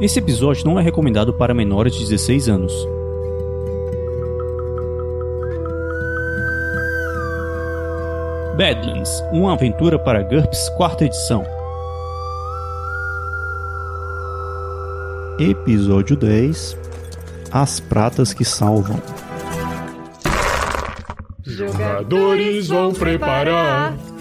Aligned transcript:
Esse 0.00 0.20
episódio 0.20 0.64
não 0.64 0.78
é 0.78 0.82
recomendado 0.82 1.34
para 1.34 1.52
menores 1.52 1.92
de 1.92 2.04
16 2.04 2.48
anos. 2.48 2.72
Badlands, 8.56 9.10
uma 9.32 9.54
aventura 9.54 9.98
para 9.98 10.22
GURPS, 10.22 10.68
quarta 10.76 11.04
edição. 11.04 11.44
Episódio 15.40 16.16
10 16.16 16.76
As 17.50 17.80
Pratas 17.80 18.32
que 18.32 18.44
Salvam. 18.44 19.02
Jogadores 21.44 22.68
vão 22.68 22.92
preparar 22.92 23.96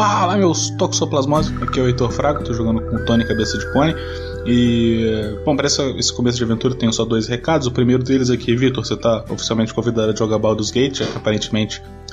Fala, 0.00 0.34
meus 0.34 0.70
toxoplasmoses. 0.70 1.52
Aqui 1.60 1.78
é 1.78 1.82
o 1.82 1.86
Heitor 1.86 2.10
Frago, 2.10 2.42
tô 2.42 2.54
jogando 2.54 2.80
com 2.80 3.04
Tony 3.04 3.22
Cabeça 3.22 3.58
de 3.58 3.70
Pony. 3.70 3.94
E, 4.46 5.38
bom, 5.44 5.54
para 5.54 5.66
esse 5.66 6.10
começo 6.14 6.38
de 6.38 6.44
aventura 6.44 6.74
tenho 6.74 6.90
só 6.90 7.04
dois 7.04 7.28
recados. 7.28 7.66
O 7.66 7.70
primeiro 7.70 8.02
deles 8.02 8.30
aqui, 8.30 8.56
Vitor, 8.56 8.82
você 8.82 8.96
tá 8.96 9.26
oficialmente 9.28 9.74
convidado 9.74 10.10
a 10.10 10.16
jogar 10.16 10.38
Baldur's 10.38 10.70
Gate, 10.70 11.00
já 11.00 11.06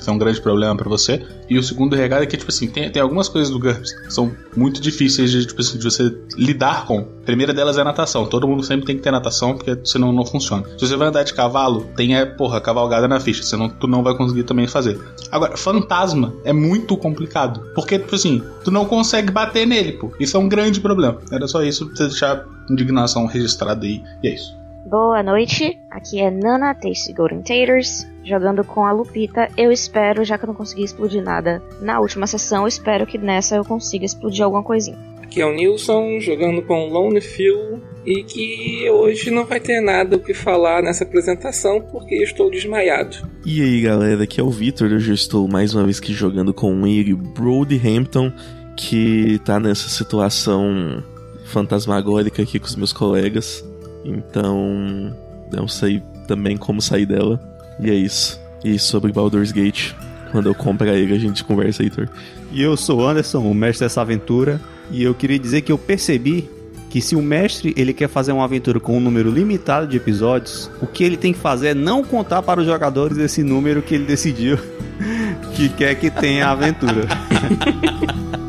é 0.08 0.12
um 0.12 0.18
grande 0.18 0.40
problema 0.40 0.76
para 0.76 0.88
você. 0.88 1.24
E 1.48 1.58
o 1.58 1.62
segundo 1.62 1.96
recado 1.96 2.22
é 2.22 2.26
que, 2.26 2.36
tipo 2.36 2.50
assim, 2.50 2.68
tem, 2.68 2.90
tem 2.90 3.00
algumas 3.02 3.28
coisas 3.28 3.50
do 3.50 3.58
GURPS 3.58 3.92
que 3.92 4.12
são 4.12 4.32
muito 4.56 4.80
difíceis 4.80 5.30
de, 5.30 5.46
tipo 5.46 5.60
assim, 5.60 5.78
de 5.78 5.84
você 5.84 6.14
lidar 6.36 6.86
com. 6.86 7.00
A 7.00 7.24
primeira 7.24 7.52
delas 7.52 7.78
é 7.78 7.82
a 7.82 7.84
natação. 7.84 8.26
Todo 8.26 8.48
mundo 8.48 8.62
sempre 8.62 8.86
tem 8.86 8.96
que 8.96 9.02
ter 9.02 9.10
natação, 9.10 9.56
porque 9.56 9.78
senão 9.84 10.12
não 10.12 10.24
funciona. 10.24 10.64
Se 10.78 10.86
você 10.86 10.96
vai 10.96 11.08
andar 11.08 11.22
de 11.22 11.34
cavalo, 11.34 11.86
tem, 11.96 12.16
é, 12.16 12.24
porra, 12.24 12.60
cavalgada 12.60 13.06
na 13.06 13.20
ficha, 13.20 13.42
senão 13.42 13.68
tu 13.68 13.86
não 13.86 14.02
vai 14.02 14.16
conseguir 14.16 14.44
também 14.44 14.66
fazer. 14.66 14.98
Agora, 15.30 15.56
fantasma 15.56 16.34
é 16.44 16.52
muito 16.52 16.96
complicado, 16.96 17.60
porque, 17.74 17.98
tipo 17.98 18.14
assim, 18.14 18.42
tu 18.64 18.70
não 18.70 18.84
consegue 18.84 19.30
bater 19.30 19.66
nele, 19.66 19.92
pô. 19.92 20.12
Isso 20.18 20.36
é 20.36 20.40
um 20.40 20.48
grande 20.48 20.80
problema. 20.80 21.18
Era 21.30 21.46
só 21.46 21.62
isso, 21.62 21.86
pra 21.86 21.96
você 21.96 22.06
deixar 22.08 22.44
indignação 22.70 23.26
registrada 23.26 23.84
aí, 23.84 24.02
e 24.22 24.28
é 24.28 24.34
isso. 24.34 24.58
Boa 24.88 25.22
noite, 25.22 25.78
aqui 25.90 26.18
é 26.18 26.30
Nana 26.30 26.74
Tasty 26.74 27.12
Golden 27.12 27.42
Taters, 27.42 28.06
jogando 28.24 28.64
com 28.64 28.86
a 28.86 28.90
Lupita. 28.90 29.50
Eu 29.54 29.70
espero, 29.70 30.24
já 30.24 30.38
que 30.38 30.44
eu 30.44 30.46
não 30.46 30.54
consegui 30.54 30.82
explodir 30.82 31.22
nada 31.22 31.62
na 31.82 32.00
última 32.00 32.26
sessão, 32.26 32.62
eu 32.62 32.68
espero 32.68 33.06
que 33.06 33.18
nessa 33.18 33.56
eu 33.56 33.66
consiga 33.66 34.06
explodir 34.06 34.42
alguma 34.42 34.62
coisinha. 34.62 34.96
Aqui 35.22 35.42
é 35.42 35.44
o 35.44 35.52
Nilson, 35.52 36.18
jogando 36.20 36.62
com 36.62 36.88
Lone 36.88 37.20
Phil, 37.20 37.82
e 38.06 38.22
que 38.22 38.88
hoje 38.88 39.30
não 39.30 39.44
vai 39.44 39.60
ter 39.60 39.82
nada 39.82 40.16
o 40.16 40.20
que 40.20 40.32
falar 40.32 40.82
nessa 40.82 41.04
apresentação 41.04 41.82
porque 41.82 42.14
estou 42.22 42.50
desmaiado. 42.50 43.18
E 43.44 43.60
aí 43.60 43.82
galera, 43.82 44.24
aqui 44.24 44.40
é 44.40 44.42
o 44.42 44.48
Victor, 44.48 44.90
eu 44.90 45.00
já 45.00 45.12
estou 45.12 45.46
mais 45.46 45.74
uma 45.74 45.84
vez 45.84 45.98
aqui 45.98 46.14
jogando 46.14 46.54
com 46.54 46.86
ele, 46.86 47.14
Brody 47.14 47.78
Hampton, 47.86 48.32
que 48.74 49.38
tá 49.44 49.60
nessa 49.60 49.90
situação 49.90 51.04
fantasmagórica 51.44 52.40
aqui 52.40 52.58
com 52.58 52.66
os 52.66 52.74
meus 52.74 52.94
colegas. 52.94 53.62
Então, 54.04 55.14
não 55.52 55.68
sei 55.68 56.02
também 56.26 56.56
como 56.56 56.80
sair 56.80 57.06
dela. 57.06 57.40
E 57.80 57.90
é 57.90 57.94
isso. 57.94 58.40
E 58.64 58.78
sobre 58.78 59.12
Baldur's 59.12 59.52
Gate, 59.52 59.92
quando 60.32 60.48
eu 60.48 60.54
comprar 60.54 60.94
ele, 60.96 61.14
a 61.14 61.18
gente 61.18 61.44
conversa, 61.44 61.82
Heitor. 61.82 62.08
E 62.52 62.62
eu 62.62 62.76
sou 62.76 63.06
Anderson, 63.06 63.40
o 63.40 63.54
mestre 63.54 63.84
dessa 63.84 64.00
aventura, 64.00 64.60
e 64.90 65.02
eu 65.02 65.14
queria 65.14 65.38
dizer 65.38 65.62
que 65.62 65.70
eu 65.70 65.78
percebi 65.78 66.48
que 66.90 67.00
se 67.00 67.14
o 67.14 67.22
mestre 67.22 67.74
ele 67.76 67.92
quer 67.92 68.08
fazer 68.08 68.32
uma 68.32 68.44
aventura 68.44 68.80
com 68.80 68.96
um 68.96 69.00
número 69.00 69.30
limitado 69.30 69.86
de 69.86 69.96
episódios, 69.96 70.70
o 70.80 70.86
que 70.86 71.04
ele 71.04 71.16
tem 71.16 71.32
que 71.32 71.38
fazer 71.38 71.68
é 71.68 71.74
não 71.74 72.02
contar 72.02 72.42
para 72.42 72.60
os 72.60 72.66
jogadores 72.66 73.18
esse 73.18 73.42
número 73.42 73.82
que 73.82 73.94
ele 73.94 74.04
decidiu 74.04 74.58
que 75.54 75.68
quer 75.68 75.94
que 75.96 76.10
tenha 76.10 76.46
a 76.46 76.52
aventura. 76.52 77.06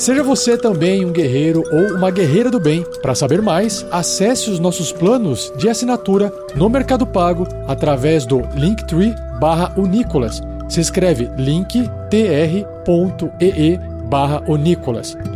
Seja 0.00 0.22
você 0.22 0.56
também 0.56 1.04
um 1.04 1.12
guerreiro 1.12 1.62
ou 1.70 1.94
uma 1.94 2.10
guerreira 2.10 2.50
do 2.50 2.58
bem. 2.58 2.86
Para 3.02 3.14
saber 3.14 3.42
mais, 3.42 3.84
acesse 3.90 4.48
os 4.48 4.58
nossos 4.58 4.90
planos 4.90 5.52
de 5.58 5.68
assinatura 5.68 6.32
no 6.54 6.70
Mercado 6.70 7.06
Pago 7.06 7.46
através 7.68 8.24
do 8.24 8.40
Linktree 8.54 9.14
barra 9.38 9.74
Unicolas. 9.76 10.40
Se 10.70 10.80
escreve 10.80 11.30
linktr.ee 11.36 11.90
barra. 14.08 14.42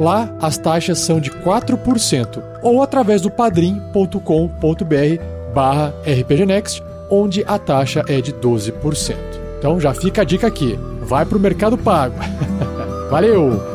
Lá 0.01 0.35
as 0.41 0.57
taxas 0.57 0.99
são 0.99 1.21
de 1.21 1.31
4% 1.31 2.43
ou 2.63 2.83
através 2.83 3.21
do 3.21 3.31
padrim.com.br 3.31 4.19
barra 5.55 5.93
rpgnext, 6.07 6.83
onde 7.11 7.45
a 7.47 7.59
taxa 7.59 8.03
é 8.09 8.19
de 8.23 8.33
12%. 8.33 9.15
Então 9.59 9.79
já 9.79 9.93
fica 9.93 10.23
a 10.23 10.25
dica 10.25 10.47
aqui, 10.47 10.79
vai 11.03 11.27
para 11.27 11.37
o 11.37 11.41
Mercado 11.41 11.77
Pago. 11.77 12.17
Valeu! 13.13 13.74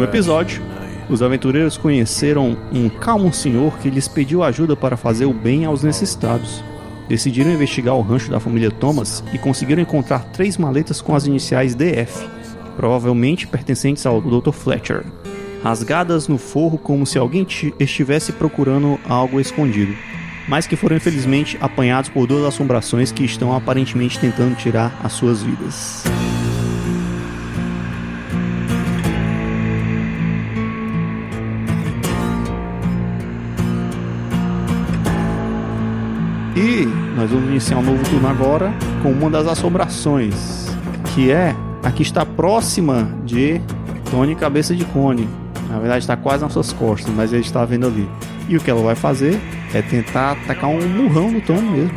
Último 0.00 0.04
episódio, 0.04 0.62
os 1.08 1.22
aventureiros 1.22 1.78
conheceram 1.78 2.56
um 2.72 2.88
calmo 2.88 3.32
senhor 3.32 3.78
que 3.78 3.88
lhes 3.88 4.06
pediu 4.06 4.42
ajuda 4.42 4.76
para 4.76 4.96
fazer 4.96 5.24
o 5.24 5.32
bem 5.32 5.64
aos 5.64 5.82
necessitados. 5.82 6.62
Decidiram 7.08 7.50
investigar 7.52 7.94
o 7.94 8.02
rancho 8.02 8.30
da 8.30 8.38
família 8.40 8.70
Thomas 8.70 9.24
e 9.32 9.38
conseguiram 9.38 9.80
encontrar 9.80 10.24
três 10.32 10.58
maletas 10.58 11.00
com 11.00 11.14
as 11.14 11.26
iniciais 11.26 11.74
DF, 11.74 12.28
provavelmente 12.76 13.46
pertencentes 13.46 14.04
ao 14.04 14.20
Dr. 14.20 14.50
Fletcher, 14.50 15.04
rasgadas 15.62 16.28
no 16.28 16.36
forro 16.36 16.76
como 16.76 17.06
se 17.06 17.16
alguém 17.16 17.44
ti- 17.44 17.72
estivesse 17.80 18.32
procurando 18.32 18.98
algo 19.08 19.40
escondido, 19.40 19.94
mas 20.46 20.66
que 20.66 20.76
foram 20.76 20.96
infelizmente 20.96 21.56
apanhados 21.60 22.10
por 22.10 22.26
duas 22.26 22.44
assombrações 22.44 23.10
que 23.12 23.24
estão 23.24 23.54
aparentemente 23.54 24.18
tentando 24.18 24.56
tirar 24.56 25.00
as 25.02 25.12
suas 25.12 25.42
vidas. 25.42 26.04
E 36.56 36.86
nós 37.14 37.30
vamos 37.30 37.50
iniciar 37.50 37.76
um 37.76 37.82
novo 37.82 38.02
turno 38.08 38.26
agora 38.26 38.72
com 39.02 39.10
uma 39.10 39.28
das 39.28 39.46
assombrações, 39.46 40.74
que 41.14 41.30
é 41.30 41.54
a 41.82 41.90
que 41.92 42.02
está 42.02 42.24
próxima 42.24 43.10
de 43.26 43.60
Tony 44.10 44.34
Cabeça 44.34 44.74
de 44.74 44.86
Cone. 44.86 45.28
Na 45.68 45.78
verdade 45.78 45.98
está 45.98 46.16
quase 46.16 46.42
nas 46.42 46.54
suas 46.54 46.72
costas, 46.72 47.12
mas 47.14 47.34
ele 47.34 47.42
está 47.42 47.62
vendo 47.66 47.86
ali. 47.86 48.08
E 48.48 48.56
o 48.56 48.60
que 48.60 48.70
ela 48.70 48.80
vai 48.80 48.94
fazer 48.94 49.38
é 49.74 49.82
tentar 49.82 50.32
atacar 50.32 50.70
um 50.70 50.80
murrão 50.88 51.30
no 51.30 51.42
Tony 51.42 51.68
mesmo. 51.68 51.94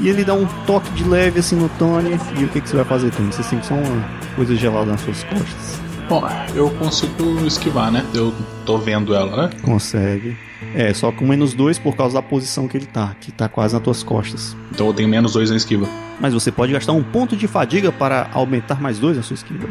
E 0.00 0.08
ele 0.08 0.24
dá 0.24 0.34
um 0.34 0.46
toque 0.66 0.90
de 0.94 1.04
leve 1.04 1.38
assim 1.38 1.54
no 1.54 1.68
Tony. 1.68 2.18
E 2.40 2.44
o 2.44 2.48
que, 2.48 2.60
que 2.60 2.68
você 2.68 2.74
vai 2.74 2.86
fazer, 2.86 3.12
Tony? 3.12 3.32
Você 3.32 3.44
sente 3.44 3.66
só 3.66 3.74
uma 3.74 4.04
coisa 4.34 4.56
gelada 4.56 4.86
nas 4.86 5.00
suas 5.02 5.22
costas. 5.24 5.80
Bom, 6.08 6.28
eu 6.56 6.70
consigo 6.70 7.46
esquivar, 7.46 7.92
né? 7.92 8.04
Eu 8.12 8.34
tô 8.66 8.78
vendo 8.78 9.14
ela, 9.14 9.44
né? 9.44 9.50
Consegue. 9.62 10.49
É, 10.74 10.92
só 10.92 11.10
com 11.10 11.26
menos 11.26 11.54
dois 11.54 11.78
por 11.78 11.96
causa 11.96 12.14
da 12.14 12.22
posição 12.22 12.68
que 12.68 12.76
ele 12.76 12.86
tá, 12.86 13.14
que 13.20 13.32
tá 13.32 13.48
quase 13.48 13.74
nas 13.74 13.82
tuas 13.82 14.02
costas. 14.02 14.56
Então 14.70 14.86
eu 14.86 14.94
tenho 14.94 15.08
menos 15.08 15.32
dois 15.32 15.50
na 15.50 15.56
esquiva. 15.56 15.88
Mas 16.20 16.34
você 16.34 16.52
pode 16.52 16.72
gastar 16.72 16.92
um 16.92 17.02
ponto 17.02 17.36
de 17.36 17.48
fadiga 17.48 17.90
para 17.90 18.30
aumentar 18.32 18.80
mais 18.80 18.98
dois 18.98 19.16
na 19.16 19.22
sua 19.22 19.34
esquiva. 19.34 19.66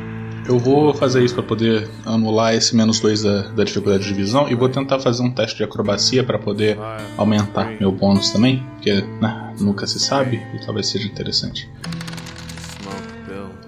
Eu 0.48 0.58
vou 0.58 0.96
fazer 0.96 1.24
isso 1.24 1.36
pra 1.36 1.44
poder 1.44 1.88
anular 2.04 2.56
esse 2.56 2.76
menos 2.76 3.00
dois 3.00 3.22
da, 3.22 3.44
da 3.50 3.64
dificuldade 3.64 4.04
de 4.04 4.14
visão 4.14 4.50
e 4.50 4.56
vou 4.56 4.68
tentar 4.68 5.00
fazer 5.00 5.22
um 5.22 5.30
teste 5.30 5.58
de 5.58 5.64
acrobacia 5.64 6.24
pra 6.24 6.40
poder 6.40 6.76
aumentar 7.16 7.72
meu 7.80 7.92
bônus 7.92 8.32
também, 8.32 8.66
porque 8.74 8.94
né, 9.22 9.54
nunca 9.60 9.86
se 9.86 10.00
sabe 10.00 10.42
e 10.56 10.66
talvez 10.66 10.88
seja 10.88 11.06
interessante. 11.06 11.70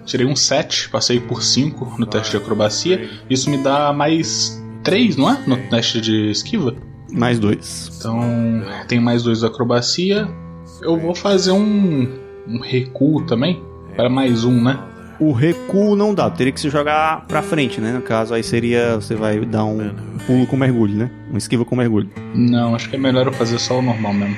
Tirei 0.06 0.26
um 0.26 0.36
7, 0.36 0.90
passei 0.90 1.20
por 1.20 1.44
5 1.44 1.96
no 2.00 2.06
teste 2.08 2.32
de 2.32 2.38
acrobacia. 2.38 3.08
Isso 3.30 3.50
me 3.50 3.58
dá 3.58 3.94
mais 3.94 4.60
3, 4.84 5.16
não 5.16 5.30
é? 5.30 5.40
No 5.46 5.58
teste 5.70 6.02
de 6.02 6.32
esquiva. 6.32 6.76
Mais 7.12 7.40
dois. 7.40 7.92
Então, 7.98 8.20
tem 8.88 9.00
mais 9.00 9.24
dois 9.24 9.42
da 9.42 9.48
acrobacia. 9.48 10.28
Eu 10.82 10.98
vou 10.98 11.14
fazer 11.14 11.52
um, 11.52 12.08
um 12.48 12.60
recuo 12.60 13.26
também. 13.26 13.62
Para 13.96 14.10
mais 14.10 14.44
um, 14.44 14.64
né? 14.64 14.80
O 15.20 15.34
recuo 15.34 15.96
não 15.96 16.16
dá, 16.16 16.30
teria 16.32 16.52
que 16.52 16.60
se 16.60 16.70
jogar 16.70 17.26
pra 17.28 17.44
frente, 17.44 17.80
né? 17.80 17.92
No 17.92 18.02
caso, 18.02 18.34
aí 18.34 18.42
seria. 18.42 18.96
Você 18.96 19.14
vai 19.14 19.40
dar 19.42 19.66
um 19.66 19.92
pulo 20.26 20.48
com 20.48 20.56
mergulho, 20.56 20.96
né? 20.96 21.12
Um 21.32 21.38
esquiva 21.38 21.64
com 21.64 21.76
mergulho. 21.76 22.10
Não, 22.34 22.74
acho 22.74 22.90
que 22.90 22.96
é 22.96 23.00
melhor 23.00 23.28
eu 23.28 23.34
fazer 23.34 23.60
só 23.60 23.78
o 23.78 23.82
normal 23.82 24.14
mesmo. 24.14 24.38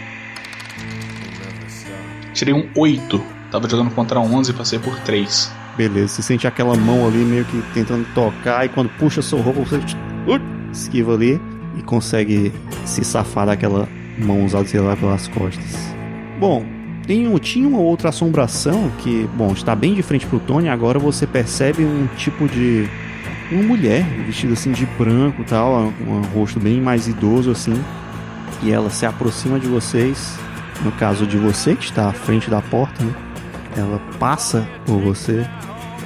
Tirei 2.34 2.54
um 2.54 2.68
8. 2.75 3.24
Tava 3.52 3.70
jogando 3.70 3.92
contra 3.92 4.20
11 4.20 4.52
e 4.52 4.54
passei 4.54 4.80
por 4.80 5.00
3. 5.02 5.52
Beleza, 5.78 6.08
você 6.08 6.22
sente 6.22 6.46
aquela 6.46 6.75
mão 6.75 7.08
ali 7.08 7.20
meio 7.20 7.46
que 7.46 7.62
tentando 7.74 8.06
tocar, 8.14 8.66
e 8.66 8.70
quando 8.70 8.90
puxa 8.90 9.22
sua 9.22 9.42
roupa, 9.42 9.62
você 9.62 9.78
uh, 9.78 10.72
esquiva 10.72 11.14
ali 11.14 11.40
e 11.78 11.81
consegue 11.81 12.52
se 12.86 13.04
safar 13.04 13.46
daquela 13.46 13.88
mão 14.18 14.46
usada, 14.46 14.66
sei 14.66 14.80
lá, 14.80 14.96
pelas 14.96 15.28
costas. 15.28 15.94
Bom, 16.40 16.66
tem, 17.06 17.36
tinha 17.38 17.68
uma 17.68 17.80
outra 17.80 18.10
assombração 18.10 18.92
que, 19.00 19.28
bom, 19.36 19.52
está 19.52 19.75
bem 19.75 19.94
de 19.94 20.02
frente 20.02 20.25
pro 20.25 20.40
Tony, 20.40 20.70
agora 20.70 21.00
você 21.00 21.28
percebe 21.28 21.84
um 21.84 22.08
tipo 22.18 22.48
de. 22.48 22.88
Uma 23.52 23.64
mulher 23.64 24.04
vestida 24.25 24.54
assim 24.54 24.72
de 24.72 24.86
branco 24.98 25.44
tal, 25.44 25.94
um, 26.08 26.12
um 26.12 26.22
rosto 26.34 26.60
bem 26.60 26.81
mais 26.81 27.08
idoso 27.08 27.52
assim, 27.52 27.80
e 28.64 28.72
ela 28.72 28.90
se 28.90 29.06
aproxima 29.06 29.60
de 29.60 29.68
vocês, 29.68 30.36
no 30.84 30.92
caso 30.94 31.28
de 31.28 31.38
você 31.38 31.75
que 31.75 31.84
está 31.84 32.08
à 32.08 32.14
frente 32.14 32.50
da 32.50 32.62
porta, 32.62 33.04
né? 33.04 33.14
Ela 33.75 34.00
passa 34.18 34.68
por 34.86 35.00
você, 35.00 35.46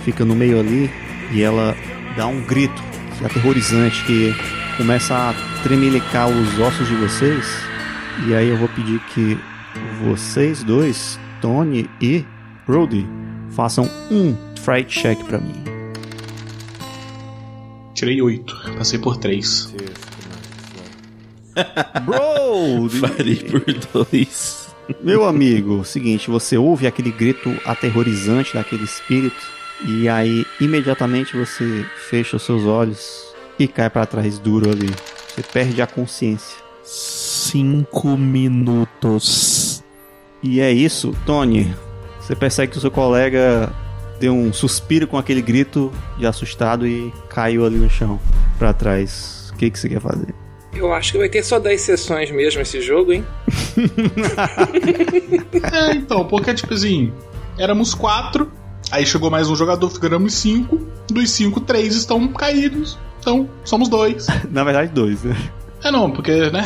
fica 0.04 0.25
no 0.25 0.36
meio 0.36 0.60
ali 0.60 0.90
e 1.31 1.42
ela 1.42 1.75
dá 2.18 2.25
um 2.28 2.42
grito 2.42 2.81
aterrorizante 3.24 4.04
que 4.06 4.36
começa 4.78 5.16
a 5.16 5.34
tremelicar 5.64 6.30
os 6.30 6.60
ossos 6.60 6.88
de 6.88 6.96
vocês. 6.96 7.46
E 8.28 8.34
aí 8.34 8.48
eu 8.48 8.58
vou 8.58 8.70
pedir 8.70 9.00
que 9.08 9.38
vocês 10.04 10.64
dois, 10.64 11.20
Tony 11.42 11.90
e 12.00 12.24
Brody, 12.66 13.06
façam 13.50 13.90
um 14.12 14.36
fright 14.62 14.88
check 14.88 15.20
pra 15.26 15.40
mim. 15.40 15.64
Tirei 17.94 18.22
8. 18.22 18.74
Passei 18.78 19.00
por 19.00 19.18
3. 19.18 19.74
Brody! 22.06 23.00
Parei 23.02 23.36
por 23.36 23.64
dois. 23.92 24.68
Meu 25.04 25.26
amigo, 25.26 25.84
seguinte, 25.84 26.30
você 26.30 26.56
ouve 26.56 26.86
aquele 26.86 27.12
grito 27.12 27.50
aterrorizante 27.66 28.54
daquele 28.54 28.84
espírito 28.84 29.36
e 29.86 30.08
aí 30.08 30.46
imediatamente 30.62 31.36
você 31.36 31.86
fecha 32.10 32.38
os 32.38 32.44
seus 32.44 32.64
olhos 32.64 33.27
e 33.59 33.68
cai 33.68 33.89
pra 33.89 34.06
trás 34.06 34.39
duro 34.39 34.69
ali. 34.69 34.94
Você 35.27 35.44
perde 35.44 35.81
a 35.81 35.88
consciência. 35.88 36.57
Cinco 36.83 38.18
minutos. 38.18 39.83
E 40.42 40.59
é 40.59 40.71
isso, 40.71 41.15
Tony. 41.25 41.75
Você 42.19 42.36
percebe 42.36 42.71
que 42.71 42.77
o 42.77 42.81
seu 42.81 42.92
colega 42.92 43.71
deu 44.19 44.33
um 44.33 44.51
suspiro 44.51 45.07
com 45.07 45.18
aquele 45.18 45.42
grito 45.42 45.92
de 46.18 46.25
assustado 46.25 46.88
e 46.88 47.13
caiu 47.30 47.65
ali 47.65 47.77
no 47.77 47.89
chão 47.89 48.19
pra 48.57 48.74
trás. 48.74 49.51
O 49.54 49.57
que, 49.57 49.69
que 49.69 49.80
você 49.80 49.89
quer 49.89 50.01
fazer? 50.01 50.33
Eu 50.74 50.94
acho 50.94 51.12
que 51.12 51.18
vai 51.18 51.30
ter 51.30 51.44
só 51.44 51.59
10 51.59 51.81
sessões 51.81 52.30
mesmo 52.31 52.62
esse 52.62 52.81
jogo, 52.81 53.13
hein? 53.13 53.25
É, 55.71 55.94
então, 55.94 56.25
porque 56.25 56.54
tipo 56.54 56.74
assim, 56.74 57.12
éramos 57.57 57.94
4, 57.94 58.51
aí 58.92 59.06
chegou 59.06 59.30
mais 59.30 59.50
um 59.50 59.56
jogador, 59.56 59.89
ficamos 59.89 60.33
5. 60.33 60.80
Dos 61.09 61.31
5, 61.31 61.62
3 61.62 61.95
estão 61.95 62.27
caídos. 62.27 62.98
Então, 63.28 63.46
somos 63.66 63.90
dois. 63.90 64.26
Na 64.50 64.64
verdade, 64.64 64.90
dois, 64.94 65.22
né? 65.22 65.36
É 65.84 65.92
não, 65.92 66.10
porque, 66.10 66.50
né? 66.50 66.64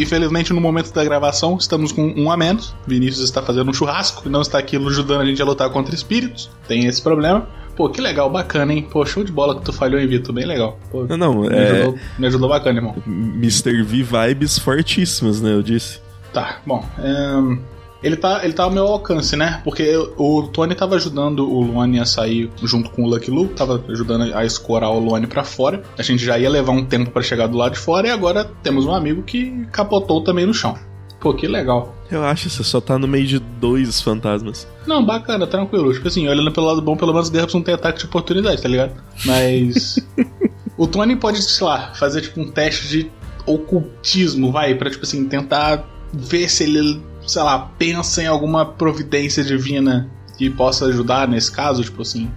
Infelizmente, 0.00 0.50
no 0.54 0.60
momento 0.60 0.90
da 0.90 1.04
gravação, 1.04 1.58
estamos 1.60 1.92
com 1.92 2.14
um 2.16 2.30
a 2.30 2.36
menos. 2.36 2.74
Vinícius 2.86 3.24
está 3.24 3.42
fazendo 3.42 3.68
um 3.68 3.74
churrasco 3.74 4.22
e 4.26 4.30
não 4.30 4.40
está 4.40 4.58
aqui 4.58 4.78
ajudando 4.78 5.20
a 5.20 5.26
gente 5.26 5.42
a 5.42 5.44
lutar 5.44 5.68
contra 5.68 5.94
espíritos. 5.94 6.48
Tem 6.66 6.86
esse 6.86 7.02
problema. 7.02 7.46
Pô, 7.76 7.90
que 7.90 8.00
legal, 8.00 8.30
bacana, 8.30 8.72
hein? 8.72 8.88
Pô, 8.90 9.04
show 9.04 9.22
de 9.22 9.30
bola 9.30 9.54
que 9.54 9.66
tu 9.66 9.72
falhou, 9.72 10.00
hein, 10.00 10.06
Vitor? 10.06 10.34
Bem 10.34 10.46
legal. 10.46 10.78
Pô, 10.90 11.04
Não, 11.04 11.18
não, 11.18 11.40
me, 11.42 11.48
é 11.48 11.70
ajudou, 11.70 11.98
me 12.18 12.26
ajudou 12.26 12.48
bacana, 12.48 12.78
irmão. 12.78 12.94
Mr. 13.06 13.82
V 13.82 14.02
vibes 14.02 14.58
fortíssimas, 14.58 15.42
né? 15.42 15.52
Eu 15.52 15.62
disse. 15.62 16.00
Tá, 16.32 16.56
bom. 16.64 16.82
ahn, 16.98 17.58
ele, 18.02 18.16
tá, 18.16 18.44
ele 18.44 18.52
tá 18.52 18.64
ao 18.64 18.70
meu 18.70 18.86
alcance, 18.86 19.36
né? 19.36 19.60
Porque 19.64 19.96
o 20.16 20.42
Tony 20.52 20.74
tava 20.74 20.96
ajudando 20.96 21.48
o 21.48 21.62
Luane 21.62 21.98
a 21.98 22.04
sair 22.04 22.50
junto 22.62 22.90
com 22.90 23.04
o 23.04 23.08
Lucky 23.08 23.30
Lu, 23.30 23.48
tava 23.48 23.82
ajudando 23.88 24.34
a 24.34 24.44
escorar 24.44 24.90
o 24.90 24.98
Luane 24.98 25.26
pra 25.26 25.44
fora. 25.44 25.82
A 25.98 26.02
gente 26.02 26.24
já 26.24 26.38
ia 26.38 26.50
levar 26.50 26.72
um 26.72 26.84
tempo 26.84 27.10
pra 27.10 27.22
chegar 27.22 27.46
do 27.46 27.56
lado 27.56 27.72
de 27.72 27.78
fora 27.78 28.08
e 28.08 28.10
agora 28.10 28.44
temos 28.62 28.84
um 28.84 28.94
amigo 28.94 29.22
que 29.22 29.66
capotou 29.72 30.22
também 30.22 30.46
no 30.46 30.54
chão. 30.54 30.76
Pô, 31.20 31.32
que 31.34 31.46
legal. 31.46 31.94
Relaxa, 32.08 32.48
você 32.48 32.62
só 32.62 32.80
tá 32.80 32.98
no 32.98 33.08
meio 33.08 33.26
de 33.26 33.38
dois 33.38 34.00
fantasmas. 34.00 34.68
Não, 34.86 35.04
bacana, 35.04 35.46
tranquilo. 35.46 35.92
Tipo 35.92 36.08
assim, 36.08 36.28
olhando 36.28 36.52
pelo 36.52 36.66
lado 36.66 36.82
bom, 36.82 36.96
pelo 36.96 37.12
menos 37.12 37.28
o 37.28 37.32
Guerra 37.32 37.48
não 37.52 37.62
tem 37.62 37.74
ataque 37.74 37.98
de 37.98 38.04
oportunidade, 38.04 38.62
tá 38.62 38.68
ligado? 38.68 38.92
Mas. 39.24 39.98
o 40.76 40.86
Tony 40.86 41.16
pode, 41.16 41.42
sei 41.42 41.66
lá, 41.66 41.92
fazer 41.94 42.20
tipo 42.20 42.40
um 42.40 42.50
teste 42.50 42.88
de 42.88 43.10
ocultismo, 43.46 44.52
vai, 44.52 44.74
pra 44.74 44.90
tipo 44.90 45.04
assim, 45.04 45.24
tentar 45.24 45.84
ver 46.12 46.48
se 46.48 46.64
ele, 46.64 47.00
sei 47.26 47.42
lá, 47.42 47.70
pensa 47.78 48.22
em 48.22 48.26
alguma 48.26 48.64
providência 48.64 49.42
divina 49.42 50.08
que 50.36 50.48
possa 50.50 50.86
ajudar 50.86 51.26
nesse 51.28 51.50
caso, 51.50 51.82
tipo 51.82 52.02
assim. 52.02 52.30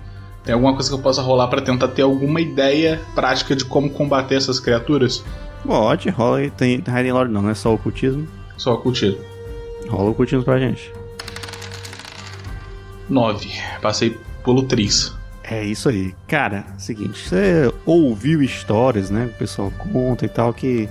Tem 0.44 0.54
alguma 0.54 0.74
coisa 0.74 0.90
que 0.90 0.96
eu 0.96 1.00
possa 1.00 1.22
rolar 1.22 1.48
pra 1.48 1.62
tentar 1.62 1.90
ter 1.90 2.02
alguma 2.02 2.42
ideia 2.42 3.00
prática 3.14 3.56
de 3.56 3.66
como 3.66 3.90
combater 3.90 4.36
essas 4.36 4.60
criaturas? 4.60 5.24
Pode, 5.66 6.10
rola 6.10 6.38
aí. 6.38 6.50
Tem 6.50 6.76
Hiding 6.76 7.12
Lord 7.12 7.32
não, 7.32 7.42
não 7.42 7.50
é 7.50 7.54
só 7.54 7.74
ocultismo. 7.74 8.28
Só 8.58 8.74
ocultismo. 8.74 9.20
Rola 9.90 10.10
ocultismo 10.12 10.44
pra 10.44 10.60
gente. 10.60 10.92
9. 13.10 13.50
Passei 13.82 14.18
pelo 14.44 14.64
Tris. 14.64 15.14
É 15.44 15.64
isso 15.64 15.90
aí. 15.90 16.14
Cara, 16.28 16.66
seguinte, 16.78 17.28
você 17.28 17.74
ouviu 17.86 18.42
histórias, 18.42 19.10
né? 19.10 19.26
O 19.26 19.38
pessoal 19.38 19.72
conta 19.78 20.26
e 20.26 20.30
tal, 20.30 20.54
que 20.54 20.88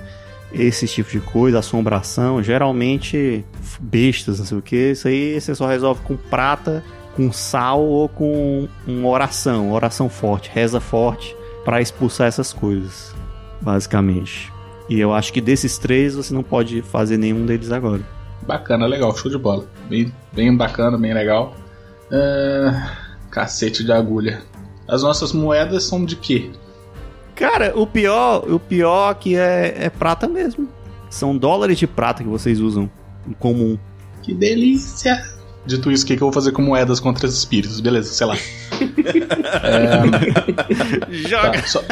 esse 0.53 0.87
tipo 0.87 1.11
de 1.11 1.21
coisa, 1.21 1.59
assombração, 1.59 2.43
geralmente 2.43 3.45
bestas, 3.81 4.39
não 4.39 4.47
sei 4.47 4.59
o 4.59 4.63
que, 4.63 4.93
isso 4.93 5.09
aí 5.09 5.41
você 5.41 5.55
só 5.55 5.67
resolve 5.67 6.01
com 6.03 6.17
prata, 6.17 6.83
com 7.15 7.31
sal 7.33 7.83
ou 7.83 8.09
com 8.09 8.69
uma 8.87 9.09
oração, 9.09 9.73
oração 9.73 10.09
forte, 10.09 10.51
reza 10.53 10.81
forte 10.81 11.37
pra 11.65 11.81
expulsar 11.81 12.29
essas 12.29 12.53
coisas, 12.53 13.15
basicamente. 13.61 14.53
E 14.89 14.99
eu 14.99 15.13
acho 15.13 15.33
que 15.33 15.41
desses 15.41 15.77
três 15.77 16.15
você 16.15 16.33
não 16.33 16.43
pode 16.43 16.81
fazer 16.81 17.19
nenhum 17.19 17.45
deles 17.45 17.71
agora. 17.71 18.01
Bacana, 18.47 18.87
legal, 18.87 19.15
show 19.15 19.31
de 19.31 19.37
bola. 19.37 19.67
Bem, 19.89 20.13
bem 20.33 20.57
bacana, 20.57 20.97
bem 20.97 21.13
legal. 21.13 21.55
Ah, 22.11 22.97
cacete 23.31 23.85
de 23.85 23.93
agulha. 23.93 24.43
As 24.89 25.03
nossas 25.03 25.33
moedas 25.33 25.85
são 25.85 26.05
de 26.05 26.17
quê? 26.17 26.51
Cara, 27.39 27.73
o 27.77 27.87
pior, 27.87 28.45
o 28.51 28.59
pior 28.59 29.15
que 29.15 29.37
é, 29.37 29.75
é 29.85 29.91
prata 29.91 30.27
mesmo. 30.27 30.69
São 31.09 31.37
dólares 31.37 31.79
de 31.79 31.87
prata 31.87 32.23
que 32.23 32.29
vocês 32.29 32.61
usam 32.61 32.91
em 33.27 33.33
comum. 33.33 33.79
Que 34.23 34.35
delícia! 34.35 35.23
Dito 35.65 35.91
isso, 35.91 36.05
o 36.05 36.07
que, 36.07 36.17
que 36.17 36.23
eu 36.23 36.27
vou 36.27 36.33
fazer 36.33 36.53
com 36.53 36.63
moedas 36.63 37.01
contra 37.01 37.27
os 37.27 37.35
espíritos? 37.37 37.81
Beleza, 37.81 38.13
sei 38.13 38.27
lá. 38.27 38.37
Joga! 41.11 41.53
Tá, 41.53 41.63
só- 41.67 41.83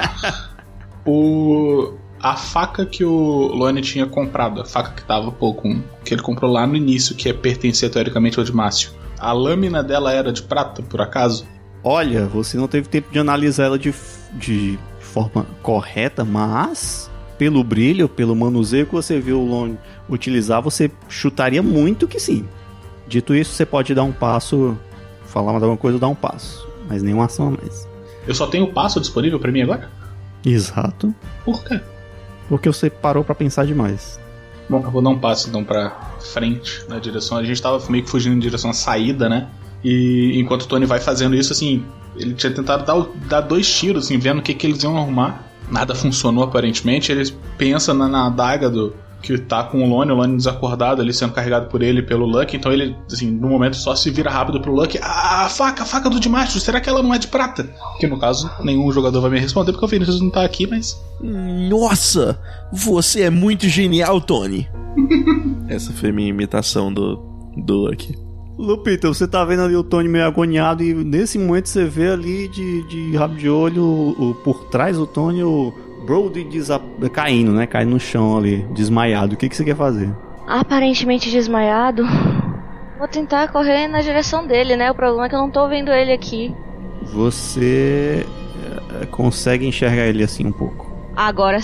O... 1.05 1.95
A 2.19 2.35
faca 2.35 2.87
que 2.87 3.05
o 3.05 3.49
Lone 3.55 3.83
tinha 3.83 4.07
comprado, 4.07 4.63
a 4.63 4.65
faca 4.65 4.91
que 4.93 5.05
tava, 5.05 5.31
pô, 5.31 5.53
com... 5.53 5.83
que 6.03 6.15
ele 6.15 6.23
comprou 6.23 6.51
lá 6.51 6.67
no 6.67 6.75
início, 6.75 7.15
que 7.15 7.29
é 7.29 7.33
pertencia 7.33 7.91
teoricamente 7.91 8.39
ao 8.39 8.45
de 8.45 8.53
Márcio. 8.53 8.91
A 9.19 9.33
lâmina 9.33 9.83
dela 9.83 10.13
era 10.13 10.33
de 10.33 10.43
prata, 10.43 10.83
por 10.83 11.01
acaso? 11.03 11.47
Olha, 11.85 12.25
você 12.27 12.57
não 12.57 12.67
teve 12.67 12.89
tempo 12.89 13.13
de 13.13 13.19
analisar 13.19 13.67
ela 13.67 13.79
de, 13.79 13.95
de 14.33 14.79
forma 15.17 15.47
correta, 15.63 16.27
mas 16.27 17.11
pelo 17.39 17.65
brilho, 17.65 18.07
pelo 18.07 18.37
manuseio 18.37 18.85
que 18.85 18.93
você 18.93 19.19
viu 19.19 19.41
o 19.41 19.47
Lone 19.47 19.79
utilizar, 20.11 20.61
você 20.61 20.91
chutaria 21.09 21.63
muito 21.63 22.07
que 22.07 22.21
sim. 22.21 22.47
Dito 23.09 23.35
isso, 23.35 23.55
você 23.55 23.65
pode 23.65 23.95
dar 23.95 24.03
um 24.03 24.13
passo, 24.13 24.77
falar 25.25 25.53
mais 25.53 25.63
alguma 25.63 25.79
coisa, 25.79 25.99
dar 25.99 26.09
um 26.09 26.15
passo, 26.15 26.69
mas 26.87 27.03
nenhuma 27.03 27.25
ação 27.25 27.49
a 27.49 27.51
mais. 27.53 27.89
Eu 28.27 28.35
só 28.35 28.47
tenho 28.47 28.65
o 28.65 28.73
passo 28.75 29.01
disponível 29.01 29.41
pra 29.41 29.51
mim 29.51 29.63
agora? 29.63 29.91
Exato. 30.45 31.15
Por 31.47 31.65
quê? 31.65 31.81
Porque 32.47 32.69
você 32.69 32.91
parou 32.91 33.25
pra 33.25 33.35
pensar 33.35 33.65
demais. 33.65 34.21
Bom, 34.69 34.83
eu 34.85 34.91
vou 34.91 35.01
dar 35.01 35.11
um 35.11 35.19
passo 35.19 35.49
então 35.49 35.65
pra 35.65 36.11
frente, 36.21 36.85
na 36.91 36.99
direção. 36.99 37.39
A 37.39 37.45
gente 37.45 37.63
tava 37.63 37.83
meio 37.91 38.05
que 38.05 38.11
fugindo 38.11 38.37
em 38.37 38.39
direção 38.39 38.69
à 38.69 38.75
saída, 38.75 39.31
né? 39.31 39.49
E 39.83 40.39
enquanto 40.39 40.63
o 40.63 40.67
Tony 40.67 40.85
vai 40.85 41.01
fazendo 41.01 41.35
isso, 41.35 41.53
assim, 41.53 41.85
ele 42.19 42.35
tinha 42.35 42.53
tentado 42.53 42.85
dar, 42.85 43.07
dar 43.29 43.41
dois 43.41 43.69
tiros, 43.69 44.07
assim, 44.07 44.19
vendo 44.19 44.39
o 44.39 44.43
que, 44.43 44.55
que 44.55 44.67
eles 44.67 44.83
iam 44.83 44.97
arrumar. 44.97 45.45
Nada 45.71 45.95
funcionou 45.95 46.45
aparentemente. 46.45 47.11
Eles 47.11 47.37
pensam 47.59 47.95
na, 47.95 48.09
na 48.09 48.27
adaga 48.27 48.71
do, 48.71 48.95
que 49.27 49.37
tá 49.39 49.65
com 49.65 49.83
o 49.83 49.89
Lone, 49.89 50.13
o 50.13 50.15
Lone 50.15 50.37
desacordado 50.37 51.03
ali 51.03 51.13
sendo 51.13 51.33
carregado 51.33 51.69
por 51.69 51.83
ele 51.83 52.01
pelo 52.03 52.25
Lucky, 52.25 52.57
então 52.57 52.73
ele, 52.73 52.97
assim, 53.11 53.31
no 53.31 53.49
momento 53.49 53.77
só 53.77 53.97
se 53.97 54.09
vira 54.11 54.31
rápido 54.31 54.61
pro 54.61 54.73
Lucky. 54.73 54.99
Ah, 55.03 55.47
a 55.47 55.49
faca, 55.49 55.83
a 55.83 55.87
faca 55.87 56.09
do 56.09 56.21
Dimastro, 56.21 56.61
será 56.61 56.81
que 56.81 56.89
ela 56.89 57.03
não 57.03 57.13
é 57.13 57.19
de 57.19 57.27
prata? 57.27 57.69
Que 57.99 58.07
no 58.07 58.19
caso, 58.19 58.49
nenhum 58.63 58.91
jogador 58.93 59.21
vai 59.21 59.31
me 59.31 59.41
responder 59.41 59.73
porque 59.73 59.85
o 59.85 59.89
Vinícius 59.89 60.21
não 60.21 60.31
tá 60.31 60.45
aqui, 60.45 60.67
mas. 60.67 61.01
Nossa, 61.21 62.39
você 62.73 63.23
é 63.23 63.31
muito 63.31 63.69
genial, 63.69 64.21
Tony. 64.21 64.69
Essa 65.69 65.93
foi 65.93 66.13
minha 66.13 66.29
imitação 66.29 66.93
do, 66.93 67.17
do 67.57 67.75
Lucky. 67.75 68.26
Lupita, 68.59 69.09
você 69.09 69.29
tá 69.29 69.45
vendo 69.45 69.63
ali 69.63 69.77
o 69.77 69.85
Tony 69.85 70.09
meio 70.09 70.25
agoniado 70.25 70.83
e 70.83 70.95
nesse 70.95 71.39
momento 71.39 71.69
você 71.69 71.85
vê 71.85 72.09
ali 72.11 72.49
de, 72.49 72.83
de 72.85 73.17
rabo 73.17 73.35
de 73.35 73.51
olho 73.51 73.85
o, 73.85 74.31
o- 74.31 74.35
por 74.35 74.65
trás 74.65 74.97
do 74.97 75.07
Tony 75.07 75.43
o 75.43 75.73
Brody 76.07 76.43
desa- 76.45 76.81
caindo, 77.13 77.53
né? 77.53 77.67
Caindo 77.67 77.91
no 77.91 78.01
chão 78.01 78.39
ali, 78.39 78.67
desmaiado. 78.73 79.35
O 79.35 79.37
que, 79.37 79.49
que 79.49 79.57
você 79.57 79.65
quer 79.65 79.77
fazer? 79.77 80.11
Aparentemente 80.47 81.31
desmaiado. 81.31 82.05
Vou 82.99 83.07
tentar 83.09 83.49
correr 83.49 83.89
na 83.89 84.01
direção 84.01 84.47
dele, 84.47 84.75
né? 84.77 84.91
O 84.91 84.95
problema 84.95 85.27
é 85.27 85.29
que 85.29 85.35
eu 85.35 85.41
não 85.41 85.51
tô 85.51 85.69
vendo 85.69 85.91
ele 85.93 86.13
aqui. 86.13 86.55
Você 87.03 88.25
eh, 89.03 89.07
consegue 89.07 89.67
enxergar 89.67 90.07
ele 90.07 90.23
assim 90.23 90.47
um 90.47 90.53
pouco. 90.53 90.91
Agora 91.15 91.59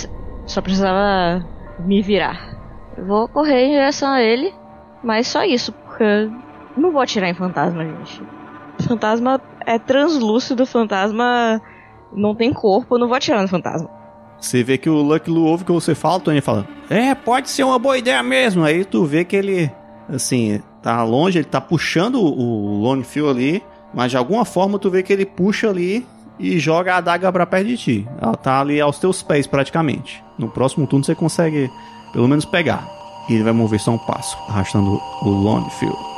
só 0.45 0.61
precisava 0.61 1.43
me 1.87 2.03
virar. 2.03 2.55
Vou 3.07 3.27
correr 3.29 3.65
em 3.67 3.71
direção 3.71 4.11
a 4.11 4.21
ele, 4.23 4.53
mas 5.03 5.27
só 5.29 5.43
isso, 5.45 5.73
porque 5.73 6.29
não 6.77 6.93
vou 6.93 7.01
atirar 7.01 7.29
em 7.29 7.35
fantasma, 7.35 7.85
gente. 7.85 8.23
Fantasma 8.87 9.41
é 9.67 9.79
translúcido, 9.79 10.67
fantasma 10.67 11.61
não 12.15 12.35
tem 12.35 12.53
corpo, 12.53 12.95
eu 12.95 12.99
não 12.99 13.09
vou 13.09 13.17
atirar 13.17 13.43
no 13.43 13.49
fantasma. 13.49 13.89
Você 14.41 14.63
vê 14.63 14.77
que 14.77 14.91
o 14.91 15.03
Lucky 15.03 15.31
Lu 15.31 15.45
ouve 15.45 15.65
que 15.65 15.73
você 15.73 15.95
fala, 15.95 16.21
Tony 16.21 16.41
fala: 16.41 16.67
É, 16.91 17.15
pode 17.15 17.49
ser 17.49 17.63
uma 17.63 17.79
boa 17.79 17.97
ideia 17.97 18.23
mesmo. 18.23 18.65
Aí 18.65 18.85
tu 18.85 19.05
vê 19.05 19.25
que 19.25 19.37
ele, 19.37 19.71
assim, 20.09 20.61
tá 20.83 21.03
longe, 21.05 21.39
ele 21.39 21.45
tá 21.45 21.61
puxando 21.61 22.21
o 22.21 22.81
Lone 22.83 23.05
Phil 23.05 23.31
ali, 23.31 23.63
mas 23.95 24.11
de 24.11 24.17
alguma 24.17 24.45
forma 24.45 24.79
tu 24.79 24.91
vê 24.91 25.03
que 25.03 25.13
ele 25.13 25.25
puxa 25.25 25.71
ali 25.71 26.05
e 26.41 26.59
joga 26.59 26.95
a 26.95 26.97
adaga 26.97 27.31
pra 27.31 27.47
perto 27.47 27.69
de 27.69 27.77
ti. 27.77 28.09
Ela 28.21 28.35
tá 28.35 28.61
ali 28.61 28.81
aos 28.81 28.99
teus 28.99 29.23
pés 29.23 29.47
praticamente. 29.47 30.23
No 30.37 30.49
próximo 30.49 30.89
turno 30.89 31.05
você 31.05 31.15
consegue 31.15 31.71
pelo 32.13 32.27
menos 32.27 32.45
pegar. 32.45 32.85
E 33.29 33.35
ele 33.35 33.45
vai 33.45 33.53
mover 33.53 33.79
só 33.79 33.93
um 33.93 33.99
passo, 33.99 34.37
arrastando 34.49 35.01
o 35.23 35.29
Lone 35.29 35.71
Phil. 35.79 36.12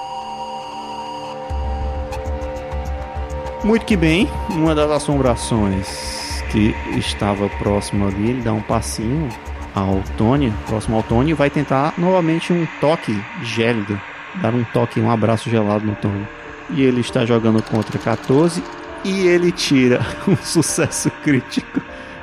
Muito 3.65 3.87
que 3.87 3.97
bem, 3.97 4.29
uma 4.51 4.75
das 4.75 4.91
assombrações 4.91 6.45
que 6.53 6.75
estava 6.99 7.49
próximo 7.49 8.07
ali, 8.07 8.29
ele 8.29 8.43
dá 8.43 8.53
um 8.53 8.61
passinho 8.61 9.31
ao 9.75 10.03
Tony, 10.19 10.53
próximo 10.67 10.97
ao 10.97 11.03
Tony, 11.03 11.31
e 11.31 11.35
vai 11.35 11.49
tentar 11.49 11.95
novamente 11.97 12.53
um 12.53 12.67
toque 12.79 13.19
gélido, 13.43 13.99
dar 14.43 14.55
um 14.55 14.63
toque, 14.65 15.01
um 15.01 15.11
abraço 15.11 15.49
gelado 15.49 15.87
no 15.87 15.95
Tony. 15.95 16.29
E 16.71 16.83
ele 16.83 17.01
está 17.01 17.25
jogando 17.25 17.63
contra 17.63 17.99
14 17.99 18.63
e 19.03 19.27
ele 19.27 19.51
tira 19.51 20.07
um 20.29 20.37
sucesso 20.37 21.11
crítico, 21.23 21.81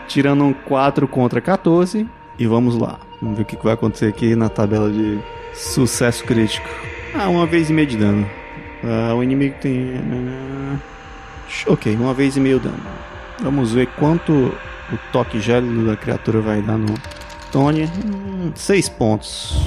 tirando 0.08 0.44
um 0.44 0.54
4 0.54 1.08
contra 1.08 1.42
14. 1.42 2.08
E 2.38 2.46
vamos 2.46 2.78
lá, 2.78 3.00
vamos 3.20 3.38
ver 3.38 3.42
o 3.42 3.46
que 3.46 3.58
vai 3.64 3.74
acontecer 3.74 4.06
aqui 4.06 4.36
na 4.36 4.48
tabela 4.48 4.92
de 4.92 5.20
sucesso 5.56 6.24
crítico. 6.24 6.70
Ah, 7.16 7.28
uma 7.30 7.48
vez 7.48 7.72
e 7.72 7.74
meia 7.74 7.88
de 7.88 7.98
dano. 7.98 8.30
Ah, 8.84 9.16
o 9.16 9.24
inimigo 9.24 9.56
tem. 9.60 9.96
ah, 9.96 10.91
Ok, 11.68 11.96
uma 11.96 12.14
vez 12.14 12.38
e 12.38 12.40
meio 12.40 12.60
dano. 12.60 12.82
Vamos 13.42 13.74
ver 13.74 13.88
quanto 13.98 14.32
o 14.32 14.98
toque 15.12 15.40
gélido 15.40 15.86
da 15.86 15.96
criatura 15.96 16.42
vai 16.42 16.62
dar 16.62 16.78
no 16.78 16.94
Tony. 17.52 17.90
Hum, 18.06 18.52
seis 18.56 18.88
pontos. 18.88 19.60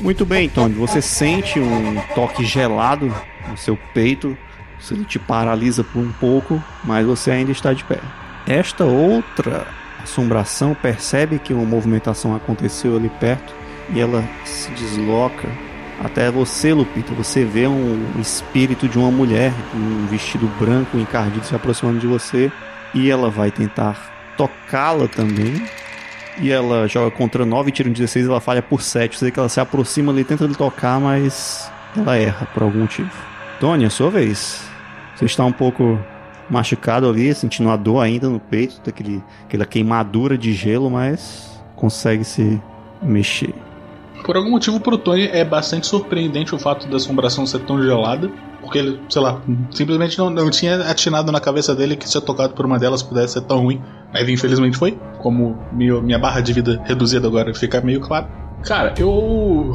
Muito 0.00 0.24
bem, 0.26 0.48
Tony. 0.48 0.74
Você 0.74 1.00
sente 1.00 1.58
um 1.58 1.96
toque 2.14 2.44
gelado 2.44 3.12
no 3.48 3.56
seu 3.56 3.78
peito. 3.94 4.36
Isso 4.78 4.94
te 5.04 5.18
paralisa 5.18 5.82
por 5.82 6.00
um 6.00 6.12
pouco, 6.12 6.62
mas 6.84 7.06
você 7.06 7.30
ainda 7.30 7.50
está 7.50 7.72
de 7.72 7.82
pé. 7.84 7.98
Esta 8.46 8.84
outra 8.84 9.66
assombração 10.02 10.74
percebe 10.74 11.38
que 11.38 11.52
uma 11.52 11.64
movimentação 11.64 12.36
aconteceu 12.36 12.96
ali 12.96 13.08
perto 13.20 13.54
e 13.90 14.00
ela 14.00 14.22
se 14.44 14.70
desloca 14.72 15.48
até 16.02 16.30
você, 16.30 16.72
Lupita. 16.72 17.14
Você 17.14 17.44
vê 17.44 17.66
um 17.66 18.20
espírito 18.20 18.88
de 18.88 18.98
uma 18.98 19.10
mulher 19.10 19.52
um 19.74 20.06
vestido 20.06 20.46
branco 20.58 20.98
encardido 20.98 21.44
se 21.44 21.54
aproximando 21.54 21.98
de 21.98 22.06
você 22.06 22.50
e 22.94 23.10
ela 23.10 23.30
vai 23.30 23.50
tentar 23.50 24.34
tocá-la 24.36 25.08
também. 25.08 25.62
E 26.38 26.52
ela 26.52 26.86
joga 26.86 27.10
contra 27.10 27.46
9, 27.46 27.70
tira 27.70 27.88
um 27.88 27.92
16 27.92 28.26
ela 28.26 28.40
falha 28.40 28.62
por 28.62 28.82
7. 28.82 29.16
Você 29.16 29.24
vê 29.26 29.30
que 29.30 29.38
ela 29.38 29.48
se 29.48 29.58
aproxima 29.58 30.12
ali, 30.12 30.22
tenta 30.22 30.44
lhe 30.44 30.54
tocar, 30.54 31.00
mas 31.00 31.70
ela 31.96 32.16
erra 32.16 32.46
por 32.52 32.62
algum 32.62 32.80
motivo. 32.80 33.10
Tony, 33.58 33.84
é 33.84 33.88
sua 33.88 34.10
vez. 34.10 34.62
Você 35.14 35.24
está 35.24 35.44
um 35.44 35.52
pouco 35.52 35.98
machucado 36.50 37.08
ali, 37.08 37.34
sentindo 37.34 37.70
a 37.70 37.76
dor 37.76 38.00
ainda 38.00 38.28
no 38.28 38.38
peito, 38.38 38.80
daquele, 38.84 39.22
aquela 39.44 39.64
queimadura 39.64 40.36
de 40.36 40.52
gelo, 40.52 40.90
mas 40.90 41.58
consegue 41.74 42.22
se 42.22 42.60
mexer. 43.02 43.54
Por 44.26 44.36
algum 44.36 44.50
motivo, 44.50 44.80
pro 44.80 44.98
Tony 44.98 45.28
é 45.28 45.44
bastante 45.44 45.86
surpreendente 45.86 46.52
o 46.52 46.58
fato 46.58 46.88
da 46.88 46.96
assombração 46.96 47.46
ser 47.46 47.60
tão 47.60 47.80
gelada. 47.80 48.28
Porque 48.60 48.78
ele, 48.78 49.00
sei 49.08 49.22
lá, 49.22 49.40
simplesmente 49.70 50.18
não, 50.18 50.28
não 50.28 50.50
tinha 50.50 50.80
atinado 50.90 51.30
na 51.30 51.38
cabeça 51.38 51.76
dele 51.76 51.94
que 51.94 52.08
ser 52.08 52.20
tocado 52.20 52.52
por 52.52 52.66
uma 52.66 52.76
delas 52.76 53.04
pudesse 53.04 53.34
ser 53.34 53.42
tão 53.42 53.60
ruim. 53.60 53.80
Mas 54.12 54.28
infelizmente 54.28 54.76
foi. 54.76 54.98
Como 55.20 55.56
minha, 55.72 56.02
minha 56.02 56.18
barra 56.18 56.40
de 56.40 56.52
vida 56.52 56.82
reduzida 56.84 57.28
agora 57.28 57.54
fica 57.54 57.80
meio 57.80 58.00
claro. 58.00 58.26
Cara, 58.64 58.94
eu 58.98 59.72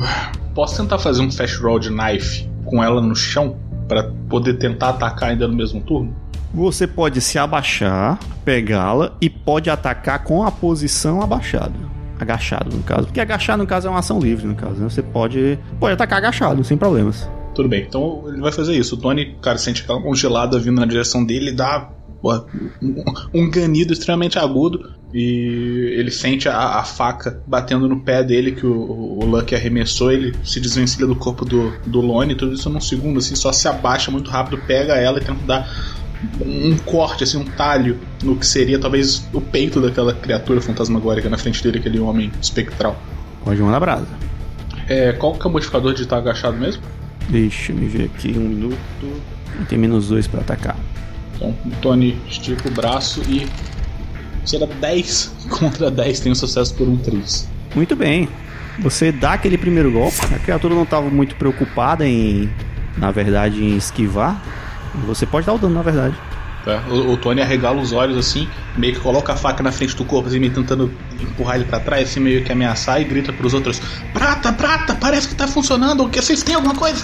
posso 0.53 0.75
tentar 0.75 0.99
fazer 0.99 1.21
um 1.21 1.31
fast 1.31 1.55
roll 1.61 1.79
de 1.79 1.89
knife 1.89 2.45
com 2.65 2.83
ela 2.83 2.99
no 2.99 3.15
chão 3.15 3.55
para 3.87 4.11
poder 4.27 4.55
tentar 4.55 4.89
atacar 4.89 5.29
ainda 5.29 5.47
no 5.47 5.55
mesmo 5.55 5.79
turno. 5.79 6.13
Você 6.53 6.85
pode 6.85 7.21
se 7.21 7.39
abaixar, 7.39 8.19
pegá-la 8.43 9.13
e 9.21 9.29
pode 9.29 9.69
atacar 9.69 10.25
com 10.25 10.43
a 10.43 10.51
posição 10.51 11.21
abaixada. 11.21 12.00
Agachado, 12.21 12.75
no 12.75 12.83
caso. 12.83 13.07
Porque 13.07 13.19
agachar, 13.19 13.57
no 13.57 13.65
caso, 13.65 13.87
é 13.87 13.89
uma 13.89 13.97
ação 13.97 14.19
livre, 14.19 14.45
no 14.45 14.53
caso. 14.53 14.75
Né? 14.75 14.87
Você 14.87 15.01
pode, 15.01 15.57
pode 15.79 15.93
atacar 15.93 16.19
agachado, 16.19 16.63
sem 16.63 16.77
problemas. 16.77 17.27
Tudo 17.55 17.67
bem, 17.67 17.83
então 17.87 18.23
ele 18.27 18.39
vai 18.39 18.51
fazer 18.51 18.75
isso. 18.75 18.93
O 18.93 18.97
Tony, 18.99 19.35
cara, 19.41 19.57
sente 19.57 19.81
aquela 19.81 19.99
mão 19.99 20.13
gelada 20.13 20.59
vindo 20.59 20.79
na 20.79 20.85
direção 20.85 21.25
dele 21.25 21.51
dá 21.51 21.89
pô, 22.21 22.33
um, 22.79 23.03
um 23.33 23.49
ganido 23.49 23.91
extremamente 23.91 24.37
agudo. 24.37 24.91
E 25.11 25.95
ele 25.97 26.11
sente 26.11 26.47
a, 26.47 26.77
a 26.77 26.83
faca 26.83 27.41
batendo 27.45 27.89
no 27.89 27.99
pé 27.99 28.23
dele 28.23 28.51
que 28.51 28.65
o, 28.65 29.19
o 29.19 29.25
Lucky 29.25 29.55
arremessou. 29.55 30.11
Ele 30.11 30.33
se 30.43 30.59
desvencilha 30.59 31.07
do 31.07 31.15
corpo 31.15 31.43
do, 31.43 31.73
do 31.87 32.01
Lone, 32.01 32.35
tudo 32.35 32.53
isso 32.53 32.69
num 32.69 32.79
segundo, 32.79 33.17
assim, 33.17 33.35
só 33.35 33.51
se 33.51 33.67
abaixa 33.67 34.11
muito 34.11 34.29
rápido, 34.29 34.61
pega 34.65 34.93
ela 34.93 35.17
e 35.17 35.23
tenta 35.23 35.43
dar 35.43 35.67
um 36.41 36.77
corte, 36.77 37.23
assim, 37.23 37.37
um 37.37 37.45
talho 37.45 37.99
no 38.23 38.35
que 38.35 38.45
seria 38.45 38.79
talvez 38.79 39.27
o 39.33 39.41
peito 39.41 39.81
daquela 39.81 40.13
criatura 40.13 40.61
fantasmagórica 40.61 41.29
na 41.29 41.37
frente 41.37 41.63
dele, 41.63 41.79
aquele 41.79 41.99
homem 41.99 42.31
espectral. 42.41 42.99
Pode 43.43 43.61
mandar 43.61 43.79
brasa. 43.79 44.07
É, 44.87 45.13
qual 45.13 45.33
que 45.33 45.45
é 45.45 45.49
o 45.49 45.51
modificador 45.51 45.93
de 45.93 46.03
estar 46.03 46.17
agachado 46.17 46.57
mesmo? 46.57 46.83
Deixa 47.29 47.71
eu 47.71 47.77
me 47.77 47.87
ver 47.87 48.05
aqui, 48.05 48.33
um 48.37 48.41
minuto. 48.41 48.77
E 49.59 49.65
tem 49.65 49.77
menos 49.77 50.09
dois 50.09 50.27
pra 50.27 50.41
atacar. 50.41 50.77
Então, 51.35 51.55
o 51.65 51.69
Tony 51.81 52.17
estica 52.27 52.67
o 52.67 52.71
braço 52.71 53.21
e 53.27 53.47
tira 54.45 54.67
10 54.67 55.47
contra 55.49 55.89
10, 55.89 56.19
tem 56.19 56.31
um 56.31 56.35
sucesso 56.35 56.73
por 56.75 56.87
um 56.87 56.97
3. 56.97 57.49
Muito 57.75 57.95
bem. 57.95 58.27
Você 58.79 59.11
dá 59.11 59.33
aquele 59.33 59.57
primeiro 59.57 59.91
golpe. 59.91 60.17
A 60.33 60.39
criatura 60.39 60.73
não 60.73 60.83
estava 60.83 61.09
muito 61.09 61.35
preocupada 61.35 62.07
em, 62.07 62.49
na 62.97 63.11
verdade, 63.11 63.63
em 63.63 63.75
esquivar. 63.75 64.41
Você 65.05 65.25
pode 65.25 65.45
dar 65.45 65.53
o 65.53 65.57
dano, 65.57 65.75
na 65.75 65.81
verdade. 65.81 66.15
Tá? 66.65 66.83
O, 66.89 67.13
o 67.13 67.17
Tony 67.17 67.41
arregala 67.41 67.81
os 67.81 67.91
olhos 67.91 68.17
assim, 68.17 68.47
meio 68.77 68.93
que 68.93 68.99
coloca 68.99 69.33
a 69.33 69.35
faca 69.35 69.63
na 69.63 69.71
frente 69.71 69.95
do 69.95 70.05
corpo, 70.05 70.27
assim, 70.27 70.39
meio 70.39 70.53
tentando 70.53 70.91
empurrar 71.19 71.55
ele 71.55 71.65
pra 71.65 71.79
trás, 71.79 72.09
assim, 72.09 72.19
meio 72.19 72.43
que 72.43 72.51
ameaçar 72.51 73.01
e 73.01 73.03
grita 73.03 73.33
pros 73.33 73.53
outros: 73.53 73.81
Prata, 74.13 74.53
prata, 74.53 74.95
parece 74.95 75.27
que 75.27 75.35
tá 75.35 75.47
funcionando, 75.47 76.03
o 76.03 76.09
que 76.09 76.21
vocês 76.21 76.43
têm 76.43 76.55
alguma 76.55 76.75
coisa? 76.75 77.03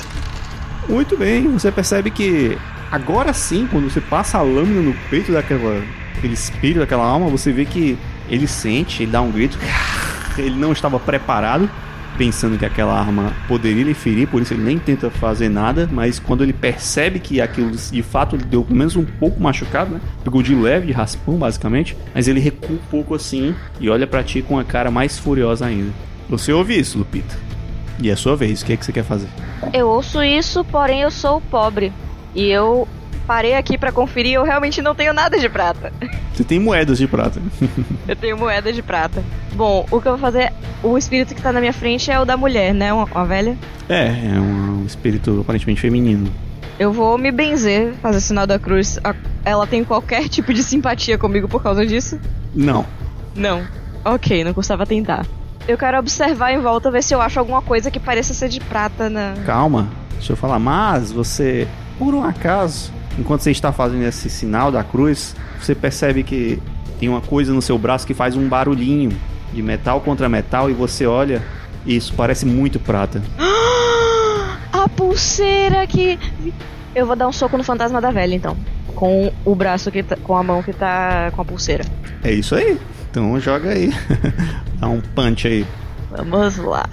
Muito 0.88 1.18
bem, 1.18 1.52
você 1.52 1.72
percebe 1.72 2.12
que 2.12 2.58
agora 2.92 3.34
sim, 3.34 3.68
quando 3.70 3.90
você 3.90 4.00
passa 4.00 4.38
a 4.38 4.42
lâmina 4.42 4.82
no 4.82 4.94
peito 5.10 5.32
daquela 5.32 5.84
aquele 6.18 6.34
espírito 6.34 6.80
daquela 6.80 7.04
alma, 7.06 7.30
você 7.30 7.52
vê 7.52 7.66
que 7.66 7.98
ele 8.30 8.48
sente, 8.48 9.04
ele 9.04 9.12
dá 9.12 9.22
um 9.22 9.32
grito. 9.32 9.58
Ele 10.38 10.56
não 10.56 10.72
estava 10.72 11.00
preparado, 11.00 11.68
pensando 12.18 12.58
que 12.58 12.66
aquela 12.66 12.98
arma 12.98 13.32
poderia 13.48 13.84
lhe 13.84 13.94
ferir, 13.94 14.28
por 14.28 14.42
isso 14.42 14.54
ele 14.54 14.64
nem 14.64 14.80
tenta 14.80 15.10
fazer 15.10 15.50
nada, 15.50 15.88
mas 15.92 16.20
quando 16.20 16.44
ele 16.44 16.54
percebe 16.54 17.20
que 17.20 17.40
aquilo 17.40 17.72
de 17.72 18.02
fato 18.02 18.36
lhe 18.36 18.44
deu 18.44 18.64
pelo 18.64 18.78
menos 18.78 18.96
um 18.96 19.06
pouco 19.06 19.42
machucado, 19.42 19.94
né? 19.94 20.02
Pegou 20.24 20.42
de 20.42 20.56
leve, 20.56 20.88
de 20.88 20.94
raspão, 20.94 21.36
basicamente, 21.36 21.96
mas 22.14 22.28
ele 22.28 22.40
recua 22.40 22.76
um 22.76 22.90
pouco 22.90 23.14
assim 23.14 23.56
e 23.80 23.90
olha 23.90 24.08
pra 24.08 24.24
ti 24.24 24.42
com 24.42 24.58
a 24.58 24.64
cara 24.64 24.90
mais 24.90 25.20
furiosa 25.20 25.66
ainda. 25.66 25.92
Você 26.30 26.52
ouve 26.52 26.78
isso, 26.78 26.98
Lupita? 26.98 27.38
E 28.00 28.10
é 28.10 28.16
sua 28.16 28.36
vez, 28.36 28.62
o 28.62 28.66
que, 28.66 28.74
é 28.74 28.78
que 28.78 28.86
você 28.86 28.92
quer 28.92 29.04
fazer? 29.04 29.28
Eu 29.74 29.88
ouço 29.88 30.22
isso, 30.24 30.64
porém 30.66 31.02
eu 31.02 31.12
sou 31.12 31.42
pobre. 31.42 31.92
E 32.36 32.48
eu 32.48 32.88
parei 33.28 33.56
aqui 33.56 33.78
pra 33.78 33.92
conferir, 33.92 34.34
eu 34.34 34.44
realmente 34.44 34.82
não 34.82 34.96
tenho 34.96 35.14
nada 35.14 35.38
de 35.38 35.50
prata. 35.50 35.92
Você 36.34 36.46
tem 36.46 36.60
moedas 36.60 36.98
de 36.98 37.08
prata. 37.08 37.42
Eu 38.08 38.16
tenho 38.16 38.38
moeda 38.38 38.72
de 38.72 38.82
prata. 38.82 39.22
Bom, 39.54 39.86
o 39.92 40.00
que 40.00 40.08
eu 40.08 40.14
vou 40.14 40.20
fazer, 40.20 40.54
o 40.82 40.98
espírito 40.98 41.36
que 41.36 41.42
tá 41.42 41.52
na 41.52 41.60
minha 41.60 41.74
frente 41.74 42.10
é 42.10 42.20
o 42.20 42.24
da 42.24 42.38
mulher, 42.38 42.74
né? 42.74 42.94
Uma, 42.94 43.06
uma 43.06 43.26
velha. 43.26 43.58
É, 43.90 44.06
é 44.06 44.40
um 44.40 44.86
espírito 44.86 45.42
aparentemente 45.42 45.82
feminino. 45.82 46.32
Eu 46.80 46.94
vou 46.94 47.18
me 47.18 47.32
benzer, 47.32 47.94
fazer 48.02 48.22
sinal 48.22 48.46
da 48.46 48.60
cruz. 48.60 49.00
Ela 49.44 49.66
tem 49.66 49.84
qualquer 49.84 50.30
tipo 50.30 50.54
de 50.54 50.64
simpatia 50.64 51.18
comigo 51.18 51.48
por 51.48 51.62
causa 51.62 51.86
disso? 51.86 52.20
Não. 52.54 52.86
Não. 53.36 53.66
Ok, 54.06 54.44
não 54.44 54.54
custava 54.54 54.86
tentar. 54.86 55.26
Eu 55.68 55.78
quero 55.78 55.98
observar 55.98 56.54
em 56.54 56.60
volta, 56.60 56.90
ver 56.90 57.04
se 57.04 57.14
eu 57.14 57.22
acho 57.22 57.40
alguma 57.40 57.62
coisa 57.62 57.92
que 57.92 58.00
pareça 58.00 58.34
ser 58.34 58.48
de 58.48 58.60
prata 58.60 59.10
na. 59.10 59.34
Calma, 59.46 59.90
deixa 60.14 60.34
eu 60.34 60.38
falar. 60.38 60.60
Mas 60.60 61.12
você, 61.12 61.68
por 61.98 62.14
um 62.14 62.24
acaso, 62.24 62.94
enquanto 63.18 63.42
você 63.42 63.52
está 63.52 63.72
fazendo 63.72 64.04
esse 64.04 64.30
sinal 64.30 64.72
da 64.72 64.84
cruz, 64.84 65.36
você 65.60 65.74
percebe 65.74 66.24
que 66.24 66.62
tem 67.00 67.10
uma 67.10 67.22
coisa 67.22 67.54
no 67.54 67.62
seu 67.62 67.78
braço 67.78 68.06
que 68.06 68.14
faz 68.14 68.36
um 68.36 68.48
barulhinho 68.48 69.12
de 69.54 69.62
metal 69.62 70.02
contra 70.02 70.28
metal 70.28 70.70
e 70.70 70.74
você 70.74 71.06
olha 71.06 71.42
e 71.86 71.96
isso 71.96 72.14
parece 72.14 72.46
muito 72.46 72.80
prata. 72.80 73.22
A 74.72 74.90
pulseira 74.90 75.88
que. 75.88 76.20
Eu 76.94 77.06
vou 77.06 77.16
dar 77.16 77.28
um 77.28 77.32
soco 77.32 77.58
no 77.58 77.64
fantasma 77.64 78.02
da 78.02 78.12
velha, 78.12 78.36
então. 78.36 78.58
Com 78.96 79.32
o 79.46 79.56
braço 79.56 79.92
que 79.92 80.04
tá. 80.04 80.18
Com 80.18 80.36
a 80.36 80.44
mão 80.44 80.62
que 80.62 80.74
tá 80.74 81.32
com 81.32 81.42
a 81.42 81.46
pulseira. 81.46 81.86
É 82.24 82.32
isso 82.32 82.56
aí. 82.56 82.78
Então 83.10 83.40
joga 83.40 83.70
aí. 83.70 83.92
Dá 84.80 84.88
um 84.88 85.02
punch 85.02 85.48
aí. 85.48 85.66
Vamos 86.12 86.58
lá. 86.58 86.86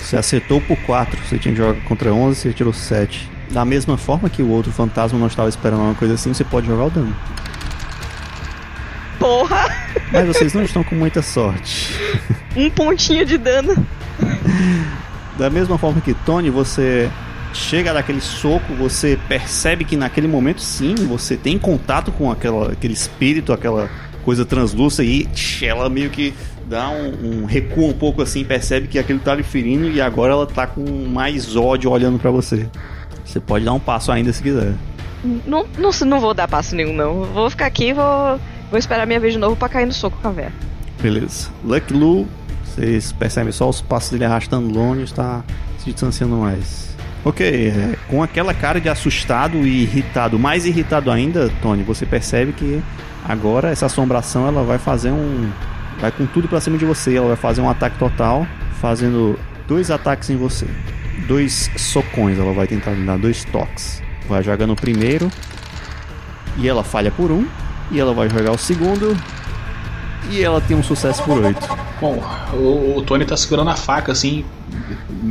Você 0.00 0.16
acertou 0.16 0.60
por 0.60 0.76
4. 0.78 1.18
Você 1.24 1.38
tinha 1.38 1.54
jogar 1.54 1.80
contra 1.84 2.12
11, 2.12 2.40
você 2.40 2.52
tirou 2.52 2.72
7. 2.72 3.35
Da 3.50 3.64
mesma 3.64 3.96
forma 3.96 4.28
que 4.28 4.42
o 4.42 4.48
outro 4.48 4.72
fantasma 4.72 5.18
não 5.18 5.26
estava 5.26 5.48
esperando 5.48 5.80
uma 5.80 5.94
coisa 5.94 6.14
assim, 6.14 6.32
você 6.32 6.44
pode 6.44 6.66
jogar 6.66 6.84
o 6.84 6.90
dano. 6.90 7.16
Porra! 9.18 9.66
Mas 10.12 10.26
vocês 10.26 10.52
não 10.54 10.62
estão 10.62 10.84
com 10.84 10.94
muita 10.94 11.22
sorte. 11.22 11.92
Um 12.56 12.70
pontinho 12.70 13.26
de 13.26 13.36
dano. 13.36 13.86
Da 15.36 15.50
mesma 15.50 15.76
forma 15.76 16.00
que 16.00 16.14
Tony, 16.14 16.48
você 16.48 17.10
chega 17.52 17.92
daquele 17.92 18.20
soco, 18.20 18.74
você 18.74 19.18
percebe 19.28 19.84
que 19.84 19.94
naquele 19.94 20.26
momento 20.26 20.62
sim, 20.62 20.94
você 20.94 21.36
tem 21.36 21.58
contato 21.58 22.10
com 22.10 22.30
aquela, 22.30 22.72
aquele 22.72 22.94
espírito, 22.94 23.52
aquela 23.52 23.90
coisa 24.24 24.44
translúcida 24.44 25.04
e 25.04 25.28
ela 25.62 25.90
meio 25.90 26.08
que 26.08 26.32
dá 26.66 26.88
um, 26.88 27.42
um 27.42 27.44
recuo 27.44 27.88
um 27.88 27.92
pouco 27.92 28.22
assim, 28.22 28.42
percebe 28.42 28.88
que 28.88 28.98
aquilo 28.98 29.20
tá 29.20 29.34
lhe 29.34 29.42
ferindo 29.42 29.88
e 29.90 30.00
agora 30.00 30.32
ela 30.32 30.46
tá 30.46 30.66
com 30.66 30.82
mais 31.06 31.54
ódio 31.54 31.90
olhando 31.90 32.18
pra 32.18 32.30
você. 32.30 32.66
Você 33.26 33.40
pode 33.40 33.64
dar 33.64 33.72
um 33.72 33.80
passo 33.80 34.10
ainda 34.12 34.32
se 34.32 34.42
quiser. 34.42 34.72
Não, 35.24 35.66
não, 35.76 35.90
não 36.06 36.20
vou 36.20 36.32
dar 36.32 36.46
passo 36.46 36.74
nenhum, 36.74 36.94
não. 36.94 37.24
Vou 37.24 37.50
ficar 37.50 37.66
aqui 37.66 37.88
e 37.88 37.92
vou, 37.92 38.40
vou 38.70 38.78
esperar 38.78 39.06
minha 39.06 39.20
vez 39.20 39.32
de 39.32 39.38
novo 39.38 39.56
pra 39.56 39.68
cair 39.68 39.86
no 39.86 39.92
soco 39.92 40.16
com 40.22 40.28
a 40.28 40.30
véia. 40.30 40.52
Beleza. 41.02 41.50
Lucky 41.64 41.92
Lu, 41.92 42.26
vocês 42.64 43.12
percebem 43.12 43.52
só 43.52 43.68
os 43.68 43.80
passos 43.80 44.10
dele 44.10 44.24
arrastando 44.24 44.72
longe, 44.72 45.02
está 45.02 45.42
se 45.78 45.90
distanciando 45.90 46.36
mais. 46.36 46.94
Ok, 47.24 47.44
é, 47.44 47.96
com 48.08 48.22
aquela 48.22 48.54
cara 48.54 48.80
de 48.80 48.88
assustado 48.88 49.56
e 49.66 49.82
irritado, 49.82 50.38
mais 50.38 50.64
irritado 50.64 51.10
ainda, 51.10 51.50
Tony, 51.60 51.82
você 51.82 52.06
percebe 52.06 52.52
que 52.52 52.80
agora 53.28 53.70
essa 53.70 53.86
assombração 53.86 54.46
ela 54.46 54.62
vai 54.62 54.78
fazer 54.78 55.10
um. 55.10 55.50
Vai 56.00 56.12
com 56.12 56.24
tudo 56.26 56.46
pra 56.46 56.60
cima 56.60 56.78
de 56.78 56.84
você. 56.84 57.16
Ela 57.16 57.28
vai 57.28 57.36
fazer 57.36 57.62
um 57.62 57.68
ataque 57.68 57.98
total, 57.98 58.46
fazendo 58.80 59.36
dois 59.66 59.90
ataques 59.90 60.30
em 60.30 60.36
você. 60.36 60.66
Dois 61.26 61.70
socões, 61.76 62.38
ela 62.38 62.52
vai 62.52 62.66
tentar 62.66 62.92
dar 62.92 63.18
dois 63.18 63.44
toques. 63.44 64.02
Vai 64.28 64.42
jogar 64.42 64.66
no 64.66 64.76
primeiro. 64.76 65.30
E 66.58 66.68
ela 66.68 66.84
falha 66.84 67.10
por 67.10 67.30
um. 67.30 67.46
E 67.90 68.00
ela 68.00 68.12
vai 68.12 68.28
jogar 68.28 68.52
o 68.52 68.58
segundo. 68.58 69.16
E 70.30 70.42
ela 70.42 70.60
tem 70.60 70.76
um 70.76 70.82
sucesso 70.82 71.22
por 71.22 71.38
8. 71.38 71.68
Bom, 72.00 72.22
o, 72.52 72.98
o 72.98 73.02
Tony 73.02 73.24
tá 73.24 73.36
segurando 73.36 73.70
a 73.70 73.76
faca 73.76 74.12
assim, 74.12 74.44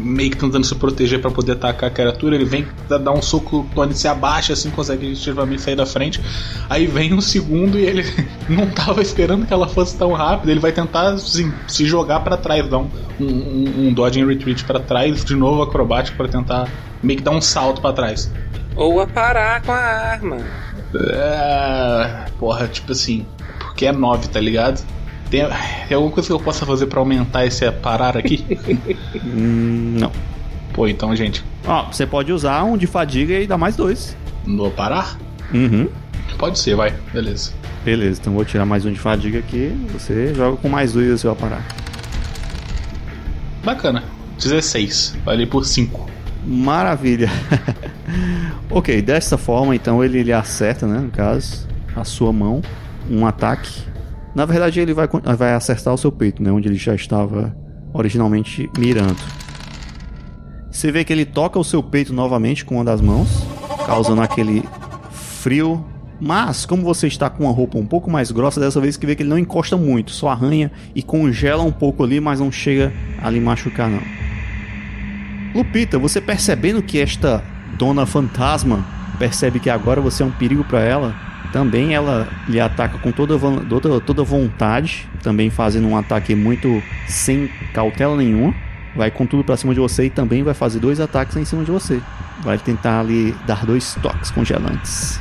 meio 0.06 0.30
que 0.30 0.38
tentando 0.38 0.66
se 0.66 0.76
proteger 0.76 1.20
pra 1.20 1.32
poder 1.32 1.54
atacar 1.54 1.90
a 1.90 1.94
criatura. 1.94 2.36
Ele 2.36 2.46
vem 2.46 2.68
dar 2.88 3.12
um 3.12 3.22
soco, 3.22 3.62
o 3.62 3.70
Tony 3.74 3.96
se 3.96 4.08
abaixa 4.08 4.54
assim, 4.54 4.70
consegue 4.70 5.10
instintivamente 5.10 5.62
sair 5.62 5.76
da 5.76 5.86
frente. 5.86 6.22
Aí 6.70 6.86
vem 6.86 7.14
um 7.14 7.22
segundo 7.22 7.80
e 7.80 7.86
ele 7.86 8.04
não 8.48 8.68
tava 8.68 9.02
esperando 9.02 9.46
que 9.46 9.54
ela 9.54 9.68
fosse 9.68 9.98
tão 9.98 10.14
rápida. 10.14 10.52
Ele 10.52 10.60
vai 10.60 10.72
tentar 10.72 11.14
assim, 11.14 11.52
se 11.68 11.86
jogar 11.86 12.20
pra 12.20 12.38
trás, 12.38 12.68
dar 12.70 12.78
um, 12.78 12.90
um, 13.20 13.88
um 13.88 13.94
dodge 13.94 14.22
and 14.22 14.28
retreat 14.28 14.64
pra 14.64 14.80
trás, 14.80 15.26
de 15.26 15.36
novo 15.36 15.64
acrobático 15.64 16.16
pra 16.16 16.28
tentar 16.28 16.70
meio 17.02 17.18
que 17.18 17.24
dar 17.24 17.32
um 17.32 17.42
salto 17.42 17.82
pra 17.82 17.92
trás. 17.92 18.32
Ou 18.76 19.00
a 19.00 19.08
parar 19.08 19.62
com 19.64 19.72
a 19.72 19.76
arma. 19.76 20.38
É, 20.94 22.26
porra, 22.38 22.68
tipo 22.68 22.92
assim, 22.92 23.26
porque 23.58 23.86
é 23.86 23.92
9, 23.92 24.28
tá 24.28 24.40
ligado? 24.40 24.86
Tem, 25.36 25.46
tem 25.90 25.96
alguma 25.96 26.14
coisa 26.14 26.28
que 26.28 26.34
eu 26.34 26.40
possa 26.40 26.66
fazer 26.66 26.86
pra 26.86 27.00
aumentar 27.00 27.46
esse 27.46 27.70
parar 27.70 28.16
aqui? 28.16 28.46
Hum, 29.26 29.98
não. 30.00 30.12
Pô, 30.74 30.88
então, 30.88 31.14
gente, 31.16 31.44
Ó, 31.68 31.92
você 31.92 32.06
pode 32.06 32.32
usar 32.32 32.64
um 32.64 32.78
de 32.78 32.86
fadiga 32.88 33.40
e 33.40 33.48
dar 33.48 33.58
mais 33.58 33.76
dois. 33.76 34.16
no 34.46 34.70
parar? 34.72 35.18
Uhum. 35.54 35.90
Pode 36.38 36.60
ser, 36.60 36.76
vai, 36.76 36.94
beleza. 37.12 37.52
Beleza, 37.84 38.22
então 38.22 38.34
vou 38.34 38.46
tirar 38.46 38.66
mais 38.66 38.86
um 38.86 38.94
de 38.94 39.00
fadiga 39.00 39.40
aqui. 39.40 39.76
Você 39.92 40.34
joga 40.34 40.58
com 40.58 40.70
mais 40.70 40.94
dois 40.94 41.22
e 41.22 41.28
vai 41.28 41.36
parar. 41.36 41.66
Bacana. 43.64 44.04
16, 44.38 45.18
vale 45.26 45.46
por 45.46 45.66
5. 45.66 46.10
Maravilha. 46.46 47.30
ok, 48.70 49.02
dessa 49.02 49.38
forma, 49.38 49.76
então 49.76 50.04
ele, 50.04 50.20
ele 50.20 50.32
acerta, 50.32 50.86
né? 50.86 51.00
No 51.00 51.10
caso, 51.10 51.68
a 51.96 52.04
sua 52.04 52.32
mão, 52.32 52.62
um 53.10 53.26
ataque. 53.26 53.95
Na 54.36 54.46
verdade, 54.46 54.82
ele 54.82 54.94
vai, 54.94 55.08
vai 55.38 55.54
acertar 55.54 55.94
o 55.94 55.98
seu 55.98 56.12
peito, 56.12 56.44
né? 56.44 56.52
Onde 56.52 56.68
ele 56.68 56.76
já 56.76 56.94
estava 56.94 57.56
originalmente 57.94 58.70
mirando. 58.78 59.18
Você 60.70 60.92
vê 60.92 61.06
que 61.06 61.14
ele 61.14 61.24
toca 61.24 61.58
o 61.58 61.64
seu 61.64 61.82
peito 61.82 62.14
novamente 62.14 62.66
com 62.66 62.76
uma 62.76 62.84
das 62.84 63.00
mãos, 63.00 63.30
causando 63.86 64.22
aquele 64.22 64.62
frio. 65.10 65.86
Mas, 66.20 66.66
como 66.66 66.84
você 66.84 67.08
está 67.08 67.30
com 67.30 67.46
uma 67.46 67.54
roupa 67.54 67.78
um 67.78 67.86
pouco 67.86 68.12
mais 68.12 68.30
grossa, 68.30 68.60
dessa 68.60 68.82
vez 68.82 68.98
que 68.98 69.06
vê 69.06 69.16
que 69.16 69.24
ele 69.24 69.30
não 69.30 69.40
encosta 69.40 69.78
muito, 69.78 70.12
só 70.12 70.28
arranha 70.28 70.70
e 70.94 71.02
congela 71.02 71.64
um 71.64 71.72
pouco 71.72 72.04
ali, 72.04 72.20
mas 72.20 72.42
não 72.42 72.52
chega 72.52 72.92
a 73.22 73.30
lhe 73.30 73.40
machucar, 73.40 73.90
não. 73.90 74.02
Lupita, 75.54 75.98
você 75.98 76.20
percebendo 76.20 76.82
que 76.82 77.00
esta 77.00 77.42
dona 77.78 78.06
fantasma 78.06 78.86
percebe 79.18 79.60
que 79.60 79.70
agora 79.70 80.02
você 80.02 80.24
é 80.24 80.26
um 80.26 80.32
perigo 80.32 80.66
para 80.66 80.82
ela, 80.82 81.16
também 81.56 81.94
ela 81.94 82.28
lhe 82.50 82.60
ataca 82.60 82.98
com 82.98 83.14
toda, 83.14 83.40
toda, 83.40 84.02
toda 84.02 84.24
vontade, 84.26 85.08
também 85.24 85.50
fazendo 85.50 85.88
um 85.88 85.96
ataque 85.96 86.36
muito 86.36 86.84
sem 87.08 87.50
cautela 87.74 88.18
nenhuma. 88.18 88.54
Vai 88.94 89.10
com 89.10 89.26
tudo 89.26 89.42
pra 89.42 89.56
cima 89.56 89.74
de 89.74 89.80
você 89.80 90.08
e 90.08 90.10
também 90.10 90.44
vai 90.44 90.54
fazer 90.54 90.80
dois 90.80 91.00
ataques 91.00 91.38
em 91.38 91.46
cima 91.46 91.64
de 91.64 91.72
você. 91.72 92.02
Vai 92.44 92.58
tentar 92.58 93.00
ali 93.00 93.34
dar 93.48 93.66
dois 93.66 93.98
toques 94.02 94.32
congelantes. 94.32 95.18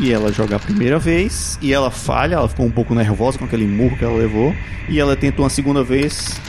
E 0.00 0.10
ela 0.10 0.32
joga 0.32 0.56
a 0.56 0.58
primeira 0.58 0.98
vez 0.98 1.58
e 1.60 1.74
ela 1.74 1.90
falha, 1.90 2.36
ela 2.36 2.48
ficou 2.48 2.64
um 2.64 2.70
pouco 2.70 2.94
nervosa 2.94 3.36
com 3.36 3.44
aquele 3.44 3.66
murro 3.66 3.98
que 3.98 4.04
ela 4.04 4.16
levou. 4.16 4.54
E 4.88 4.98
ela 4.98 5.14
tenta 5.14 5.42
uma 5.42 5.50
segunda 5.50 5.84
vez 5.84 6.40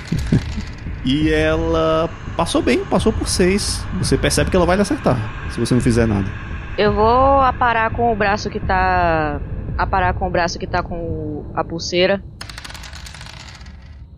e 1.03 1.27
ela 1.33 2.09
passou 2.37 2.61
bem, 2.61 2.79
passou 2.85 3.11
por 3.11 3.27
6. 3.27 3.83
Você 3.97 4.17
percebe 4.17 4.49
que 4.49 4.55
ela 4.55 4.65
vai 4.65 4.77
lhe 4.77 4.83
acertar, 4.83 5.19
se 5.51 5.59
você 5.59 5.73
não 5.73 5.81
fizer 5.81 6.07
nada. 6.07 6.46
Eu 6.77 6.93
vou 6.93 7.39
aparar 7.41 7.91
com 7.91 8.11
o 8.13 8.15
braço 8.15 8.49
que 8.49 8.59
tá. 8.59 9.41
Aparar 9.77 10.13
com 10.13 10.27
o 10.27 10.29
braço 10.29 10.59
que 10.59 10.67
tá 10.67 10.83
com 10.83 11.45
a 11.55 11.63
pulseira. 11.63 12.23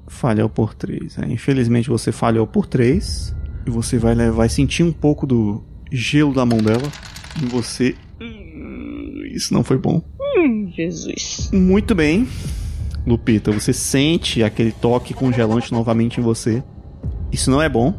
Falhou 0.07 0.49
por 0.49 0.73
3. 0.73 1.17
Infelizmente 1.29 1.89
você 1.89 2.11
falhou 2.11 2.45
por 2.45 2.65
3. 2.65 3.35
E 3.65 3.69
você 3.69 3.97
vai, 3.97 4.13
levar, 4.13 4.35
vai 4.37 4.49
sentir 4.49 4.83
um 4.83 4.91
pouco 4.91 5.25
do 5.25 5.63
gelo 5.91 6.33
da 6.33 6.45
mão 6.45 6.57
dela. 6.59 6.83
E 7.41 7.45
você. 7.45 7.95
Hum, 8.19 9.21
Isso 9.31 9.53
não 9.53 9.63
foi 9.63 9.77
bom. 9.77 10.01
Hum, 10.19 10.69
Jesus. 10.75 11.49
Muito 11.53 11.95
bem. 11.95 12.27
Lupita, 13.07 13.51
você 13.51 13.71
sente 13.71 14.43
aquele 14.43 14.71
toque 14.73 15.13
congelante 15.13 15.71
novamente 15.71 16.19
em 16.19 16.23
você. 16.23 16.61
Isso 17.31 17.49
não 17.49 17.61
é 17.61 17.69
bom. 17.69 17.93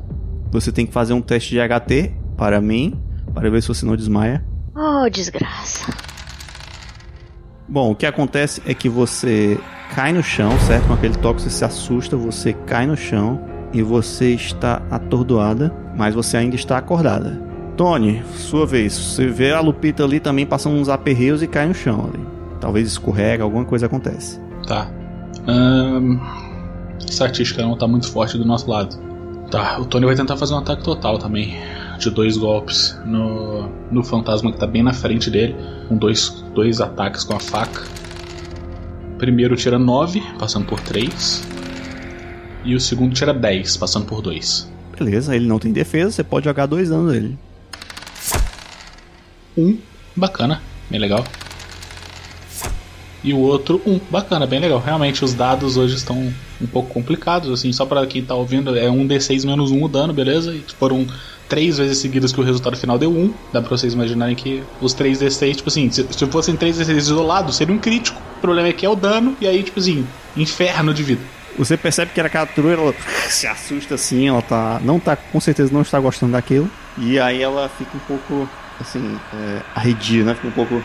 Você 0.53 0.70
tem 0.70 0.85
que 0.85 0.92
fazer 0.92 1.14
um 1.14 1.23
teste 1.23 1.51
de 1.51 1.61
HT 1.61 2.12
para 2.37 2.61
mim, 2.61 3.01
para 3.33 3.49
ver 3.51 3.62
se 3.62 3.68
você 3.68 3.87
não 3.87 3.96
desmaia. 3.96 4.44
Oh, 4.74 5.09
desgraça. 5.11 5.92
Bom, 7.68 7.92
o 7.92 7.94
que 7.94 8.06
acontece 8.06 8.62
é 8.66 8.74
que 8.74 8.88
você 8.88 9.59
cai 9.94 10.12
no 10.12 10.22
chão, 10.22 10.59
certo? 10.61 10.87
Com 10.87 10.94
aquele 10.94 11.16
toque 11.16 11.42
você 11.42 11.50
se 11.50 11.64
assusta, 11.64 12.16
você 12.16 12.52
cai 12.52 12.87
no 12.87 12.96
chão 12.96 13.40
e 13.72 13.83
você 13.83 14.30
está 14.35 14.83
atordoada, 14.90 15.72
mas 15.96 16.14
você 16.14 16.37
ainda 16.37 16.56
está 16.56 16.78
acordada. 16.78 17.40
Tony, 17.76 18.22
sua 18.35 18.66
vez. 18.66 18.92
Você 18.92 19.26
vê 19.28 19.52
a 19.52 19.61
Lupita 19.61 20.04
ali 20.04 20.20
também 20.20 20.44
passando 20.44 20.76
uns 20.76 20.88
aperreios 20.88 21.42
e 21.42 21.46
cai 21.46 21.66
no 21.66 21.74
chão 21.74 22.11
ali. 22.12 22.24
Talvez 22.61 22.88
escorrega, 22.88 23.42
alguma 23.42 23.64
coisa 23.64 23.87
acontece. 23.87 24.40
Tá. 24.66 24.90
Ahn, 25.46 26.18
estatística 27.09 27.62
não 27.62 27.76
tá 27.76 27.87
muito 27.87 28.11
forte 28.11 28.37
do 28.37 28.44
nosso 28.44 28.70
lado. 28.70 28.96
Tá, 29.50 29.80
o 29.80 29.85
Tony 29.85 30.06
vai 30.06 30.14
tentar 30.14 30.37
fazer 30.37 30.54
um 30.54 30.59
ataque 30.59 30.85
total 30.85 31.18
também. 31.18 31.59
De 32.00 32.10
dois 32.10 32.36
golpes 32.36 32.98
no, 33.04 33.68
no 33.90 34.02
fantasma 34.02 34.50
que 34.50 34.58
tá 34.58 34.66
bem 34.66 34.82
na 34.82 34.92
frente 34.92 35.30
dele, 35.30 35.54
com 35.88 35.96
dois, 35.96 36.42
dois 36.54 36.80
ataques 36.80 37.24
com 37.24 37.34
a 37.34 37.40
faca. 37.40 37.82
Primeiro 39.18 39.54
tira 39.54 39.78
9, 39.78 40.22
passando 40.38 40.66
por 40.66 40.80
3. 40.80 41.46
E 42.64 42.74
o 42.74 42.80
segundo 42.80 43.14
tira 43.14 43.34
10, 43.34 43.76
passando 43.76 44.06
por 44.06 44.22
2. 44.22 44.70
Beleza, 44.98 45.36
ele 45.36 45.46
não 45.46 45.58
tem 45.58 45.72
defesa, 45.72 46.10
você 46.10 46.24
pode 46.24 46.44
jogar 46.44 46.66
dois 46.66 46.88
danos 46.88 47.12
nele. 47.12 47.38
Um, 49.56 49.78
bacana, 50.16 50.62
bem 50.90 51.00
legal. 51.00 51.24
E 53.22 53.34
o 53.34 53.38
outro, 53.38 53.80
um, 53.86 54.00
bacana, 54.10 54.46
bem 54.46 54.60
legal. 54.60 54.80
Realmente, 54.80 55.22
os 55.24 55.34
dados 55.34 55.76
hoje 55.76 55.96
estão 55.96 56.32
um 56.60 56.66
pouco 56.66 56.92
complicados, 56.92 57.50
assim, 57.50 57.72
só 57.72 57.84
para 57.84 58.06
quem 58.06 58.24
tá 58.24 58.34
ouvindo, 58.34 58.76
é 58.76 58.90
um 58.90 59.06
D6 59.06 59.46
menos 59.46 59.70
um 59.70 59.84
o 59.84 59.88
dano, 59.88 60.12
beleza? 60.12 60.54
E 60.54 60.64
foram 60.78 61.06
três 61.50 61.76
vezes 61.76 61.98
seguidas 61.98 62.32
que 62.32 62.40
o 62.40 62.44
resultado 62.44 62.76
final 62.76 62.96
deu 62.96 63.10
um. 63.10 63.34
Dá 63.52 63.60
pra 63.60 63.68
vocês 63.68 63.92
imaginarem 63.92 64.36
que 64.36 64.62
os 64.80 64.94
3 64.94 65.20
D6, 65.20 65.56
tipo 65.56 65.68
assim, 65.68 65.90
se, 65.90 66.06
se 66.10 66.26
fossem 66.26 66.56
3 66.56 66.78
D6 66.78 66.96
isolados, 66.96 67.56
seria 67.56 67.74
um 67.74 67.78
crítico. 67.78 68.18
O 68.38 68.40
problema 68.40 68.68
é 68.68 68.72
que 68.72 68.86
é 68.86 68.88
o 68.88 68.94
dano, 68.94 69.36
e 69.40 69.46
aí, 69.46 69.62
tipo 69.62 69.80
assim, 69.80 70.06
inferno 70.36 70.94
de 70.94 71.02
vida. 71.02 71.20
Você 71.58 71.76
percebe 71.76 72.12
que 72.14 72.20
a 72.20 72.28
criatura 72.28 72.74
ela 72.74 72.94
se 73.28 73.46
assusta 73.46 73.96
assim, 73.96 74.28
ela 74.28 74.40
tá. 74.40 74.80
Não 74.82 75.00
tá, 75.00 75.16
com 75.16 75.40
certeza 75.40 75.74
não 75.74 75.82
está 75.82 75.98
gostando 75.98 76.32
daquilo. 76.32 76.70
E 76.96 77.18
aí 77.18 77.42
ela 77.42 77.68
fica 77.68 77.90
um 77.96 78.00
pouco 78.00 78.48
assim, 78.80 79.18
é, 79.34 79.60
arredia, 79.74 80.24
né? 80.24 80.34
Fica 80.34 80.48
um 80.48 80.52
pouco. 80.52 80.82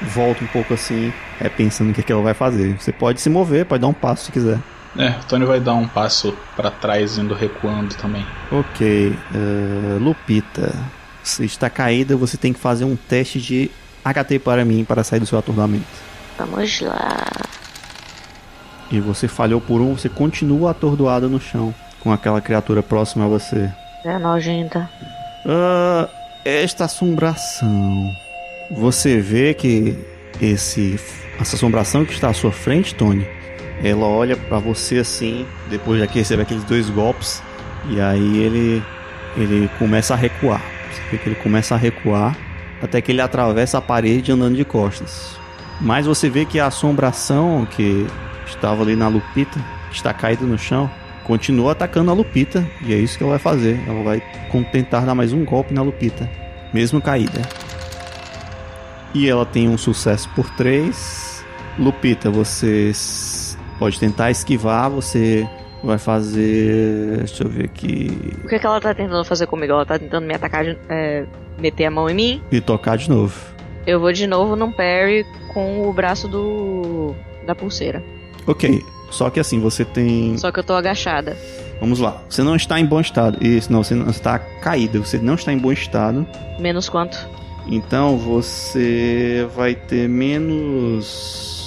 Volta 0.00 0.44
um 0.44 0.46
pouco 0.48 0.74
assim, 0.74 1.12
é, 1.40 1.48
pensando 1.48 1.90
o 1.90 1.94
que, 1.94 2.00
é 2.00 2.04
que 2.04 2.12
ela 2.12 2.22
vai 2.22 2.34
fazer. 2.34 2.76
Você 2.78 2.92
pode 2.92 3.20
se 3.20 3.28
mover, 3.30 3.64
pode 3.64 3.80
dar 3.80 3.88
um 3.88 3.92
passo 3.92 4.26
se 4.26 4.32
quiser. 4.32 4.58
É, 4.96 5.10
o 5.10 5.24
Tony 5.28 5.44
vai 5.44 5.60
dar 5.60 5.74
um 5.74 5.86
passo 5.86 6.36
para 6.56 6.70
trás, 6.70 7.18
indo 7.18 7.34
recuando 7.34 7.94
também. 7.94 8.24
Ok. 8.50 9.10
Uh, 9.34 9.98
Lupita, 10.02 10.74
você 11.22 11.44
está 11.44 11.68
caída, 11.68 12.16
você 12.16 12.36
tem 12.36 12.52
que 12.52 12.58
fazer 12.58 12.84
um 12.84 12.96
teste 12.96 13.40
de 13.40 13.70
HT 14.04 14.38
para 14.38 14.64
mim 14.64 14.84
para 14.84 15.04
sair 15.04 15.20
do 15.20 15.26
seu 15.26 15.38
atordoamento. 15.38 15.86
Vamos 16.38 16.80
lá. 16.80 17.26
E 18.90 19.00
você 19.00 19.28
falhou 19.28 19.60
por 19.60 19.80
um, 19.80 19.94
você 19.94 20.08
continua 20.08 20.70
atordoada 20.70 21.28
no 21.28 21.40
chão, 21.40 21.74
com 22.00 22.12
aquela 22.12 22.40
criatura 22.40 22.82
próxima 22.82 23.26
a 23.26 23.28
você. 23.28 23.70
É 24.04 24.18
nojenta. 24.18 24.88
Uh, 25.44 26.08
esta 26.44 26.86
assombração. 26.86 28.10
Você 28.70 29.20
vê 29.20 29.52
que 29.52 29.98
esse 30.40 30.98
essa 31.40 31.56
assombração 31.56 32.04
que 32.04 32.12
está 32.12 32.30
à 32.30 32.34
sua 32.34 32.50
frente, 32.50 32.94
Tony, 32.94 33.26
ela 33.82 34.06
olha 34.06 34.36
para 34.36 34.58
você 34.58 34.98
assim, 34.98 35.46
depois 35.70 36.00
de 36.00 36.06
receber 36.06 36.42
aqueles 36.42 36.64
dois 36.64 36.90
golpes, 36.90 37.42
e 37.88 38.00
aí 38.00 38.38
ele 38.38 38.82
ele 39.36 39.70
começa 39.78 40.14
a 40.14 40.16
recuar. 40.16 40.62
Você 40.90 41.02
vê 41.10 41.18
que 41.18 41.28
ele 41.28 41.36
começa 41.36 41.74
a 41.74 41.78
recuar 41.78 42.36
até 42.82 43.00
que 43.00 43.12
ele 43.12 43.20
atravessa 43.20 43.78
a 43.78 43.82
parede 43.82 44.32
andando 44.32 44.56
de 44.56 44.64
costas. 44.64 45.38
Mas 45.80 46.06
você 46.06 46.28
vê 46.28 46.44
que 46.44 46.58
a 46.58 46.66
assombração 46.66 47.66
que 47.70 48.06
estava 48.46 48.82
ali 48.82 48.96
na 48.96 49.08
Lupita, 49.08 49.60
está 49.92 50.12
caída 50.12 50.44
no 50.44 50.58
chão, 50.58 50.90
continua 51.24 51.72
atacando 51.72 52.10
a 52.10 52.14
Lupita, 52.14 52.66
e 52.82 52.92
é 52.92 52.96
isso 52.96 53.16
que 53.16 53.22
ela 53.22 53.32
vai 53.32 53.38
fazer. 53.38 53.80
Ela 53.86 54.02
vai 54.02 54.22
tentar 54.72 55.00
dar 55.00 55.14
mais 55.14 55.32
um 55.32 55.44
golpe 55.44 55.72
na 55.72 55.82
Lupita, 55.82 56.28
mesmo 56.72 57.00
caída. 57.00 57.42
E 59.14 59.28
ela 59.28 59.46
tem 59.46 59.68
um 59.68 59.78
sucesso 59.78 60.28
por 60.34 60.48
3. 60.50 61.44
Lupita, 61.78 62.30
você 62.30 62.92
pode 63.78 63.98
tentar 63.98 64.30
esquivar, 64.30 64.90
você 64.90 65.48
vai 65.82 65.98
fazer. 65.98 67.18
Deixa 67.18 67.44
eu 67.44 67.48
ver 67.48 67.66
aqui. 67.66 68.10
O 68.44 68.48
que, 68.48 68.54
é 68.54 68.58
que 68.58 68.66
ela 68.66 68.80
tá 68.80 68.94
tentando 68.94 69.24
fazer 69.24 69.46
comigo? 69.46 69.72
Ela 69.72 69.86
tá 69.86 69.98
tentando 69.98 70.26
me 70.26 70.34
atacar, 70.34 70.64
é, 70.88 71.24
meter 71.58 71.86
a 71.86 71.90
mão 71.90 72.08
em 72.08 72.14
mim? 72.14 72.42
E 72.50 72.60
tocar 72.60 72.96
de 72.96 73.08
novo. 73.08 73.34
Eu 73.86 74.00
vou 74.00 74.12
de 74.12 74.26
novo 74.26 74.54
num 74.56 74.70
parry 74.70 75.24
com 75.52 75.88
o 75.88 75.92
braço 75.92 76.28
do. 76.28 77.14
da 77.46 77.54
pulseira. 77.54 78.02
Ok. 78.46 78.82
Só 79.10 79.30
que 79.30 79.40
assim, 79.40 79.60
você 79.60 79.84
tem. 79.84 80.36
Só 80.36 80.52
que 80.52 80.58
eu 80.58 80.64
tô 80.64 80.74
agachada. 80.74 81.36
Vamos 81.80 81.98
lá. 81.98 82.22
Você 82.28 82.42
não 82.42 82.56
está 82.56 82.78
em 82.78 82.84
bom 82.84 83.00
estado. 83.00 83.38
Isso, 83.40 83.72
não, 83.72 83.82
você 83.82 83.94
não 83.94 84.10
está 84.10 84.38
caída. 84.38 84.98
Você 84.98 85.18
não 85.18 85.34
está 85.34 85.52
em 85.52 85.58
bom 85.58 85.72
estado. 85.72 86.26
Menos 86.58 86.88
quanto? 86.88 87.16
Então 87.66 88.16
você 88.16 89.46
vai 89.54 89.74
ter 89.74 90.08
menos 90.08 91.57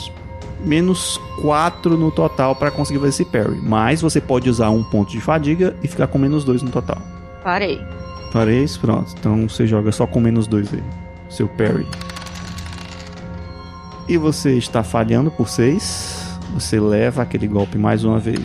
menos 0.63 1.19
4 1.41 1.97
no 1.97 2.11
total 2.11 2.55
para 2.55 2.71
conseguir 2.71 2.99
fazer 2.99 3.09
esse 3.09 3.25
parry. 3.25 3.59
Mas 3.61 4.01
você 4.01 4.21
pode 4.21 4.49
usar 4.49 4.69
um 4.69 4.83
ponto 4.83 5.11
de 5.11 5.21
fadiga 5.21 5.75
e 5.83 5.87
ficar 5.87 6.07
com 6.07 6.17
menos 6.17 6.43
2 6.43 6.61
no 6.61 6.69
total. 6.69 7.01
Parei. 7.43 7.81
Parei, 8.31 8.65
pronto. 8.79 9.13
Então 9.19 9.47
você 9.47 9.65
joga 9.67 9.91
só 9.91 10.05
com 10.05 10.19
menos 10.19 10.47
2 10.47 10.73
aí. 10.73 10.83
Seu 11.29 11.47
parry. 11.47 11.87
E 14.07 14.17
você 14.17 14.57
está 14.57 14.83
falhando 14.83 15.31
por 15.31 15.47
6. 15.47 16.39
Você 16.53 16.79
leva 16.79 17.21
aquele 17.21 17.47
golpe 17.47 17.77
mais 17.77 18.03
uma 18.03 18.19
vez. 18.19 18.41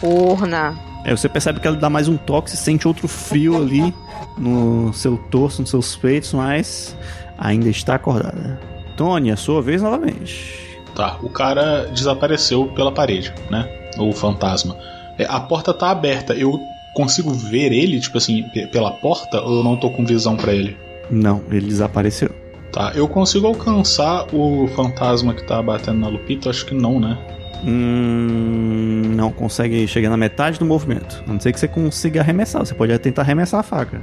Corna. 0.00 0.76
É, 1.04 1.16
você 1.16 1.28
percebe 1.28 1.60
que 1.60 1.66
ela 1.68 1.76
dá 1.76 1.88
mais 1.88 2.08
um 2.08 2.16
toque, 2.16 2.50
você 2.50 2.56
sente 2.56 2.88
outro 2.88 3.06
frio 3.06 3.56
ali 3.56 3.94
no 4.36 4.92
seu 4.92 5.16
torso, 5.16 5.60
nos 5.62 5.70
seus 5.70 5.94
peitos, 5.94 6.32
mas 6.32 6.96
ainda 7.38 7.68
está 7.68 7.94
acordada. 7.94 8.60
Tony, 8.96 9.30
a 9.30 9.36
sua 9.36 9.62
vez 9.62 9.80
novamente. 9.80 10.65
Tá, 10.96 11.18
o 11.22 11.28
cara 11.28 11.84
desapareceu 11.92 12.68
pela 12.68 12.90
parede, 12.90 13.32
né? 13.50 13.68
O 13.98 14.12
fantasma. 14.12 14.74
É, 15.18 15.26
a 15.28 15.38
porta 15.38 15.74
tá 15.74 15.90
aberta. 15.90 16.32
Eu 16.32 16.58
consigo 16.94 17.30
ver 17.32 17.70
ele, 17.70 18.00
tipo 18.00 18.16
assim, 18.16 18.42
pela 18.72 18.90
porta 18.90 19.42
ou 19.42 19.58
eu 19.58 19.62
não 19.62 19.76
tô 19.76 19.90
com 19.90 20.06
visão 20.06 20.36
para 20.36 20.54
ele? 20.54 20.74
Não, 21.10 21.42
ele 21.50 21.66
desapareceu. 21.66 22.30
Tá, 22.72 22.92
eu 22.94 23.06
consigo 23.06 23.46
alcançar 23.46 24.26
o 24.34 24.66
fantasma 24.68 25.34
que 25.34 25.46
tá 25.46 25.62
batendo 25.62 26.00
na 26.00 26.08
Lupita? 26.08 26.48
Acho 26.48 26.64
que 26.64 26.74
não, 26.74 26.98
né? 26.98 27.16
Hum, 27.64 29.02
não 29.14 29.30
consegue 29.30 29.86
chegar 29.86 30.08
na 30.08 30.16
metade 30.16 30.58
do 30.58 30.64
movimento. 30.64 31.22
A 31.26 31.32
não 31.32 31.40
ser 31.40 31.52
que 31.52 31.60
você 31.60 31.68
consiga 31.68 32.20
arremessar. 32.20 32.64
Você 32.64 32.74
pode 32.74 32.98
tentar 32.98 33.22
arremessar 33.22 33.60
a 33.60 33.62
faca. 33.62 34.00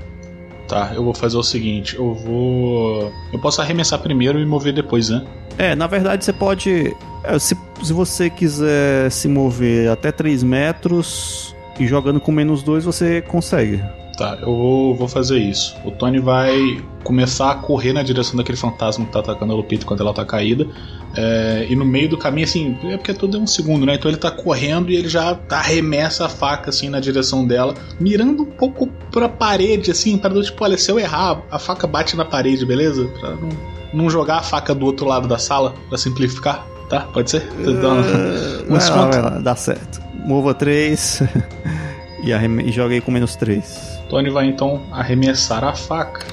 Tá, 0.74 0.92
eu 0.96 1.04
vou 1.04 1.14
fazer 1.14 1.38
o 1.38 1.44
seguinte: 1.44 1.96
eu 1.96 2.16
vou. 2.16 3.14
Eu 3.32 3.38
posso 3.38 3.62
arremessar 3.62 4.00
primeiro 4.00 4.40
e 4.40 4.46
mover 4.46 4.74
depois, 4.74 5.08
né? 5.08 5.24
É, 5.56 5.76
na 5.76 5.86
verdade 5.86 6.26
você 6.26 6.34
pode. 6.34 6.96
É, 7.24 7.38
se, 7.38 7.56
se 7.84 7.94
você 7.94 8.28
quiser 8.28 9.12
se 9.12 9.28
mover 9.28 9.92
até 9.92 10.12
3 10.12 10.42
metros 10.42 11.56
e 11.80 11.86
jogando 11.86 12.20
com 12.20 12.32
menos 12.32 12.64
2, 12.64 12.86
você 12.86 13.22
consegue. 13.22 13.84
Tá, 14.18 14.40
eu 14.42 14.48
vou, 14.48 14.96
vou 14.96 15.08
fazer 15.08 15.38
isso. 15.38 15.76
O 15.86 15.92
Tony 15.92 16.20
vai 16.20 16.84
começar 17.04 17.52
a 17.52 17.56
correr 17.56 17.94
na 17.94 18.02
direção 18.02 18.36
daquele 18.36 18.58
fantasma 18.58 19.06
que 19.06 19.12
tá 19.12 19.20
atacando 19.20 19.54
a 19.54 19.56
Lupita 19.56 19.86
quando 19.86 20.02
ela 20.02 20.12
tá 20.14 20.26
caída. 20.26 20.68
É, 21.16 21.68
e 21.70 21.76
no 21.76 21.86
meio 21.86 22.10
do 22.10 22.18
caminho, 22.18 22.46
assim, 22.46 22.76
é 22.86 22.98
porque 22.98 23.14
tudo 23.14 23.38
é 23.38 23.40
um 23.40 23.48
segundo, 23.48 23.86
né? 23.86 23.96
Então 23.96 24.10
ele 24.10 24.18
tá 24.18 24.32
correndo 24.32 24.90
e 24.90 24.96
ele 24.96 25.08
já 25.08 25.38
arremessa 25.50 26.26
a 26.26 26.30
faca, 26.30 26.70
assim, 26.70 26.90
na 26.90 27.00
direção 27.00 27.46
dela, 27.46 27.76
mirando 28.00 28.44
um 28.44 28.52
pouco 28.52 28.88
pra 29.12 29.30
parede, 29.30 29.92
assim, 29.92 30.18
para 30.18 30.42
tipo, 30.42 30.64
olha, 30.64 30.78
se 30.78 30.90
eu 30.92 31.00
errar, 31.00 31.44
a 31.52 31.60
faca 31.60 31.86
bate 31.86 32.16
na 32.16 32.26
parede, 32.26 32.66
beleza? 32.66 33.06
Pra 33.20 33.32
não, 33.32 33.50
não 33.94 34.10
jogar 34.10 34.38
a 34.38 34.42
faca 34.42 34.74
do 34.74 34.86
outro 34.86 35.06
lado 35.06 35.28
da 35.28 35.38
sala, 35.38 35.76
pra 35.88 35.98
simplificar, 35.98 36.66
tá? 36.90 37.02
Pode 37.02 37.30
ser? 37.30 37.48
Uh, 37.60 37.74
dá, 37.74 37.90
um 37.90 38.74
vai 38.78 38.90
lá, 38.90 39.06
vai 39.06 39.22
lá, 39.22 39.30
dá 39.40 39.56
certo. 39.56 40.02
Mova 40.26 40.54
3 40.54 41.22
e, 42.24 42.32
e 42.32 42.72
joguei 42.72 43.02
com 43.02 43.12
menos 43.12 43.36
3. 43.36 43.94
Tony 44.10 44.30
vai 44.30 44.46
então 44.46 44.82
arremessar 44.92 45.64
a 45.64 45.74
faca. 45.74 46.26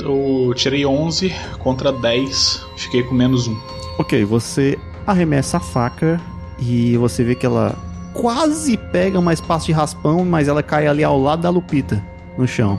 Eu 0.00 0.52
tirei 0.54 0.84
11 0.86 1.34
contra 1.58 1.92
10, 1.92 2.66
fiquei 2.76 3.02
com 3.02 3.14
menos 3.14 3.46
1. 3.48 3.56
Ok, 3.98 4.24
você 4.24 4.78
arremessa 5.06 5.56
a 5.56 5.60
faca 5.60 6.20
e 6.58 6.96
você 6.96 7.24
vê 7.24 7.34
que 7.34 7.46
ela 7.46 7.74
quase 8.12 8.76
pega 8.76 9.18
uma 9.18 9.32
espaço 9.32 9.66
de 9.66 9.72
raspão, 9.72 10.24
mas 10.24 10.48
ela 10.48 10.62
cai 10.62 10.86
ali 10.86 11.04
ao 11.04 11.20
lado 11.20 11.42
da 11.42 11.50
Lupita, 11.50 12.02
no 12.36 12.46
chão. 12.46 12.78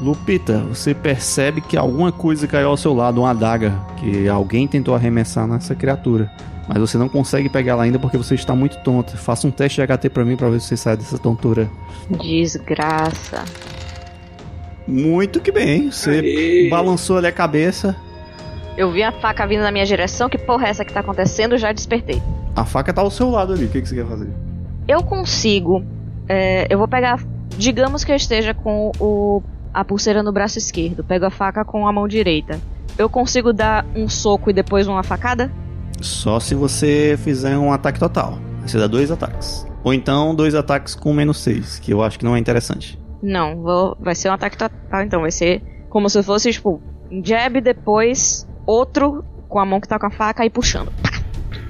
Lupita, 0.00 0.58
você 0.68 0.94
percebe 0.94 1.60
que 1.60 1.76
alguma 1.76 2.12
coisa 2.12 2.46
caiu 2.46 2.68
ao 2.68 2.76
seu 2.76 2.94
lado, 2.94 3.20
uma 3.20 3.30
adaga, 3.30 3.72
que 3.96 4.28
alguém 4.28 4.68
tentou 4.68 4.94
arremessar 4.94 5.46
nessa 5.46 5.74
criatura. 5.74 6.30
Mas 6.68 6.78
você 6.78 6.98
não 6.98 7.08
consegue 7.08 7.48
pegar 7.48 7.72
ela 7.72 7.84
ainda 7.84 7.98
porque 7.98 8.18
você 8.18 8.34
está 8.34 8.54
muito 8.54 8.76
tonta. 8.78 9.16
Faça 9.16 9.46
um 9.46 9.50
teste 9.50 9.80
de 9.80 9.86
HT 9.86 10.10
para 10.10 10.24
mim 10.24 10.36
para 10.36 10.50
ver 10.50 10.60
se 10.60 10.68
você 10.68 10.76
sai 10.76 10.96
dessa 10.96 11.16
tontura. 11.16 11.70
Desgraça. 12.10 13.44
Muito 14.86 15.40
que 15.40 15.50
bem. 15.50 15.90
Você 15.90 16.10
Aê. 16.10 16.68
balançou 16.68 17.18
ali 17.18 17.26
a 17.26 17.32
cabeça. 17.32 17.96
Eu 18.76 18.90
vi 18.92 19.02
a 19.02 19.10
faca 19.10 19.46
vindo 19.46 19.62
na 19.62 19.72
minha 19.72 19.86
direção. 19.86 20.28
Que 20.28 20.38
porra 20.38 20.66
é 20.66 20.70
essa 20.70 20.84
que 20.84 20.92
tá 20.92 21.00
acontecendo? 21.00 21.56
Já 21.56 21.72
despertei. 21.72 22.22
A 22.54 22.64
faca 22.64 22.92
tá 22.92 23.00
ao 23.00 23.10
seu 23.10 23.30
lado 23.30 23.52
ali. 23.52 23.64
O 23.64 23.68
que, 23.68 23.80
que 23.80 23.88
você 23.88 23.94
quer 23.94 24.06
fazer? 24.06 24.28
Eu 24.86 25.02
consigo. 25.02 25.84
É, 26.28 26.66
eu 26.70 26.78
vou 26.78 26.86
pegar. 26.86 27.20
Digamos 27.56 28.04
que 28.04 28.12
eu 28.12 28.16
esteja 28.16 28.52
com 28.52 28.92
o, 29.00 29.42
a 29.72 29.84
pulseira 29.84 30.22
no 30.22 30.32
braço 30.32 30.58
esquerdo. 30.58 31.02
Pego 31.02 31.24
a 31.24 31.30
faca 31.30 31.64
com 31.64 31.88
a 31.88 31.92
mão 31.92 32.06
direita. 32.06 32.60
Eu 32.98 33.08
consigo 33.08 33.52
dar 33.52 33.84
um 33.94 34.08
soco 34.08 34.50
e 34.50 34.52
depois 34.52 34.86
uma 34.86 35.02
facada? 35.02 35.50
Só 36.00 36.38
se 36.38 36.54
você 36.54 37.18
fizer 37.22 37.56
um 37.56 37.72
ataque 37.72 37.98
total. 37.98 38.38
Você 38.66 38.78
dá 38.78 38.86
dois 38.86 39.10
ataques. 39.10 39.66
Ou 39.82 39.94
então 39.94 40.34
dois 40.34 40.54
ataques 40.54 40.94
com 40.94 41.12
menos 41.12 41.38
seis, 41.38 41.78
que 41.78 41.92
eu 41.92 42.02
acho 42.02 42.18
que 42.18 42.24
não 42.24 42.34
é 42.34 42.38
interessante. 42.38 42.98
Não, 43.26 43.56
vou, 43.60 43.96
vai 43.98 44.14
ser 44.14 44.28
um 44.28 44.32
ataque 44.32 44.56
total, 44.56 45.02
então. 45.02 45.22
Vai 45.22 45.32
ser 45.32 45.60
como 45.90 46.08
se 46.08 46.22
fosse, 46.22 46.52
tipo, 46.52 46.80
um 47.10 47.24
jab, 47.24 47.60
depois 47.60 48.46
outro 48.64 49.24
com 49.48 49.58
a 49.58 49.66
mão 49.66 49.80
que 49.80 49.88
tá 49.88 49.98
com 49.98 50.06
a 50.06 50.10
faca 50.10 50.44
e 50.46 50.50
puxando. 50.50 50.92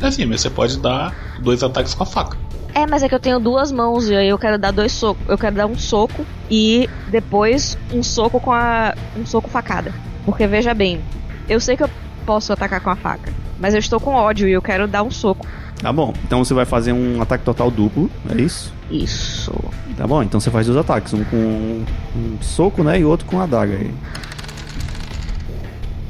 É 0.03 0.07
assim, 0.07 0.27
mas 0.27 0.43
você 0.43 0.51
pode 0.51 0.79
dar 0.79 1.15
dois 1.41 1.63
ataques 1.63 1.95
com 1.95 2.03
a 2.03 2.07
faca. 2.07 2.37
É, 2.75 2.87
mas 2.87 3.03
é 3.03 3.09
que 3.09 3.15
eu 3.15 3.21
tenho 3.21 3.41
duas 3.41 3.73
mãos 3.73 4.11
e 4.11 4.15
aí 4.15 4.29
eu 4.29 4.39
quero 4.39 4.59
dar 4.59 4.71
dois 4.71 4.93
socos. 4.93 5.27
Eu 5.27 5.39
quero 5.39 5.57
dar 5.57 5.65
um 5.65 5.79
soco 5.79 6.27
e 6.51 6.91
depois 7.09 7.79
um 7.91 8.03
soco 8.03 8.39
com 8.39 8.53
a. 8.53 8.95
um 9.17 9.25
soco 9.25 9.49
facada. 9.49 9.95
Porque 10.27 10.47
veja 10.47 10.75
bem, 10.75 11.01
eu 11.49 11.59
sei 11.59 11.75
que 11.75 11.85
eu 11.85 11.91
posso 12.27 12.53
atacar 12.53 12.83
com 12.83 12.91
a 12.91 12.97
faca, 12.97 13.33
mas 13.59 13.73
eu 13.73 13.81
estou 13.81 13.99
com 13.99 14.13
ódio 14.13 14.47
e 14.47 14.53
eu 14.53 14.61
quero 14.61 14.87
dar 14.87 15.03
um 15.03 15.11
soco. 15.11 15.47
Tá 15.81 15.93
bom, 15.93 16.13
então 16.25 16.45
você 16.45 16.55
vai 16.55 16.65
fazer 16.65 16.93
um 16.93 17.21
ataque 17.21 17.45
total 17.45 17.71
duplo, 17.71 18.11
é 18.31 18.41
isso? 18.41 18.73
Isso. 18.91 19.53
Tá 19.97 20.07
bom, 20.07 20.23
então 20.23 20.41
você 20.41 20.51
faz 20.51 20.67
dois 20.67 20.79
ataques, 20.79 21.13
um 21.13 21.23
com 21.25 21.37
um, 21.37 22.39
soco, 22.41 22.83
né, 22.83 23.01
e 23.01 23.05
outro 23.05 23.27
com 23.27 23.39
a 23.41 23.45
adaga 23.45 23.75
aí. 23.75 23.91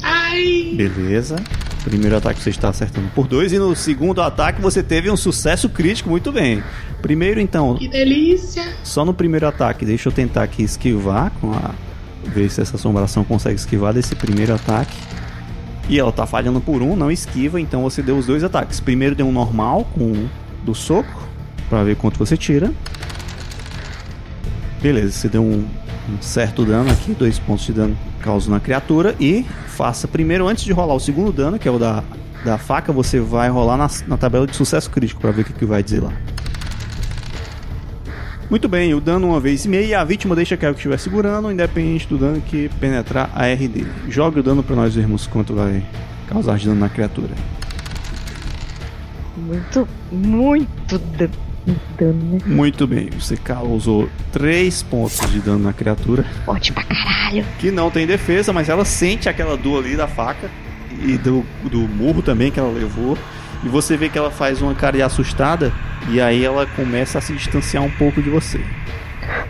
Ai! 0.03 0.73
Beleza. 0.77 1.37
Primeiro 1.85 2.17
ataque 2.17 2.41
você 2.43 2.51
está 2.51 2.69
acertando 2.69 3.09
por 3.15 3.29
dois 3.29 3.53
e 3.53 3.59
no 3.59 3.75
segundo 3.77 4.21
ataque 4.21 4.61
você 4.61 4.83
teve 4.83 5.09
um 5.11 5.17
sucesso 5.17 5.69
crítico, 5.69 6.11
muito 6.11 6.33
bem. 6.33 6.63
Primeiro 7.01 7.39
então, 7.39 7.77
Que 7.77 7.87
delícia! 7.87 8.65
só 8.83 9.05
no 9.05 9.15
primeiro 9.15 9.47
ataque, 9.47 9.85
deixa 9.85 10.09
eu 10.09 10.13
tentar 10.13 10.43
aqui 10.43 10.63
esquivar 10.65 11.31
com 11.41 11.53
a 11.53 11.71
ver 12.25 12.51
se 12.51 12.61
essa 12.61 12.75
assombração 12.77 13.23
consegue 13.23 13.55
esquivar 13.55 13.95
desse 13.95 14.17
primeiro 14.17 14.53
ataque. 14.55 14.97
E 15.89 15.99
ela 15.99 16.11
tá 16.11 16.27
falhando 16.27 16.61
por 16.61 16.83
um, 16.83 16.97
não 16.97 17.11
esquiva, 17.11 17.61
então 17.61 17.83
você 17.83 18.03
deu 18.03 18.17
os 18.17 18.27
dois 18.27 18.43
ataques. 18.43 18.81
Primeiro 18.81 19.15
deu 19.15 19.27
um 19.27 19.33
normal 19.33 19.87
com 19.95 20.27
do 20.65 20.75
soco, 20.75 21.29
pra 21.69 21.85
ver 21.85 21.97
quanto 21.97 22.19
você 22.19 22.37
tira. 22.37 22.73
Beleza, 24.83 25.13
você 25.13 25.29
deu 25.29 25.43
um, 25.43 25.65
um 26.09 26.21
certo 26.21 26.65
dano 26.65 26.91
aqui, 26.91 27.13
dois 27.13 27.39
pontos 27.39 27.65
de 27.67 27.73
dano 27.73 27.97
causa 28.21 28.51
na 28.51 28.59
criatura. 28.59 29.15
E 29.21 29.45
faça 29.69 30.09
primeiro, 30.09 30.49
antes 30.49 30.65
de 30.65 30.73
rolar 30.73 30.95
o 30.95 31.01
segundo 31.01 31.33
dano, 31.33 31.59
que 31.59 31.69
é 31.69 31.71
o 31.71 31.79
da, 31.79 32.03
da 32.45 32.59
faca, 32.59 32.93
você 32.93 33.21
vai 33.21 33.49
rolar 33.49 33.77
na, 33.77 33.89
na 34.09 34.17
tabela 34.17 34.47
de 34.47 34.57
sucesso 34.57 34.91
crítico 34.91 35.21
pra 35.21 35.31
ver 35.31 35.43
o 35.43 35.45
que, 35.45 35.53
que 35.53 35.65
vai 35.65 35.83
dizer 35.83 36.03
lá. 36.03 36.13
Muito 38.49 38.69
bem, 38.69 38.95
o 38.95 39.01
dano 39.01 39.29
uma 39.29 39.41
vez 39.41 39.65
e 39.65 39.69
meia 39.69 39.85
e 39.87 39.95
a 39.95 40.05
vítima 40.05 40.37
deixa 40.37 40.57
que 40.57 40.65
estiver 40.67 40.99
segurando, 40.99 41.51
independente 41.51 42.07
do 42.07 42.17
dano 42.17 42.41
que 42.41 42.69
penetrar 42.81 43.29
a 43.35 43.47
R 43.47 43.67
dele. 43.67 43.91
Jogue 44.09 44.39
o 44.41 44.43
dano 44.43 44.63
pra 44.63 44.77
nós 44.77 44.95
vermos 44.95 45.27
quanto 45.27 45.53
vai 45.55 45.83
causar 46.29 46.57
de 46.57 46.67
dano 46.67 46.79
na 46.81 46.89
criatura. 46.89 47.35
Muito, 49.37 49.89
muito 50.13 50.99
da- 50.99 51.29
dano, 51.99 52.23
né? 52.35 52.39
Muito 52.47 52.87
bem, 52.87 53.11
você 53.19 53.37
causou 53.37 54.09
3 54.33 54.81
pontos 54.85 55.19
de 55.33 55.41
dano 55.41 55.59
na 55.59 55.73
criatura, 55.73 56.25
Forte 56.45 56.73
pra 56.73 56.85
caralho. 56.85 57.45
que 57.59 57.73
não 57.73 57.91
tem 57.91 58.07
defesa, 58.07 58.53
mas 58.53 58.69
ela 58.69 58.85
sente 58.85 59.29
aquela 59.29 59.57
dor 59.57 59.85
ali 59.85 59.97
da 59.97 60.07
faca 60.07 60.49
e 61.05 61.19
do, 61.19 61.45
do 61.65 61.81
murro 61.81 62.23
também 62.23 62.51
que 62.53 62.61
ela 62.61 62.73
levou. 62.73 63.19
E 63.65 63.69
você 63.69 63.97
vê 63.97 64.09
que 64.09 64.19
ela 64.19 64.31
faz 64.31 64.61
uma 64.63 64.75
cara 64.75 64.97
de 64.97 65.03
assustada 65.03 65.73
e 66.09 66.21
aí 66.21 66.45
ela 66.45 66.67
começa 66.67 67.19
a 67.19 67.21
se 67.21 67.33
distanciar 67.33 67.83
um 67.83 67.91
pouco 67.91 68.23
de 68.23 68.31
você. 68.31 68.61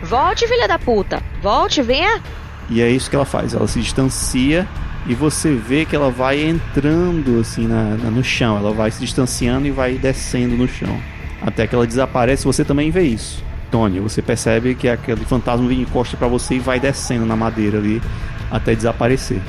Volte, 0.03 0.47
filha 0.47 0.67
da 0.67 0.79
puta. 0.79 1.21
Volte, 1.41 1.81
venha. 1.81 2.21
E 2.69 2.81
é 2.81 2.89
isso 2.89 3.09
que 3.09 3.15
ela 3.15 3.25
faz, 3.25 3.53
ela 3.53 3.67
se 3.67 3.79
distancia 3.79 4.67
e 5.05 5.13
você 5.15 5.53
vê 5.53 5.85
que 5.85 5.95
ela 5.95 6.09
vai 6.11 6.41
entrando 6.43 7.39
assim 7.39 7.65
na, 7.67 7.95
na- 7.95 8.09
no 8.11 8.23
chão, 8.23 8.57
ela 8.57 8.73
vai 8.73 8.91
se 8.91 8.99
distanciando 8.99 9.67
e 9.67 9.71
vai 9.71 9.93
descendo 9.93 10.55
no 10.57 10.67
chão. 10.67 10.99
Até 11.41 11.65
que 11.67 11.75
ela 11.75 11.85
desaparece, 11.87 12.43
você 12.45 12.65
também 12.65 12.91
vê 12.91 13.03
isso. 13.03 13.43
Tony, 13.71 13.99
você 13.99 14.21
percebe 14.21 14.75
que 14.75 14.87
aquele 14.89 15.23
fantasma 15.25 15.67
vem 15.67 15.81
encosta 15.81 16.17
pra 16.17 16.27
você 16.27 16.55
e 16.55 16.59
vai 16.59 16.79
descendo 16.79 17.25
na 17.25 17.35
madeira 17.35 17.77
ali 17.77 18.01
até 18.49 18.73
desaparecer. 18.73 19.39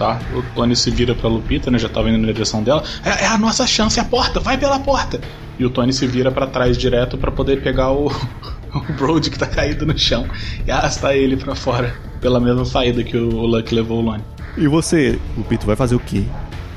Tá, 0.00 0.18
o 0.32 0.42
Tony 0.54 0.74
se 0.74 0.90
vira 0.90 1.14
pra 1.14 1.28
Lupita, 1.28 1.70
né? 1.70 1.78
Já 1.78 1.86
tava 1.86 2.08
indo 2.08 2.26
na 2.26 2.32
direção 2.32 2.62
dela. 2.62 2.82
É, 3.04 3.24
é 3.24 3.26
a 3.26 3.36
nossa 3.36 3.66
chance, 3.66 3.98
é 3.98 4.02
a 4.02 4.04
porta, 4.06 4.40
vai 4.40 4.56
pela 4.56 4.78
porta! 4.78 5.20
E 5.58 5.64
o 5.66 5.68
Tony 5.68 5.92
se 5.92 6.06
vira 6.06 6.30
pra 6.30 6.46
trás 6.46 6.78
direto 6.78 7.18
pra 7.18 7.30
poder 7.30 7.62
pegar 7.62 7.92
o, 7.92 8.06
o 8.72 8.92
Brody 8.94 9.28
que 9.28 9.38
tá 9.38 9.46
caído 9.46 9.84
no 9.84 9.98
chão 9.98 10.26
e 10.66 10.70
arrastar 10.70 11.12
ele 11.12 11.36
pra 11.36 11.54
fora 11.54 11.94
pela 12.18 12.40
mesma 12.40 12.64
saída 12.64 13.04
que 13.04 13.14
o, 13.14 13.28
o 13.28 13.44
Luck 13.44 13.74
levou 13.74 13.98
o 13.98 14.00
Lone. 14.00 14.24
E 14.56 14.66
você, 14.66 15.18
Lupito, 15.36 15.66
vai 15.66 15.76
fazer 15.76 15.96
o 15.96 16.00
quê? 16.00 16.24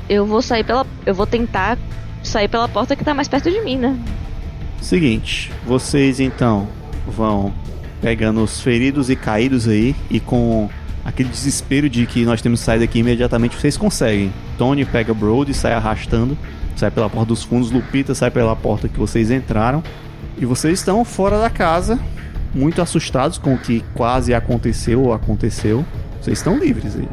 Eu 0.06 0.26
vou 0.26 0.42
sair 0.42 0.62
pela. 0.62 0.86
Eu 1.06 1.14
vou 1.14 1.26
tentar 1.26 1.78
sair 2.22 2.48
pela 2.48 2.68
porta 2.68 2.94
que 2.94 3.02
tá 3.02 3.14
mais 3.14 3.26
perto 3.26 3.50
de 3.50 3.62
mim, 3.62 3.78
né? 3.78 3.98
Seguinte, 4.82 5.50
vocês 5.66 6.20
então 6.20 6.68
vão 7.08 7.54
pegando 8.02 8.42
os 8.42 8.60
feridos 8.60 9.08
e 9.08 9.16
caídos 9.16 9.66
aí 9.66 9.96
e 10.10 10.20
com 10.20 10.68
aquele 11.04 11.28
desespero 11.28 11.88
de 11.88 12.06
que 12.06 12.24
nós 12.24 12.40
temos 12.40 12.60
que 12.60 12.66
sair 12.66 12.78
daqui 12.80 12.98
imediatamente, 13.00 13.56
vocês 13.56 13.76
conseguem. 13.76 14.32
Tony 14.58 14.84
pega 14.84 15.12
Brody 15.12 15.50
e 15.52 15.54
sai 15.54 15.72
arrastando, 15.74 16.36
sai 16.76 16.90
pela 16.90 17.08
porta 17.10 17.26
dos 17.28 17.42
fundos, 17.42 17.70
Lupita 17.70 18.14
sai 18.14 18.30
pela 18.30 18.54
porta 18.56 18.88
que 18.88 18.98
vocês 18.98 19.30
entraram 19.30 19.82
e 20.38 20.44
vocês 20.46 20.78
estão 20.80 21.04
fora 21.04 21.38
da 21.38 21.50
casa, 21.50 21.98
muito 22.54 22.80
assustados 22.80 23.36
com 23.38 23.54
o 23.54 23.58
que 23.58 23.84
quase 23.94 24.32
aconteceu 24.34 25.02
ou 25.02 25.12
aconteceu. 25.12 25.84
Vocês 26.20 26.38
estão 26.38 26.56
livres 26.58 26.96
aí. 26.96 27.08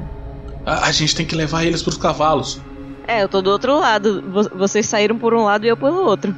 A, 0.66 0.86
a 0.88 0.92
gente 0.92 1.16
tem 1.16 1.26
que 1.26 1.36
levar 1.36 1.66
eles 1.66 1.82
pros 1.84 1.98
cavalos. 1.98 2.62
É, 3.08 3.24
eu 3.24 3.28
tô 3.28 3.42
do 3.42 3.50
outro 3.50 3.78
lado. 3.80 4.24
Vo- 4.32 4.52
Vocês 4.58 4.86
saíram 4.86 5.18
por 5.18 5.34
um 5.34 5.44
lado 5.44 5.66
e 5.66 5.68
eu 5.70 5.76
pelo 5.76 6.04
outro. 6.06 6.34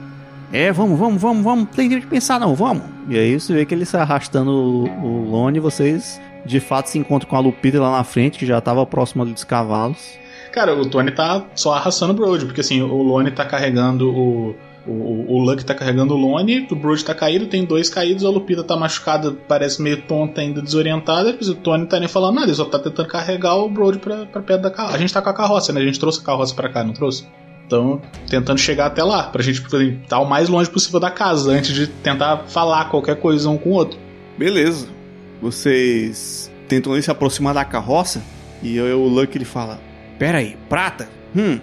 É, 0.52 0.72
vamos, 0.72 0.98
vamos, 0.98 1.22
vamos, 1.22 1.44
vamos. 1.44 1.66
Não 1.66 1.66
tem 1.66 1.90
tempo 1.90 2.02
de 2.02 2.08
pensar, 2.08 2.40
não, 2.40 2.56
vamos. 2.56 2.84
E 3.10 3.18
aí 3.18 3.40
você 3.40 3.54
vê 3.54 3.66
que 3.66 3.74
ele 3.76 3.86
sai 3.86 4.02
arrastando 4.02 4.50
o, 4.52 4.84
o 5.06 5.30
Lone 5.30 5.58
e 5.58 5.60
vocês 5.62 6.20
de 6.46 6.60
fato 6.60 6.88
se 6.88 6.98
encontram 6.98 7.30
com 7.30 7.36
a 7.36 7.40
Lupita 7.40 7.80
lá 7.82 7.92
na 7.92 8.04
frente, 8.04 8.40
que 8.40 8.46
já 8.46 8.60
tava 8.60 8.86
próximo 8.86 9.24
ali 9.24 9.34
dos 9.34 9.44
cavalos. 9.44 10.18
Cara, 10.52 10.76
o 10.76 10.86
Tony 10.86 11.12
tá 11.12 11.46
só 11.56 11.74
arrastando 11.74 12.14
o 12.14 12.16
Brody, 12.16 12.46
porque 12.46 12.62
assim, 12.62 12.82
o 12.82 13.02
Lone 13.02 13.32
tá 13.32 13.44
carregando 13.44 14.12
o. 14.12 14.56
O, 14.86 15.36
o 15.36 15.40
Luck 15.40 15.64
tá 15.64 15.74
carregando 15.74 16.14
o 16.14 16.18
Lone, 16.18 16.68
o 16.70 16.76
Brody 16.76 17.06
tá 17.06 17.16
caído, 17.16 17.46
tem 17.46 17.64
dois 17.64 17.88
caídos, 17.88 18.26
a 18.26 18.30
Lupita 18.30 18.66
tá 18.66 18.76
machucada, 18.76 19.32
parece 19.32 19.82
meio 19.82 20.02
tonta 20.02 20.42
ainda, 20.42 20.62
desorientada, 20.62 21.30
o 21.42 21.56
Tony 21.56 21.86
tá 21.86 22.02
nem 22.02 22.10
falando 22.10 22.36
nada, 22.36 22.48
ele 22.48 22.56
só 22.56 22.66
tá 22.66 22.78
tentando 22.78 23.08
carregar 23.08 23.56
o 23.56 23.70
Brody 23.70 23.98
pra, 24.00 24.26
pra 24.26 24.42
perto 24.42 24.64
da 24.64 24.70
carroça. 24.70 24.98
A 24.98 25.00
gente 25.00 25.14
tá 25.14 25.22
com 25.22 25.30
a 25.30 25.34
carroça, 25.34 25.72
né? 25.72 25.80
A 25.80 25.86
gente 25.86 25.98
trouxe 25.98 26.20
a 26.20 26.26
carroça 26.26 26.54
pra 26.54 26.68
cá, 26.68 26.84
não 26.84 26.92
trouxe? 26.92 27.26
Então, 27.66 28.02
tentando 28.30 28.60
chegar 28.60 28.88
até 28.88 29.02
lá, 29.04 29.24
pra 29.24 29.42
gente 29.42 29.64
estar 30.04 30.20
o 30.20 30.26
mais 30.26 30.50
longe 30.50 30.70
possível 30.70 31.00
da 31.00 31.10
casa, 31.10 31.52
antes 31.54 31.74
de 31.74 31.88
tentar 31.88 32.44
falar 32.48 32.90
qualquer 32.90 33.16
coisa 33.16 33.50
um 33.50 33.58
com 33.58 33.70
o 33.70 33.74
outro. 33.74 33.98
Beleza. 34.38 34.88
Vocês 35.44 36.50
tentam 36.68 37.00
se 37.02 37.12
aproximar 37.12 37.54
da 37.54 37.64
carroça 37.66 38.24
e 38.62 38.80
aí 38.80 38.94
o 38.94 39.08
Luck 39.08 39.38
ele 39.38 39.46
fala: 39.46 39.80
Pera 40.18 40.38
aí, 40.40 40.58
prata? 40.70 41.10
Hum, 41.36 41.60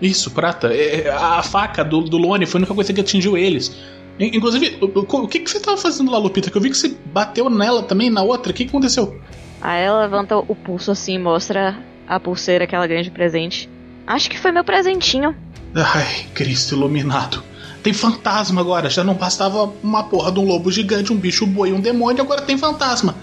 Isso, 0.00 0.30
prata. 0.30 0.68
É, 0.72 1.02
é, 1.02 1.10
a 1.10 1.42
faca 1.42 1.84
do, 1.84 2.00
do 2.02 2.16
Lone 2.16 2.46
foi 2.46 2.58
a 2.58 2.60
única 2.60 2.74
coisa 2.74 2.92
que 2.92 3.00
atingiu 3.00 3.36
eles. 3.36 3.76
In- 4.18 4.36
Inclusive, 4.36 4.78
o, 4.80 4.86
o- 5.00 5.28
que, 5.28 5.40
que 5.40 5.50
você 5.50 5.60
tava 5.60 5.76
fazendo 5.76 6.10
lá, 6.10 6.18
Lupita? 6.18 6.50
Que 6.50 6.56
eu 6.56 6.60
vi 6.62 6.70
que 6.70 6.76
você 6.76 6.96
bateu 7.06 7.48
nela 7.50 7.82
também, 7.82 8.08
na 8.10 8.22
outra. 8.22 8.50
O 8.50 8.54
que, 8.54 8.64
que 8.64 8.70
aconteceu? 8.70 9.20
Aí 9.60 9.82
ela 9.84 10.00
levanta 10.02 10.36
o 10.36 10.54
pulso 10.54 10.90
assim 10.90 11.14
e 11.14 11.18
mostra 11.18 11.78
a 12.06 12.18
pulseira 12.18 12.66
que 12.66 12.74
ela 12.74 12.86
ganha 12.86 13.02
de 13.02 13.10
presente. 13.10 13.68
Acho 14.06 14.30
que 14.30 14.38
foi 14.38 14.50
meu 14.52 14.64
presentinho. 14.64 15.34
Ai, 15.74 16.26
Cristo 16.34 16.74
iluminado. 16.74 17.42
Tem 17.88 17.94
fantasma 17.94 18.60
agora. 18.60 18.90
Já 18.90 19.02
não 19.02 19.14
bastava 19.14 19.72
uma 19.82 20.04
porra 20.04 20.30
de 20.30 20.38
um 20.38 20.44
lobo 20.44 20.70
gigante, 20.70 21.10
um 21.10 21.16
bicho 21.16 21.46
boi, 21.46 21.72
um 21.72 21.80
demônio, 21.80 22.22
agora 22.22 22.42
tem 22.42 22.58
fantasma. 22.58 23.14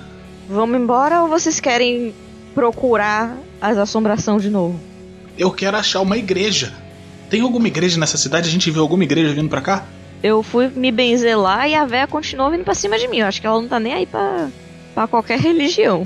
Vamos 0.49 0.81
embora 0.81 1.21
ou 1.21 1.29
vocês 1.29 1.59
querem 1.59 2.15
procurar 2.55 3.37
as 3.61 3.77
assombração 3.77 4.39
de 4.39 4.49
novo? 4.49 4.79
Eu 5.37 5.51
quero 5.51 5.77
achar 5.77 6.01
uma 6.01 6.17
igreja. 6.17 6.73
Tem 7.29 7.41
alguma 7.41 7.67
igreja 7.67 7.99
nessa 7.99 8.17
cidade? 8.17 8.49
A 8.49 8.51
gente 8.51 8.71
viu 8.71 8.81
alguma 8.81 9.03
igreja 9.03 9.35
vindo 9.35 9.49
pra 9.49 9.61
cá? 9.61 9.85
Eu 10.23 10.41
fui 10.41 10.67
me 10.69 10.91
benzer 10.91 11.37
lá 11.37 11.67
e 11.67 11.75
a 11.75 11.85
véia 11.85 12.07
continuou 12.07 12.49
vindo 12.49 12.63
pra 12.63 12.73
cima 12.73 12.97
de 12.97 13.07
mim. 13.07 13.17
Eu 13.17 13.27
acho 13.27 13.39
que 13.39 13.45
ela 13.45 13.61
não 13.61 13.67
tá 13.67 13.79
nem 13.79 13.93
aí 13.93 14.07
pra, 14.07 14.47
pra 14.95 15.05
qualquer 15.05 15.37
religião. 15.39 16.01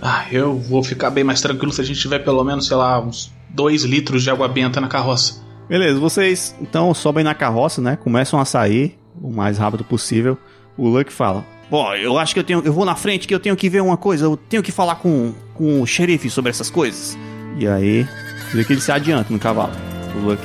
Ah, 0.00 0.24
eu 0.32 0.58
vou 0.58 0.82
ficar 0.82 1.10
bem 1.10 1.22
mais 1.22 1.42
tranquilo 1.42 1.70
se 1.70 1.82
a 1.82 1.84
gente 1.84 2.00
tiver 2.00 2.20
pelo 2.20 2.42
menos, 2.44 2.66
sei 2.66 2.78
lá, 2.78 2.98
uns 2.98 3.30
dois 3.50 3.82
litros 3.82 4.22
de 4.22 4.30
água 4.30 4.48
benta 4.48 4.80
na 4.80 4.88
carroça. 4.88 5.49
Beleza, 5.70 6.00
vocês 6.00 6.52
então 6.60 6.92
sobem 6.92 7.22
na 7.22 7.32
carroça, 7.32 7.80
né? 7.80 7.94
Começam 7.94 8.40
a 8.40 8.44
sair 8.44 8.98
o 9.22 9.30
mais 9.30 9.56
rápido 9.56 9.84
possível. 9.84 10.36
O 10.76 10.88
Luck 10.88 11.12
fala: 11.12 11.46
Bom, 11.70 11.94
eu 11.94 12.18
acho 12.18 12.34
que 12.34 12.40
eu 12.40 12.44
tenho. 12.44 12.60
Eu 12.64 12.72
vou 12.72 12.84
na 12.84 12.96
frente 12.96 13.28
que 13.28 13.32
eu 13.32 13.38
tenho 13.38 13.54
que 13.54 13.68
ver 13.68 13.80
uma 13.80 13.96
coisa. 13.96 14.24
Eu 14.24 14.36
tenho 14.36 14.64
que 14.64 14.72
falar 14.72 14.96
com, 14.96 15.32
com 15.54 15.80
o 15.80 15.86
xerife 15.86 16.28
sobre 16.28 16.50
essas 16.50 16.68
coisas. 16.68 17.16
E 17.56 17.68
aí, 17.68 18.04
vê 18.52 18.64
que 18.64 18.72
ele 18.72 18.80
se 18.80 18.90
adianta 18.90 19.32
no 19.32 19.38
cavalo, 19.38 19.72
o 20.16 20.18
Luck. 20.18 20.42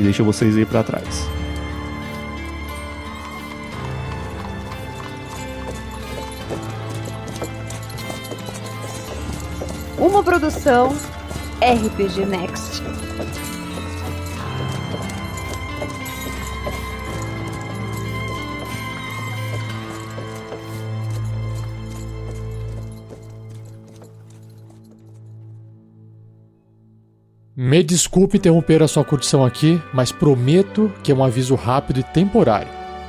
E 0.00 0.02
deixa 0.02 0.24
vocês 0.24 0.56
ir 0.56 0.66
pra 0.66 0.82
trás. 0.82 1.28
Uma 9.96 10.24
produção 10.24 10.92
RPG 11.62 12.26
Next. 12.26 13.05
Me 27.58 27.82
desculpe 27.82 28.36
interromper 28.36 28.82
a 28.82 28.88
sua 28.88 29.02
curtição 29.02 29.42
aqui, 29.42 29.80
mas 29.94 30.12
prometo 30.12 30.92
que 31.02 31.10
é 31.10 31.14
um 31.14 31.24
aviso 31.24 31.54
rápido 31.54 32.00
e 32.00 32.02
temporário. 32.02 32.68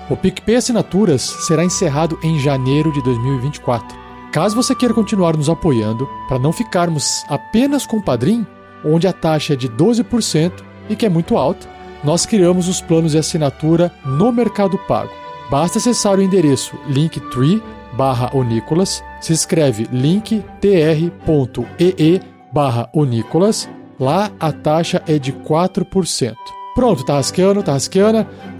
O 0.10 0.16
PicPay 0.16 0.56
Assinaturas 0.56 1.22
será 1.22 1.66
encerrado 1.66 2.18
em 2.24 2.40
janeiro 2.40 2.90
de 2.94 3.04
2024. 3.04 3.98
Caso 4.32 4.56
você 4.56 4.74
queira 4.74 4.94
continuar 4.94 5.36
nos 5.36 5.50
apoiando, 5.50 6.08
para 6.30 6.40
não 6.40 6.54
ficarmos 6.54 7.26
apenas 7.28 7.86
com 7.86 7.98
o 7.98 8.02
Padrim, 8.02 8.48
onde 8.86 9.06
a 9.06 9.12
taxa 9.12 9.52
é 9.52 9.58
de 9.58 9.68
12% 9.68 10.64
e 10.90 10.96
que 10.96 11.06
é 11.06 11.10
muito 11.10 11.36
alta, 11.36 11.68
nós 12.02 12.26
criamos 12.26 12.70
os 12.70 12.80
planos 12.80 13.12
de 13.12 13.18
assinatura 13.18 13.92
no 14.06 14.32
Mercado 14.32 14.78
Pago. 14.78 15.12
Basta 15.52 15.78
acessar 15.78 16.18
o 16.18 16.22
endereço 16.22 16.78
linktree 16.88 17.62
barra 17.98 18.32
Onicolas, 18.34 19.04
se 19.20 19.34
escreve 19.34 19.90
linktr.ee 19.92 20.62
barra 22.54 22.90
Onicolas, 22.94 23.68
lá 24.00 24.32
a 24.40 24.52
taxa 24.52 25.02
é 25.08 25.18
de 25.20 25.32
4%. 25.34 26.36
Pronto, 26.76 27.04
tá 27.06 27.14
rasqueando, 27.16 27.64
tá. 27.64 27.76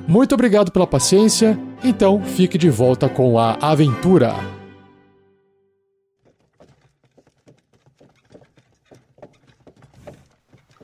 Muito 0.08 0.34
obrigado 0.34 0.72
pela 0.72 0.88
paciência, 0.88 1.58
então 1.84 2.22
fique 2.24 2.58
de 2.58 2.70
volta 2.70 3.08
com 3.08 3.38
a 3.38 3.58
aventura. 3.62 4.34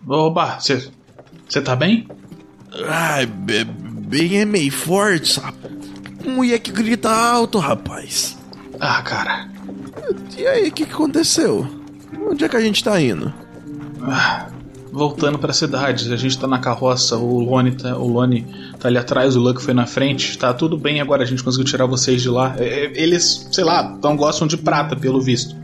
Oba, 0.08 0.60
você 0.60 1.62
tá 1.62 1.76
bem? 1.76 2.08
Ai, 2.88 3.26
be- 3.26 3.64
bem 3.64 4.40
é 4.42 4.46
meio 4.46 4.72
forte, 4.72 5.34
sabe? 5.34 5.58
Mulher 6.26 6.60
que 6.60 6.72
grita 6.72 7.10
alto, 7.10 7.58
rapaz. 7.60 8.38
Ah, 8.80 9.02
cara. 9.02 9.50
E 10.38 10.46
aí, 10.46 10.70
o 10.70 10.72
que, 10.72 10.86
que 10.86 10.94
aconteceu? 10.94 11.68
Onde 12.30 12.44
é 12.46 12.50
que 12.50 12.56
a 12.58 12.62
gente 12.62 12.84
tá 12.84 13.00
indo? 13.02 13.34
Ah, 14.06 14.48
voltando 14.92 15.40
pra 15.40 15.54
cidade, 15.54 16.14
a 16.14 16.18
gente 16.18 16.38
tá 16.38 16.48
na 16.48 16.60
carroça, 16.60 17.18
o 17.18 17.40
Lone 17.40 17.72
tá, 17.72 17.98
o 17.98 18.08
Lone 18.08 18.46
tá 18.80 18.88
ali 18.88 18.98
atrás, 18.98 19.36
o 19.36 19.40
Luck 19.40 19.62
foi 19.62 19.74
na 19.74 19.86
frente. 19.86 20.38
Tá 20.38 20.54
tudo 20.54 20.78
bem 20.78 21.00
agora, 21.02 21.24
a 21.24 21.26
gente 21.26 21.44
conseguiu 21.44 21.66
tirar 21.66 21.86
vocês 21.86 22.22
de 22.22 22.30
lá. 22.30 22.56
É, 22.58 22.86
é, 22.86 23.02
Eles, 23.02 23.48
sei 23.52 23.64
lá, 23.64 23.98
não 24.04 24.16
gostam 24.16 24.48
de 24.48 24.58
prata, 24.58 24.96
pelo 24.96 25.22
visto. 25.22 25.56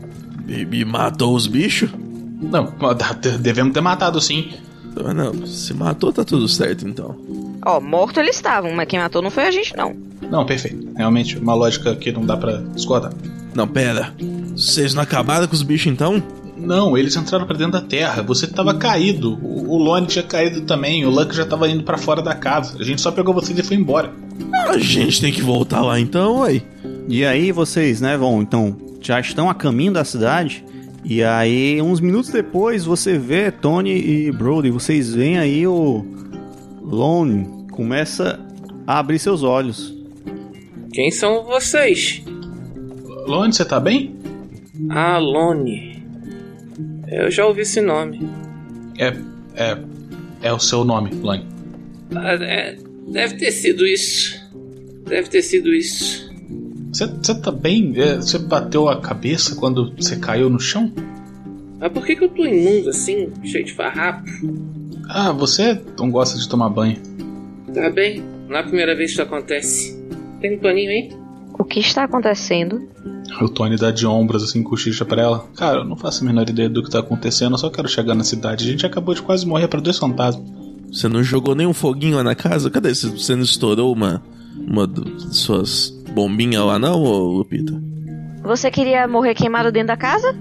E, 0.48 0.66
e 0.70 0.84
matou 0.84 1.34
os 1.34 1.46
bichos? 1.46 1.90
Não, 2.40 2.72
de- 3.20 3.38
devemos 3.38 3.72
ter 3.74 3.80
matado 3.80 4.20
sim. 4.20 4.50
Ah, 5.04 5.12
Não, 5.14 5.46
se 5.46 5.72
matou, 5.74 6.12
tá 6.12 6.24
tudo 6.24 6.48
certo 6.48 6.88
então. 6.88 7.14
Ó, 7.64 7.78
morto 7.80 8.18
eles 8.18 8.36
estavam, 8.36 8.74
mas 8.74 8.88
quem 8.88 8.98
matou 8.98 9.20
não 9.22 9.30
foi 9.30 9.46
a 9.46 9.50
gente, 9.50 9.76
não. 9.76 9.94
Não, 10.30 10.46
perfeito. 10.46 10.88
Realmente, 10.96 11.36
uma 11.38 11.54
lógica 11.54 11.94
que 11.94 12.10
não 12.10 12.24
dá 12.24 12.36
pra 12.36 12.56
discordar. 12.74 13.12
Não, 13.54 13.68
pera. 13.68 14.14
Vocês 14.56 14.94
não 14.94 15.02
acabaram 15.02 15.46
com 15.46 15.54
os 15.54 15.62
bichos 15.62 15.92
então? 15.92 16.22
Não, 16.60 16.96
eles 16.96 17.16
entraram 17.16 17.46
pra 17.46 17.56
dentro 17.56 17.72
da 17.72 17.80
terra. 17.80 18.22
Você 18.22 18.46
tava 18.46 18.74
caído. 18.74 19.38
O, 19.42 19.74
o 19.74 19.78
Lone 19.78 20.06
tinha 20.06 20.22
caído 20.22 20.60
também. 20.62 21.04
O 21.04 21.10
Luck 21.10 21.34
já 21.34 21.46
tava 21.46 21.68
indo 21.68 21.82
pra 21.82 21.96
fora 21.96 22.20
da 22.22 22.34
casa. 22.34 22.78
A 22.78 22.84
gente 22.84 23.00
só 23.00 23.10
pegou 23.10 23.32
vocês 23.32 23.58
e 23.58 23.62
foi 23.62 23.76
embora. 23.76 24.12
A 24.68 24.78
gente 24.78 25.20
tem 25.20 25.32
que 25.32 25.42
voltar 25.42 25.80
lá 25.82 25.98
então, 25.98 26.40
ué. 26.40 26.62
E 27.08 27.24
aí 27.24 27.50
vocês, 27.50 28.00
né, 28.00 28.16
vão, 28.16 28.40
então, 28.40 28.76
já 29.00 29.18
estão 29.18 29.50
a 29.50 29.54
caminho 29.54 29.92
da 29.92 30.04
cidade. 30.04 30.64
E 31.04 31.24
aí, 31.24 31.80
uns 31.80 31.98
minutos 31.98 32.30
depois, 32.30 32.84
você 32.84 33.18
vê 33.18 33.50
Tony 33.50 33.90
e 33.90 34.30
Brody, 34.30 34.70
vocês 34.70 35.14
veem 35.14 35.38
aí 35.38 35.66
o 35.66 36.04
Lone 36.82 37.66
começa 37.72 38.38
a 38.86 38.98
abrir 38.98 39.18
seus 39.18 39.42
olhos. 39.42 39.94
Quem 40.92 41.10
são 41.10 41.44
vocês? 41.44 42.22
Lone, 43.26 43.52
você 43.52 43.64
tá 43.64 43.80
bem? 43.80 44.14
Alone. 44.90 45.99
Eu 47.10 47.30
já 47.30 47.46
ouvi 47.46 47.62
esse 47.62 47.80
nome. 47.80 48.20
É. 48.98 49.16
É. 49.56 49.78
É 50.42 50.52
o 50.52 50.58
seu 50.58 50.84
nome, 50.84 51.10
Lone. 51.14 51.46
Ah, 52.14 52.34
é, 52.34 52.76
deve 53.08 53.36
ter 53.36 53.50
sido 53.52 53.86
isso. 53.86 54.40
Deve 55.06 55.28
ter 55.28 55.42
sido 55.42 55.72
isso. 55.74 56.30
Você 56.92 57.06
você 57.06 57.34
tá 57.40 57.50
bem? 57.52 57.92
É, 57.96 58.16
Você 58.16 58.38
bateu 58.38 58.88
a 58.88 59.00
cabeça 59.00 59.54
quando 59.56 59.94
você 59.94 60.16
caiu 60.16 60.48
no 60.48 60.58
chão? 60.58 60.92
Mas 61.78 61.92
por 61.92 62.04
que, 62.04 62.16
que 62.16 62.24
eu 62.24 62.28
tô 62.28 62.44
imundo 62.44 62.90
assim, 62.90 63.30
cheio 63.44 63.64
de 63.64 63.72
farrapo? 63.72 64.28
Ah, 65.08 65.32
você 65.32 65.80
não 65.98 66.10
gosta 66.10 66.38
de 66.38 66.48
tomar 66.48 66.68
banho. 66.68 66.96
Tá 67.72 67.90
bem, 67.90 68.22
não 68.48 68.56
é 68.56 68.60
a 68.60 68.64
primeira 68.64 68.94
vez 68.94 69.10
que 69.10 69.14
isso 69.14 69.22
acontece. 69.22 69.98
Tem 70.40 70.56
um 70.56 70.58
paninho 70.58 70.90
aí? 70.90 71.10
O 71.70 71.72
que 71.72 71.78
está 71.78 72.02
acontecendo? 72.02 72.82
O 73.40 73.48
Tony 73.48 73.76
dá 73.76 73.92
de 73.92 74.04
ombros 74.04 74.42
assim, 74.42 74.60
cochicha 74.60 75.04
pra 75.04 75.22
ela. 75.22 75.44
Cara, 75.54 75.78
eu 75.78 75.84
não 75.84 75.94
faço 75.96 76.24
a 76.24 76.26
menor 76.26 76.50
ideia 76.50 76.68
do 76.68 76.82
que 76.82 76.90
tá 76.90 76.98
acontecendo, 76.98 77.52
eu 77.54 77.58
só 77.58 77.70
quero 77.70 77.86
chegar 77.88 78.16
na 78.16 78.24
cidade. 78.24 78.66
A 78.66 78.70
gente 78.72 78.84
acabou 78.84 79.14
de 79.14 79.22
quase 79.22 79.46
morrer 79.46 79.68
pra 79.68 79.78
dois 79.78 79.96
fantasmas. 79.96 80.44
Você 80.90 81.06
não 81.06 81.22
jogou 81.22 81.54
nenhum 81.54 81.72
foguinho 81.72 82.16
lá 82.16 82.24
na 82.24 82.34
casa? 82.34 82.68
Cadê? 82.70 82.92
Você- 82.92 83.08
Você 83.08 83.36
não 83.36 83.44
estourou 83.44 83.92
uma, 83.94 84.20
uma 84.66 84.84
de 84.84 85.36
suas 85.36 85.90
bombinhas 86.12 86.64
lá 86.64 86.76
não, 86.76 87.00
ô 87.04 87.36
Lupita? 87.38 87.80
Você 88.42 88.68
queria 88.68 89.06
morrer 89.06 89.34
queimado 89.36 89.70
dentro 89.70 89.86
da 89.88 89.96
casa? 89.96 90.32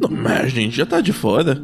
Não, 0.00 0.08
mas 0.10 0.44
a 0.44 0.48
gente 0.48 0.74
já 0.74 0.86
tá 0.86 1.02
de 1.02 1.12
fora. 1.12 1.62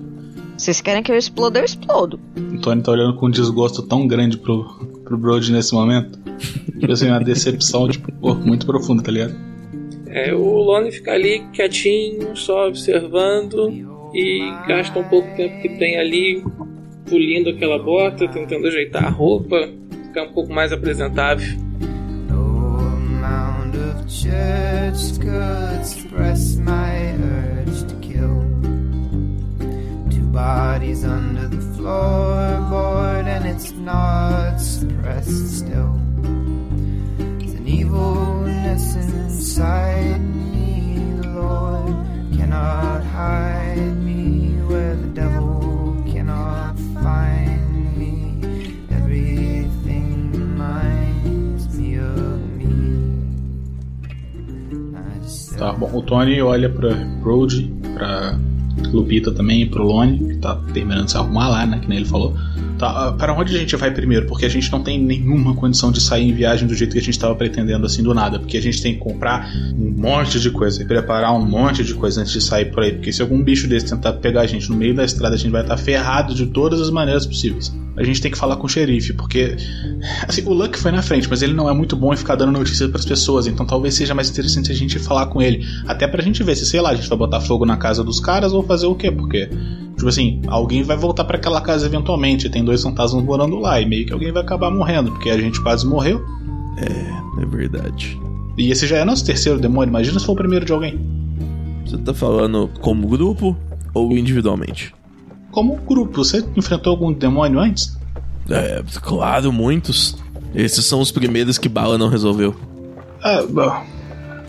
Vocês 0.59 0.83
querem 0.83 1.03
que 1.03 1.11
eu 1.11 1.17
exploda, 1.17 1.59
eu 1.59 1.65
explodo. 1.65 2.21
O 2.37 2.59
Tony 2.59 2.83
tá 2.83 2.93
olhando 2.93 3.15
com 3.17 3.29
um 3.29 3.31
desgosto 3.31 3.81
tão 3.83 4.07
grande 4.07 4.37
pro, 4.37 4.63
pro 5.07 5.17
Brody 5.17 5.53
nesse 5.53 5.73
momento. 5.73 6.19
Tipo 6.79 6.93
assim, 6.93 7.09
uma 7.09 7.21
decepção, 7.21 7.89
tipo, 7.89 8.13
pô, 8.13 8.35
muito 8.35 8.67
profunda, 8.67 9.03
tá 9.03 9.11
ligado? 9.11 9.35
É, 10.09 10.35
o 10.35 10.43
Lone 10.43 10.91
fica 10.91 11.13
ali 11.13 11.45
quietinho, 11.53 12.37
só 12.37 12.69
observando 12.69 13.71
e 14.15 14.53
gasta 14.67 14.99
um 14.99 15.05
pouco 15.05 15.29
do 15.31 15.37
tempo 15.37 15.63
que 15.63 15.69
tem 15.71 15.99
ali 15.99 16.45
pulindo 17.09 17.51
aquela 17.51 17.79
bota, 17.79 18.27
tentando 18.29 18.67
ajeitar 18.67 19.05
a 19.05 19.11
roupa, 19.11 19.69
ficar 20.07 20.25
um 20.25 20.33
pouco 20.33 20.53
mais 20.53 20.73
apresentável. 20.73 21.59
No 22.29 22.79
amount 22.79 23.77
of 23.77 24.11
church 24.11 25.21
could 25.21 25.87
suppress 25.87 26.57
my 26.57 27.13
urge 27.23 27.36
Bodies 30.37 31.03
under 31.03 31.49
the 31.49 31.57
floorboard, 31.57 33.27
and 33.27 33.47
it's 33.47 33.73
not 33.73 34.61
suppressed 34.61 35.59
still. 35.61 35.99
There's 37.39 37.55
an 37.55 37.67
evilness 37.67 38.97
inside 38.97 40.21
me, 40.21 41.15
the 41.23 41.29
Lord 41.41 41.95
cannot 42.37 43.03
hide 43.03 43.97
me 44.05 44.61
where 44.69 44.95
the 44.95 45.09
devil 45.09 46.05
cannot 46.13 46.79
find 47.03 47.97
me. 47.97 48.39
Everything 48.91 50.33
reminds 50.33 51.79
me 51.79 51.97
of 51.97 52.41
me. 52.59 52.77
Tá 55.57 55.73
bom, 55.73 55.91
o 55.95 56.03
Tony 56.03 56.43
olha 56.43 56.69
pra 56.69 56.95
Brody, 57.23 57.73
pra 57.95 58.39
Lupita 58.93 59.33
também 59.33 59.67
pro 59.67 59.83
Lone, 59.83 60.19
que 60.19 60.37
tá 60.37 60.57
terminando 60.73 61.07
de 61.07 61.11
se 61.13 61.17
arrumar 61.17 61.49
lá, 61.49 61.67
né? 61.67 61.79
Que 61.79 61.89
nem 61.89 61.99
ele 61.99 62.07
falou. 62.07 62.35
Tá, 62.79 63.09
ah, 63.09 63.13
para 63.13 63.33
onde 63.33 63.57
a 63.57 63.59
gente 63.59 63.75
vai 63.77 63.91
primeiro? 63.91 64.27
Porque 64.27 64.45
a 64.45 64.49
gente 64.49 64.71
não 64.71 64.83
tem 64.83 65.03
nenhuma 65.03 65.55
condição 65.55 65.91
de 65.91 66.01
sair 66.01 66.29
em 66.29 66.35
viagem 66.35 66.67
do 66.67 66.75
jeito 66.75 66.93
que 66.93 66.99
a 66.99 67.03
gente 67.03 67.19
tava 67.19 67.35
pretendendo, 67.35 67.87
assim, 67.87 68.03
do 68.03 68.13
nada. 68.13 68.39
Porque 68.39 68.57
a 68.57 68.63
gente 68.63 68.83
tem 68.83 68.95
que 68.95 69.01
comprar 69.01 69.51
um 69.75 69.95
monte 69.97 70.39
de 70.39 70.51
coisa 70.51 70.83
e 70.83 70.85
preparar 70.85 71.35
um 71.35 71.45
monte 71.45 71.83
de 71.83 71.95
coisa 71.95 72.21
antes 72.21 72.33
de 72.33 72.41
sair 72.41 72.67
por 72.67 72.83
aí. 72.83 72.93
Porque 72.93 73.13
se 73.13 73.23
algum 73.23 73.43
bicho 73.43 73.67
desse 73.67 73.87
tentar 73.87 74.15
pegar 74.15 74.43
a 74.43 74.47
gente 74.47 74.69
no 74.71 74.77
meio 74.77 74.95
da 74.95 75.05
estrada, 75.05 75.35
a 75.35 75.39
gente 75.39 75.51
vai 75.51 75.63
estar 75.63 75.77
ferrado 75.77 76.35
de 76.35 76.47
todas 76.47 76.81
as 76.81 76.91
maneiras 76.91 77.27
possíveis. 77.27 77.73
A 77.97 78.05
gente 78.05 78.21
tem 78.21 78.31
que 78.31 78.37
falar 78.37 78.57
com 78.57 78.67
o 78.67 78.69
xerife, 78.69 79.13
porque. 79.13 79.57
Assim, 80.29 80.43
o 80.45 80.53
Luck 80.53 80.79
foi 80.79 80.93
na 80.93 81.03
frente, 81.03 81.29
mas 81.29 81.43
ele 81.43 81.55
não 81.55 81.69
é 81.69 81.73
muito 81.73 81.97
bom 81.97 82.13
em 82.13 82.17
ficar 82.17 82.35
dando 82.35 82.53
notícias 82.53 82.91
pras 82.91 83.05
pessoas. 83.05 83.47
Então 83.47 83.65
talvez 83.65 83.95
seja 83.95 84.15
mais 84.15 84.29
interessante 84.29 84.71
a 84.71 84.75
gente 84.75 84.99
falar 84.99 85.27
com 85.27 85.41
ele. 85.41 85.65
Até 85.87 86.07
pra 86.07 86.23
gente 86.23 86.43
ver 86.43 86.57
se, 86.57 86.67
sei 86.67 86.81
lá, 86.81 86.91
a 86.91 86.95
gente 86.95 87.09
vai 87.09 87.17
botar 87.17 87.41
fogo 87.41 87.65
na 87.65 87.77
casa 87.77 88.05
dos 88.05 88.21
caras 88.21 88.53
ou 88.53 88.63
fazer 88.63 88.87
o 88.87 88.95
quê? 88.95 89.11
Porque. 89.11 89.49
Tipo 89.97 90.09
assim, 90.09 90.43
alguém 90.47 90.83
vai 90.83 90.97
voltar 90.97 91.25
pra 91.25 91.39
aquela 91.39 91.61
casa 91.61 91.87
eventualmente. 91.87 92.51
Tem 92.51 92.63
dois 92.63 92.83
fantasmas 92.83 93.25
morando 93.25 93.57
lá. 93.57 93.81
E 93.81 93.87
meio 93.87 94.05
que 94.05 94.13
alguém 94.13 94.31
vai 94.31 94.43
acabar 94.43 94.71
morrendo, 94.71 95.13
porque 95.13 95.31
a 95.31 95.39
gente 95.39 95.61
quase 95.63 95.87
morreu. 95.87 96.23
É 96.79 97.47
verdade. 97.47 98.21
E 98.59 98.71
esse 98.71 98.87
já 98.87 98.99
é 98.99 99.05
nosso 99.05 99.25
terceiro 99.25 99.59
demônio. 99.59 99.91
Imagina 99.91 100.19
se 100.19 100.27
for 100.27 100.33
o 100.33 100.37
primeiro 100.37 100.65
de 100.65 100.73
alguém. 100.73 100.99
Você 101.85 101.97
tá 101.99 102.13
falando 102.13 102.69
como 102.81 103.07
grupo 103.07 103.57
ou 103.95 104.13
individualmente? 104.13 104.93
Como 105.57 105.75
grupo, 105.75 106.23
você 106.23 106.45
enfrentou 106.55 106.91
algum 106.91 107.11
demônio 107.11 107.59
antes? 107.59 107.97
É, 108.51 108.83
claro, 109.01 109.51
muitos. 109.51 110.15
Esses 110.55 110.85
são 110.85 111.01
os 111.01 111.11
primeiros 111.11 111.57
que 111.57 111.67
Bala 111.67 111.97
não 111.97 112.11
resolveu. 112.11 112.55
Ah, 113.23 113.43
bom. 113.49 113.87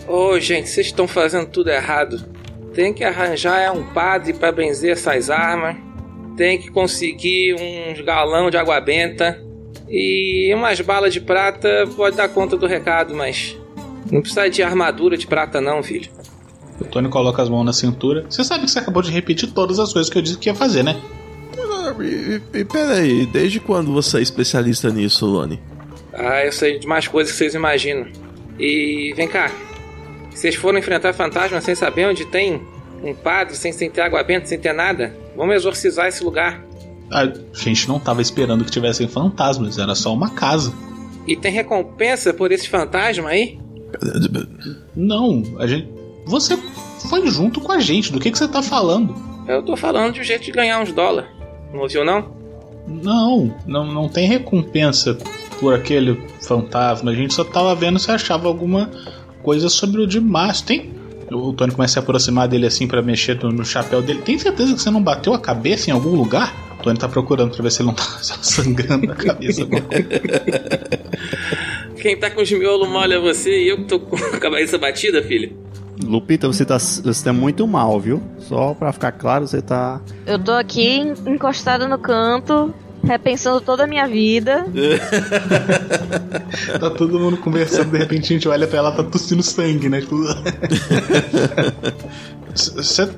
Ô, 0.06 0.38
gente, 0.38 0.68
vocês 0.68 0.88
estão 0.88 1.08
fazendo 1.08 1.46
tudo 1.46 1.70
errado. 1.70 2.22
Tem 2.74 2.92
que 2.92 3.04
arranjar 3.04 3.58
é 3.58 3.70
um 3.70 3.84
padre 3.84 4.34
pra 4.34 4.52
benzer 4.52 4.92
essas 4.92 5.30
armas. 5.30 5.78
Tem 6.36 6.58
que 6.58 6.70
conseguir 6.70 7.54
uns 7.54 8.02
galão 8.02 8.50
de 8.50 8.58
água 8.58 8.78
benta. 8.78 9.42
E 9.88 10.52
umas 10.54 10.78
balas 10.82 11.14
de 11.14 11.22
prata 11.22 11.88
pode 11.96 12.18
dar 12.18 12.28
conta 12.28 12.54
do 12.54 12.66
recado, 12.66 13.14
mas. 13.14 13.56
Não 14.12 14.20
precisa 14.20 14.50
de 14.50 14.62
armadura 14.62 15.16
de 15.16 15.26
prata, 15.26 15.58
não, 15.58 15.82
filho. 15.82 16.10
O 16.80 16.84
Tony 16.84 17.08
coloca 17.08 17.42
as 17.42 17.48
mãos 17.48 17.64
na 17.64 17.72
cintura. 17.72 18.24
Você 18.28 18.44
sabe 18.44 18.64
que 18.64 18.70
você 18.70 18.78
acabou 18.78 19.02
de 19.02 19.10
repetir 19.10 19.50
todas 19.52 19.78
as 19.78 19.92
coisas 19.92 20.10
que 20.10 20.18
eu 20.18 20.22
disse 20.22 20.38
que 20.38 20.48
ia 20.48 20.54
fazer, 20.54 20.82
né? 20.82 21.00
E, 22.00 22.40
e, 22.54 22.60
e 22.60 22.64
peraí, 22.64 23.26
desde 23.26 23.58
quando 23.58 23.92
você 23.92 24.18
é 24.18 24.22
especialista 24.22 24.90
nisso, 24.90 25.26
Lone? 25.26 25.60
Ah, 26.12 26.44
eu 26.44 26.52
sei 26.52 26.78
de 26.78 26.86
mais 26.86 27.08
coisas 27.08 27.32
que 27.32 27.38
vocês 27.38 27.54
imaginam. 27.54 28.06
E 28.58 29.12
vem 29.16 29.28
cá. 29.28 29.50
Vocês 30.30 30.54
foram 30.54 30.78
enfrentar 30.78 31.12
fantasmas 31.12 31.64
sem 31.64 31.74
saber 31.74 32.06
onde 32.06 32.24
tem 32.24 32.62
um 33.02 33.14
padre, 33.14 33.56
sem, 33.56 33.72
sem 33.72 33.90
ter 33.90 34.02
água 34.02 34.22
benta, 34.22 34.46
sem 34.46 34.58
ter 34.58 34.72
nada? 34.72 35.14
Vamos 35.36 35.54
exorcizar 35.54 36.06
esse 36.06 36.22
lugar. 36.22 36.64
A 37.10 37.32
gente 37.52 37.88
não 37.88 37.98
tava 37.98 38.20
esperando 38.20 38.64
que 38.64 38.70
tivessem 38.70 39.08
fantasmas, 39.08 39.78
era 39.78 39.94
só 39.94 40.12
uma 40.12 40.30
casa. 40.30 40.72
E 41.26 41.36
tem 41.36 41.52
recompensa 41.52 42.32
por 42.32 42.52
esse 42.52 42.68
fantasma 42.68 43.30
aí? 43.30 43.58
Não, 44.94 45.42
a 45.58 45.66
gente. 45.66 45.88
Você 46.28 46.56
foi 47.08 47.26
junto 47.26 47.60
com 47.60 47.72
a 47.72 47.80
gente, 47.80 48.12
do 48.12 48.20
que, 48.20 48.30
que 48.30 48.38
você 48.38 48.46
tá 48.46 48.62
falando? 48.62 49.14
Eu 49.46 49.62
tô 49.62 49.74
falando 49.76 50.12
de 50.12 50.20
um 50.20 50.24
jeito 50.24 50.44
de 50.44 50.52
ganhar 50.52 50.80
uns 50.80 50.92
dólares. 50.92 51.30
Não 51.72 51.80
ouviu, 51.80 52.04
não? 52.04 52.36
Não, 52.86 53.54
não, 53.66 53.86
não 53.86 54.08
tem 54.08 54.28
recompensa 54.28 55.16
por 55.58 55.74
aquele 55.74 56.20
fantasma. 56.40 57.10
A 57.10 57.14
gente 57.14 57.34
só 57.34 57.44
tava 57.44 57.74
vendo 57.74 57.98
se 57.98 58.10
achava 58.10 58.46
alguma 58.46 58.90
coisa 59.42 59.68
sobre 59.68 60.02
o 60.02 60.06
de 60.06 60.20
Márcio. 60.20 60.66
Tem. 60.66 60.98
O 61.30 61.52
Tony 61.52 61.72
começa 61.72 61.92
a 61.92 61.94
se 61.94 61.98
aproximar 61.98 62.48
dele 62.48 62.66
assim 62.66 62.86
pra 62.86 63.02
mexer 63.02 63.42
no, 63.42 63.64
chapéu 63.64 64.00
dele. 64.00 64.22
Tem 64.22 64.38
certeza 64.38 64.74
que 64.74 64.80
você 64.80 64.90
não 64.90 65.02
bateu 65.02 65.34
a 65.34 65.38
cabeça 65.38 65.90
em 65.90 65.92
algum 65.92 66.14
lugar? 66.14 66.54
O 66.78 66.82
Tony 66.82 66.98
tá 66.98 67.08
procurando 67.08 67.54
pra 67.54 67.62
ver 67.62 67.70
se 67.70 67.82
ele 67.82 67.88
não 67.88 67.94
tá 67.94 68.04
sangrando 68.22 69.06
na 69.06 69.14
cabeça. 69.14 69.66
Quem 72.00 72.16
tá 72.16 72.30
com 72.30 72.40
os 72.40 72.50
miolos 72.50 72.88
molha 72.88 73.16
é 73.16 73.18
você 73.18 73.64
e 73.64 73.68
eu 73.68 73.78
que 73.78 73.84
tô 73.84 73.98
com 73.98 74.16
a 74.16 74.38
cabeça 74.38 74.78
batida, 74.78 75.22
filho. 75.22 75.67
Lupita, 76.02 76.46
você 76.46 76.64
tá, 76.64 76.78
você 76.78 77.24
tá 77.24 77.32
muito 77.32 77.66
mal, 77.66 77.98
viu? 77.98 78.22
Só 78.38 78.74
pra 78.74 78.92
ficar 78.92 79.12
claro, 79.12 79.46
você 79.46 79.60
tá. 79.60 80.00
Eu 80.26 80.38
tô 80.38 80.52
aqui 80.52 80.98
encostada 81.26 81.88
no 81.88 81.98
canto, 81.98 82.72
repensando 83.02 83.60
toda 83.60 83.84
a 83.84 83.86
minha 83.86 84.06
vida. 84.06 84.66
tá 86.78 86.90
todo 86.90 87.18
mundo 87.18 87.36
conversando, 87.38 87.90
de 87.90 87.98
repente 87.98 88.24
a 88.24 88.36
gente 88.36 88.48
olha 88.48 88.66
pra 88.66 88.78
ela, 88.78 88.92
tá 88.92 89.04
tossindo 89.04 89.42
sangue, 89.42 89.88
né? 89.88 90.00
Tipo... 90.00 90.16
Você 92.54 93.08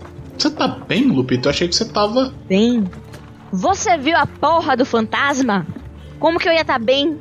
você 0.41 0.51
tá 0.51 0.67
bem, 0.67 1.05
Lupita? 1.05 1.49
Eu 1.49 1.51
achei 1.51 1.69
que 1.69 1.77
você 1.77 1.85
tava. 1.85 2.33
Bem. 2.49 2.89
Você 3.53 3.99
viu 3.99 4.17
a 4.17 4.27
porra 4.27 4.75
do 4.75 4.87
fantasma? 4.87 5.67
Como 6.19 6.39
que 6.39 6.49
eu 6.49 6.53
ia 6.53 6.63
estar 6.63 6.79
tá 6.79 6.85
bem? 6.85 7.21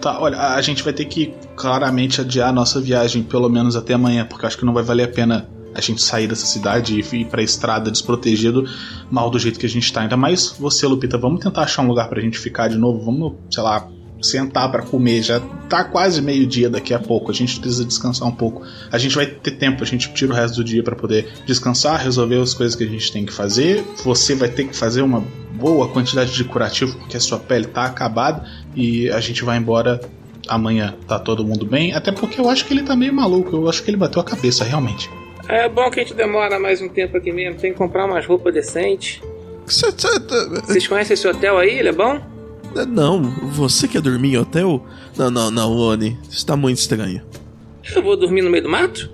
Tá, 0.00 0.20
olha, 0.20 0.36
a 0.36 0.60
gente 0.60 0.82
vai 0.82 0.92
ter 0.92 1.04
que 1.04 1.32
claramente 1.56 2.20
adiar 2.20 2.50
a 2.50 2.52
nossa 2.52 2.80
viagem 2.80 3.22
pelo 3.22 3.48
menos 3.48 3.74
até 3.74 3.94
amanhã, 3.94 4.24
porque 4.24 4.46
acho 4.46 4.58
que 4.58 4.64
não 4.64 4.74
vai 4.74 4.82
valer 4.82 5.04
a 5.04 5.08
pena 5.08 5.48
a 5.74 5.80
gente 5.80 6.02
sair 6.02 6.26
dessa 6.26 6.46
cidade 6.46 6.94
e 6.94 7.20
ir 7.20 7.26
pra 7.26 7.42
estrada 7.42 7.90
desprotegido, 7.90 8.66
mal 9.10 9.28
do 9.28 9.38
jeito 9.38 9.58
que 9.58 9.66
a 9.66 9.68
gente 9.68 9.92
tá. 9.92 10.00
Ainda 10.00 10.16
mais 10.16 10.54
você, 10.58 10.86
Lupita, 10.86 11.18
vamos 11.18 11.40
tentar 11.40 11.62
achar 11.62 11.82
um 11.82 11.88
lugar 11.88 12.08
pra 12.08 12.20
gente 12.20 12.38
ficar 12.38 12.68
de 12.68 12.78
novo, 12.78 13.04
vamos, 13.04 13.34
sei 13.50 13.62
lá, 13.62 13.86
sentar 14.22 14.70
para 14.70 14.82
comer. 14.82 15.22
Já 15.22 15.40
tá 15.68 15.84
quase 15.84 16.22
meio-dia 16.22 16.70
daqui 16.70 16.94
a 16.94 16.98
pouco. 16.98 17.30
A 17.30 17.34
gente 17.34 17.60
precisa 17.60 17.84
descansar 17.84 18.26
um 18.26 18.32
pouco. 18.32 18.62
A 18.90 18.96
gente 18.96 19.14
vai 19.14 19.26
ter 19.26 19.52
tempo, 19.52 19.82
a 19.82 19.86
gente 19.86 20.12
tira 20.14 20.32
o 20.32 20.34
resto 20.34 20.56
do 20.56 20.64
dia 20.64 20.82
para 20.82 20.96
poder 20.96 21.28
descansar, 21.44 22.02
resolver 22.02 22.40
as 22.40 22.54
coisas 22.54 22.74
que 22.74 22.84
a 22.84 22.88
gente 22.88 23.12
tem 23.12 23.26
que 23.26 23.32
fazer. 23.32 23.84
Você 24.02 24.34
vai 24.34 24.48
ter 24.48 24.68
que 24.68 24.76
fazer 24.76 25.02
uma 25.02 25.22
boa 25.54 25.88
quantidade 25.88 26.32
de 26.32 26.44
curativo 26.44 26.96
porque 26.98 27.16
a 27.16 27.20
sua 27.20 27.38
pele 27.38 27.66
tá 27.66 27.84
acabada 27.84 28.46
e 28.74 29.10
a 29.10 29.20
gente 29.20 29.42
vai 29.44 29.56
embora 29.56 30.00
amanhã. 30.48 30.94
Tá 31.06 31.18
todo 31.18 31.44
mundo 31.44 31.66
bem? 31.66 31.92
Até 31.92 32.12
porque 32.12 32.40
eu 32.40 32.48
acho 32.48 32.64
que 32.64 32.74
ele 32.74 32.82
tá 32.82 32.96
meio 32.96 33.12
maluco. 33.12 33.56
Eu 33.56 33.68
acho 33.68 33.82
que 33.82 33.90
ele 33.90 33.96
bateu 33.96 34.20
a 34.20 34.24
cabeça 34.24 34.64
realmente. 34.64 35.10
É 35.48 35.68
bom 35.68 35.90
que 35.90 36.00
a 36.00 36.02
gente 36.02 36.14
demora 36.14 36.58
mais 36.58 36.80
um 36.82 36.88
tempo 36.88 37.16
aqui 37.16 37.32
mesmo. 37.32 37.58
Tem 37.58 37.72
que 37.72 37.78
comprar 37.78 38.06
umas 38.06 38.26
roupas 38.26 38.52
decentes. 38.52 39.20
Vocês 39.64 40.86
conhecem 40.86 41.14
esse 41.14 41.26
hotel 41.26 41.58
aí? 41.58 41.78
Ele 41.78 41.88
é 41.88 41.92
bom? 41.92 42.20
Não, 42.88 43.22
você 43.22 43.88
quer 43.88 44.00
dormir 44.00 44.34
em 44.34 44.38
hotel? 44.38 44.84
Não, 45.16 45.30
não, 45.30 45.50
não, 45.50 45.72
Oni. 45.72 46.18
Está 46.30 46.56
muito 46.56 46.78
estranho. 46.78 47.22
Eu 47.94 48.02
vou 48.02 48.16
dormir 48.16 48.42
no 48.42 48.50
meio 48.50 48.64
do 48.64 48.68
mato? 48.68 49.10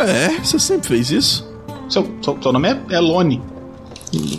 É, 0.00 0.40
você 0.40 0.58
sempre 0.58 0.88
fez 0.88 1.10
isso. 1.10 1.54
Seu, 1.88 2.06
seu, 2.22 2.38
seu 2.42 2.52
nome 2.52 2.68
é, 2.68 2.80
é 2.90 3.00
Lone. 3.00 3.40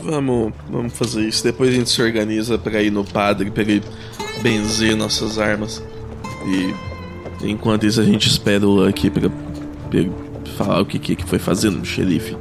Vamos, 0.03 0.53
vamos 0.69 0.93
fazer 0.93 1.27
isso. 1.27 1.43
Depois 1.43 1.69
a 1.69 1.73
gente 1.73 1.89
se 1.89 2.01
organiza 2.01 2.57
para 2.57 2.81
ir 2.81 2.91
no 2.91 3.03
padre, 3.03 3.51
para 3.51 3.63
ele 3.63 3.83
benzer 4.41 4.95
nossas 4.95 5.37
armas. 5.37 5.83
E 6.45 6.73
enquanto 7.43 7.85
isso 7.85 7.99
a 7.99 8.03
gente 8.03 8.27
espera 8.27 8.65
o 8.65 8.69
Lucky 8.69 9.09
pra, 9.09 9.29
pra 9.29 9.99
falar 10.55 10.81
o 10.81 10.85
que, 10.85 10.99
que 10.99 11.25
foi 11.25 11.39
fazendo 11.39 11.77
no 11.77 11.85
xerife. 11.85 12.35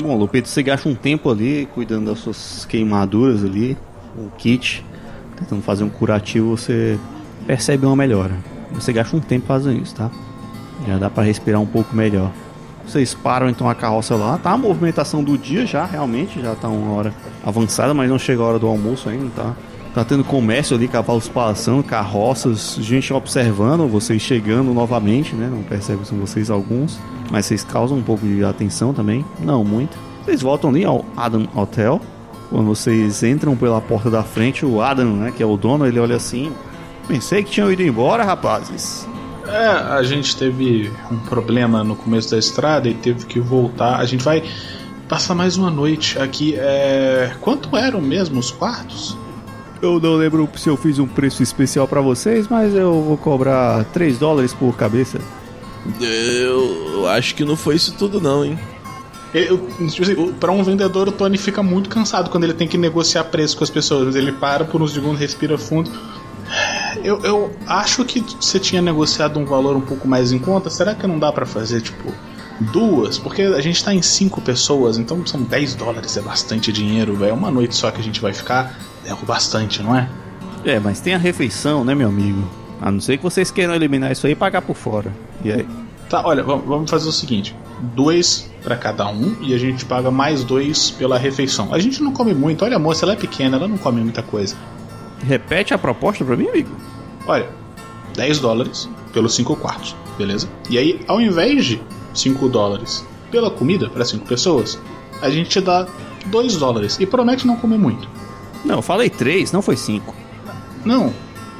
Bom, 0.00 0.16
Lupito, 0.16 0.48
você 0.48 0.62
gasta 0.62 0.88
um 0.88 0.94
tempo 0.94 1.30
ali 1.30 1.68
cuidando 1.74 2.06
das 2.06 2.20
suas 2.20 2.64
queimaduras 2.64 3.44
ali, 3.44 3.76
o 4.16 4.30
kit, 4.38 4.84
tentando 5.36 5.60
fazer 5.62 5.84
um 5.84 5.90
curativo, 5.90 6.56
você 6.56 6.98
percebe 7.46 7.84
uma 7.84 7.96
melhora. 7.96 8.34
Você 8.72 8.92
gasta 8.92 9.14
um 9.14 9.20
tempo 9.20 9.46
fazendo 9.46 9.82
isso, 9.82 9.94
tá? 9.94 10.10
Já 10.86 10.96
dá 10.96 11.10
para 11.10 11.24
respirar 11.24 11.60
um 11.60 11.66
pouco 11.66 11.94
melhor. 11.94 12.32
Vocês 12.86 13.12
param 13.12 13.48
então 13.48 13.68
a 13.68 13.74
carroça 13.74 14.14
lá, 14.14 14.38
tá 14.38 14.52
a 14.52 14.56
movimentação 14.56 15.22
do 15.22 15.36
dia 15.36 15.66
já, 15.66 15.84
realmente, 15.84 16.40
já 16.40 16.54
tá 16.54 16.68
uma 16.68 16.92
hora 16.92 17.14
avançada, 17.44 17.94
mas 17.94 18.08
não 18.08 18.18
chega 18.18 18.42
a 18.42 18.46
hora 18.46 18.58
do 18.58 18.66
almoço 18.66 19.08
ainda, 19.08 19.30
tá? 19.34 19.56
Tá 19.94 20.04
tendo 20.04 20.22
comércio 20.22 20.76
ali, 20.76 20.86
cavalos 20.86 21.28
passando, 21.28 21.82
carroças, 21.82 22.76
gente 22.80 23.12
observando, 23.12 23.88
vocês 23.88 24.22
chegando 24.22 24.72
novamente, 24.72 25.34
né? 25.34 25.48
Não 25.50 25.62
percebem 25.64 26.04
são 26.04 26.16
vocês 26.18 26.48
alguns, 26.48 26.98
mas 27.30 27.46
vocês 27.46 27.64
causam 27.64 27.98
um 27.98 28.02
pouco 28.02 28.24
de 28.24 28.44
atenção 28.44 28.94
também, 28.94 29.24
não 29.40 29.64
muito. 29.64 29.98
Vocês 30.24 30.42
voltam 30.42 30.70
ali 30.70 30.84
ao 30.84 31.04
Adam 31.16 31.48
Hotel. 31.54 32.00
Quando 32.50 32.66
vocês 32.66 33.22
entram 33.22 33.56
pela 33.56 33.80
porta 33.80 34.10
da 34.10 34.22
frente, 34.22 34.64
o 34.64 34.80
Adam, 34.80 35.06
né, 35.16 35.32
que 35.36 35.42
é 35.42 35.46
o 35.46 35.56
dono, 35.56 35.86
ele 35.86 35.98
olha 35.98 36.16
assim: 36.16 36.52
Pensei 37.08 37.42
que 37.42 37.50
tinham 37.50 37.72
ido 37.72 37.82
embora, 37.82 38.22
rapazes. 38.22 39.08
É, 39.48 39.66
a 39.66 40.02
gente 40.04 40.36
teve 40.36 40.92
um 41.10 41.16
problema 41.18 41.82
no 41.82 41.96
começo 41.96 42.30
da 42.30 42.38
estrada 42.38 42.88
e 42.88 42.94
teve 42.94 43.26
que 43.26 43.40
voltar. 43.40 43.96
A 43.96 44.04
gente 44.04 44.22
vai 44.22 44.44
passar 45.10 45.34
mais 45.34 45.56
uma 45.56 45.70
noite 45.70 46.16
aqui. 46.20 46.54
É... 46.56 47.34
Quanto 47.40 47.76
eram 47.76 48.00
mesmo 48.00 48.38
os 48.38 48.52
quartos? 48.52 49.18
Eu 49.82 49.98
não 49.98 50.14
lembro 50.14 50.48
se 50.56 50.68
eu 50.68 50.76
fiz 50.76 51.00
um 51.00 51.06
preço 51.06 51.42
especial 51.42 51.88
para 51.88 52.00
vocês, 52.00 52.46
mas 52.48 52.72
eu 52.74 53.02
vou 53.02 53.16
cobrar 53.16 53.84
3 53.86 54.18
dólares 54.18 54.54
por 54.54 54.76
cabeça. 54.76 55.20
Eu 56.00 57.08
acho 57.08 57.34
que 57.34 57.44
não 57.44 57.56
foi 57.56 57.74
isso 57.74 57.92
tudo 57.98 58.20
não, 58.20 58.44
hein? 58.44 58.58
Eu, 59.34 59.58
tipo 59.88 60.02
assim, 60.02 60.32
para 60.38 60.52
um 60.52 60.62
vendedor, 60.62 61.08
o 61.08 61.12
Tony 61.12 61.38
fica 61.38 61.62
muito 61.62 61.88
cansado 61.88 62.30
quando 62.30 62.44
ele 62.44 62.54
tem 62.54 62.68
que 62.68 62.78
negociar 62.78 63.24
preço 63.24 63.56
com 63.56 63.64
as 63.64 63.70
pessoas. 63.70 64.14
Ele 64.14 64.32
para 64.32 64.64
por 64.64 64.80
uns 64.80 64.92
segundos, 64.92 65.18
respira 65.18 65.58
fundo. 65.58 65.90
Eu, 67.02 67.20
eu 67.24 67.50
acho 67.66 68.04
que 68.04 68.20
você 68.20 68.60
tinha 68.60 68.82
negociado 68.82 69.38
um 69.38 69.44
valor 69.44 69.76
um 69.76 69.80
pouco 69.80 70.06
mais 70.06 70.30
em 70.30 70.38
conta. 70.38 70.68
Será 70.70 70.94
que 70.94 71.06
não 71.06 71.18
dá 71.18 71.32
para 71.32 71.46
fazer, 71.46 71.80
tipo, 71.80 72.12
duas? 72.60 73.18
Porque 73.18 73.42
a 73.42 73.60
gente 73.60 73.82
tá 73.82 73.94
em 73.94 74.02
cinco 74.02 74.40
pessoas, 74.40 74.98
então 74.98 75.26
são 75.26 75.42
10 75.42 75.74
dólares, 75.74 76.16
é 76.16 76.20
bastante 76.20 76.72
dinheiro, 76.72 77.24
É 77.24 77.32
uma 77.32 77.50
noite 77.50 77.74
só 77.74 77.90
que 77.90 78.00
a 78.00 78.04
gente 78.04 78.20
vai 78.20 78.32
ficar. 78.32 78.78
É 79.04 79.14
bastante, 79.24 79.82
não 79.82 79.96
é? 79.96 80.08
É, 80.64 80.78
mas 80.78 81.00
tem 81.00 81.14
a 81.14 81.18
refeição, 81.18 81.84
né, 81.84 81.94
meu 81.94 82.08
amigo? 82.08 82.46
A 82.80 82.90
não 82.90 83.00
ser 83.00 83.16
que 83.16 83.22
vocês 83.22 83.50
queiram 83.50 83.74
eliminar 83.74 84.12
isso 84.12 84.26
aí 84.26 84.32
e 84.32 84.36
pagar 84.36 84.62
por 84.62 84.76
fora. 84.76 85.12
E 85.44 85.50
aí? 85.50 85.66
Tá, 86.08 86.22
olha, 86.26 86.42
vamos 86.42 86.90
fazer 86.90 87.08
o 87.08 87.12
seguinte: 87.12 87.54
dois 87.94 88.50
para 88.62 88.76
cada 88.76 89.08
um 89.08 89.36
e 89.40 89.54
a 89.54 89.58
gente 89.58 89.84
paga 89.84 90.10
mais 90.10 90.44
dois 90.44 90.90
pela 90.90 91.18
refeição. 91.18 91.72
A 91.72 91.78
gente 91.78 92.02
não 92.02 92.12
come 92.12 92.34
muito, 92.34 92.64
olha 92.64 92.76
a 92.76 92.78
moça, 92.78 93.04
ela 93.04 93.12
é 93.12 93.16
pequena, 93.16 93.56
ela 93.56 93.68
não 93.68 93.78
come 93.78 94.00
muita 94.00 94.22
coisa. 94.22 94.56
Repete 95.22 95.72
a 95.72 95.78
proposta 95.78 96.24
para 96.24 96.36
mim, 96.36 96.48
amigo. 96.48 96.70
Olha, 97.26 97.48
10 98.16 98.40
dólares 98.40 98.88
pelos 99.12 99.34
5 99.34 99.56
quartos, 99.56 99.94
beleza? 100.16 100.48
E 100.68 100.78
aí, 100.78 101.00
ao 101.06 101.20
invés 101.20 101.64
de 101.64 101.80
5 102.14 102.48
dólares 102.48 103.04
pela 103.30 103.50
comida 103.50 103.88
para 103.88 104.04
5 104.04 104.26
pessoas, 104.26 104.78
a 105.22 105.30
gente 105.30 105.50
te 105.50 105.60
dá 105.60 105.86
2 106.26 106.56
dólares 106.56 106.98
e 107.00 107.06
promete 107.06 107.46
não 107.46 107.56
comer 107.56 107.78
muito. 107.78 108.08
Não, 108.64 108.76
eu 108.76 108.82
falei 108.82 109.08
3, 109.08 109.52
não 109.52 109.62
foi 109.62 109.76
5. 109.76 110.14
Não, 110.84 111.12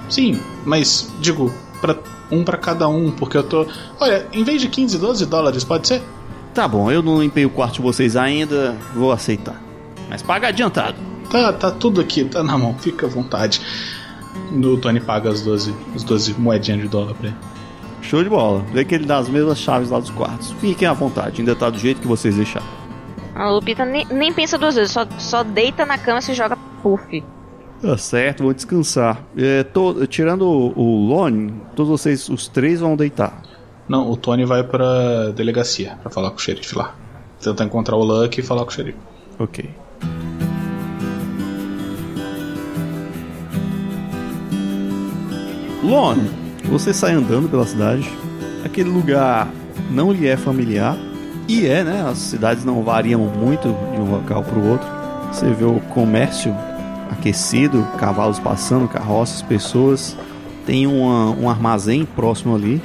sim, 0.09 0.40
mas 0.64 1.12
digo, 1.20 1.53
para 1.80 1.96
um 2.30 2.44
para 2.44 2.57
cada 2.57 2.88
um, 2.88 3.11
porque 3.11 3.36
eu 3.36 3.42
tô. 3.42 3.66
Olha, 3.98 4.26
em 4.32 4.44
vez 4.44 4.61
de 4.61 4.68
15, 4.68 4.98
12 4.98 5.26
dólares, 5.26 5.64
pode 5.64 5.88
ser? 5.88 6.03
Tá 6.55 6.66
bom, 6.66 6.90
eu 6.90 7.03
não 7.03 7.20
limpei 7.20 7.44
o 7.46 7.51
quarto 7.51 7.76
de 7.76 7.82
vocês 7.82 8.16
ainda, 8.16 8.76
vou 8.94 9.12
aceitar. 9.12 9.61
Mas 10.09 10.22
paga 10.22 10.48
adiantado. 10.48 10.96
Tá, 11.30 11.53
tá 11.53 11.70
tudo 11.70 12.01
aqui, 12.01 12.24
tá 12.24 12.42
na 12.42 12.59
mão, 12.59 12.74
fica 12.78 13.07
à 13.07 13.09
vontade. 13.09 13.61
O 14.53 14.76
Tony 14.76 15.01
paga 15.01 15.30
as 15.30 15.42
12, 15.42 15.74
as 15.94 16.03
12 16.03 16.34
moedinhas 16.34 16.82
de 16.82 16.88
dólar 16.88 17.14
pra 17.14 17.28
ele. 17.28 17.36
Show 18.11 18.24
de 18.24 18.28
bola. 18.28 18.64
Vê 18.72 18.84
que 18.84 18.92
ele 18.92 19.06
dá 19.06 19.18
as 19.18 19.28
mesmas 19.28 19.56
chaves 19.56 19.88
lá 19.88 20.00
dos 20.00 20.11
quartos. 20.11 20.50
Fiquem 20.54 20.88
à 20.88 20.92
vontade, 20.92 21.40
ainda 21.40 21.54
tá 21.54 21.70
do 21.70 21.78
jeito 21.78 22.00
que 22.00 22.08
vocês 22.08 22.34
deixaram. 22.34 22.66
A 23.36 23.48
Lupita 23.48 23.84
nem, 23.84 24.04
nem 24.06 24.32
pensa 24.32 24.58
duas 24.58 24.74
vezes, 24.74 24.90
só, 24.90 25.06
só 25.16 25.44
deita 25.44 25.86
na 25.86 25.96
cama 25.96 26.18
e 26.18 26.22
se 26.22 26.34
joga 26.34 26.58
puff. 26.82 27.22
Tá 27.80 27.96
certo, 27.96 28.42
vou 28.42 28.52
descansar. 28.52 29.22
É, 29.36 29.62
tô, 29.62 30.04
tirando 30.08 30.42
o, 30.42 30.76
o 30.76 31.06
Lone, 31.06 31.54
todos 31.76 31.88
vocês, 31.88 32.28
os 32.28 32.48
três 32.48 32.80
vão 32.80 32.96
deitar. 32.96 33.42
Não, 33.88 34.11
o 34.11 34.16
Tony 34.16 34.44
vai 34.44 34.64
pra 34.64 35.30
delegacia 35.30 35.96
pra 36.02 36.11
falar 36.11 36.30
com 36.30 36.36
o 36.36 36.40
xerife 36.40 36.76
lá. 36.76 36.96
tentar 37.40 37.64
encontrar 37.64 37.94
o 37.94 38.02
Luck 38.02 38.40
e 38.40 38.42
falar 38.42 38.64
com 38.64 38.70
o 38.70 38.74
xerife. 38.74 38.98
Ok. 39.38 39.70
Lon, 45.84 46.16
você 46.70 46.94
sai 46.94 47.12
andando 47.12 47.50
pela 47.50 47.66
cidade. 47.66 48.08
Aquele 48.64 48.88
lugar 48.88 49.48
não 49.90 50.12
lhe 50.12 50.28
é 50.28 50.36
familiar. 50.36 50.96
E 51.48 51.66
é, 51.66 51.82
né? 51.82 52.06
As 52.08 52.18
cidades 52.18 52.64
não 52.64 52.84
variam 52.84 53.22
muito 53.22 53.76
de 53.92 54.00
um 54.00 54.12
local 54.12 54.44
para 54.44 54.58
o 54.58 54.68
outro. 54.68 54.88
Você 55.32 55.50
vê 55.52 55.64
o 55.64 55.80
comércio 55.80 56.54
aquecido, 57.10 57.84
cavalos 57.98 58.38
passando, 58.38 58.86
carroças, 58.86 59.42
pessoas. 59.42 60.16
Tem 60.64 60.86
uma, 60.86 61.30
um 61.30 61.50
armazém 61.50 62.04
próximo 62.04 62.54
ali. 62.54 62.80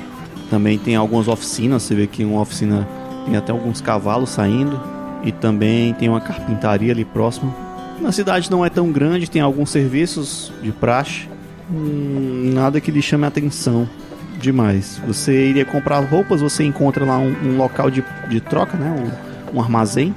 Também 0.50 0.80
tem 0.80 0.96
algumas 0.96 1.28
oficinas. 1.28 1.84
Você 1.84 1.94
vê 1.94 2.08
que 2.08 2.26
uma 2.26 2.42
oficina 2.42 2.88
tem 3.26 3.36
até 3.36 3.52
alguns 3.52 3.82
cavalos 3.82 4.32
saindo. 4.32 4.82
E 5.24 5.32
também 5.32 5.94
tem 5.94 6.10
uma 6.10 6.22
carpintaria 6.22 6.92
ali 6.92 7.06
próximo. 7.06 7.54
Na 8.02 8.12
cidade 8.12 8.50
não 8.50 8.66
é 8.66 8.70
tão 8.70 8.92
grande, 8.92 9.30
tem 9.30 9.42
alguns 9.42 9.70
serviços 9.70 10.52
de 10.62 10.72
praxe. 10.72 11.28
Hum, 11.72 12.52
nada 12.54 12.80
que 12.80 12.92
lhe 12.92 13.02
chame 13.02 13.26
a 13.26 13.28
atenção 13.28 13.88
demais. 14.40 15.02
Você 15.08 15.50
iria 15.50 15.66
comprar 15.66 16.00
roupas, 16.00 16.42
você 16.42 16.64
encontra 16.64 17.06
lá 17.06 17.18
um, 17.18 17.34
um 17.44 17.58
local 17.58 17.90
de, 17.90 18.04
de 18.30 18.40
troca, 18.40 18.78
né? 18.78 18.92
Um, 19.54 19.58
um 19.58 19.62
armazém. 19.62 20.14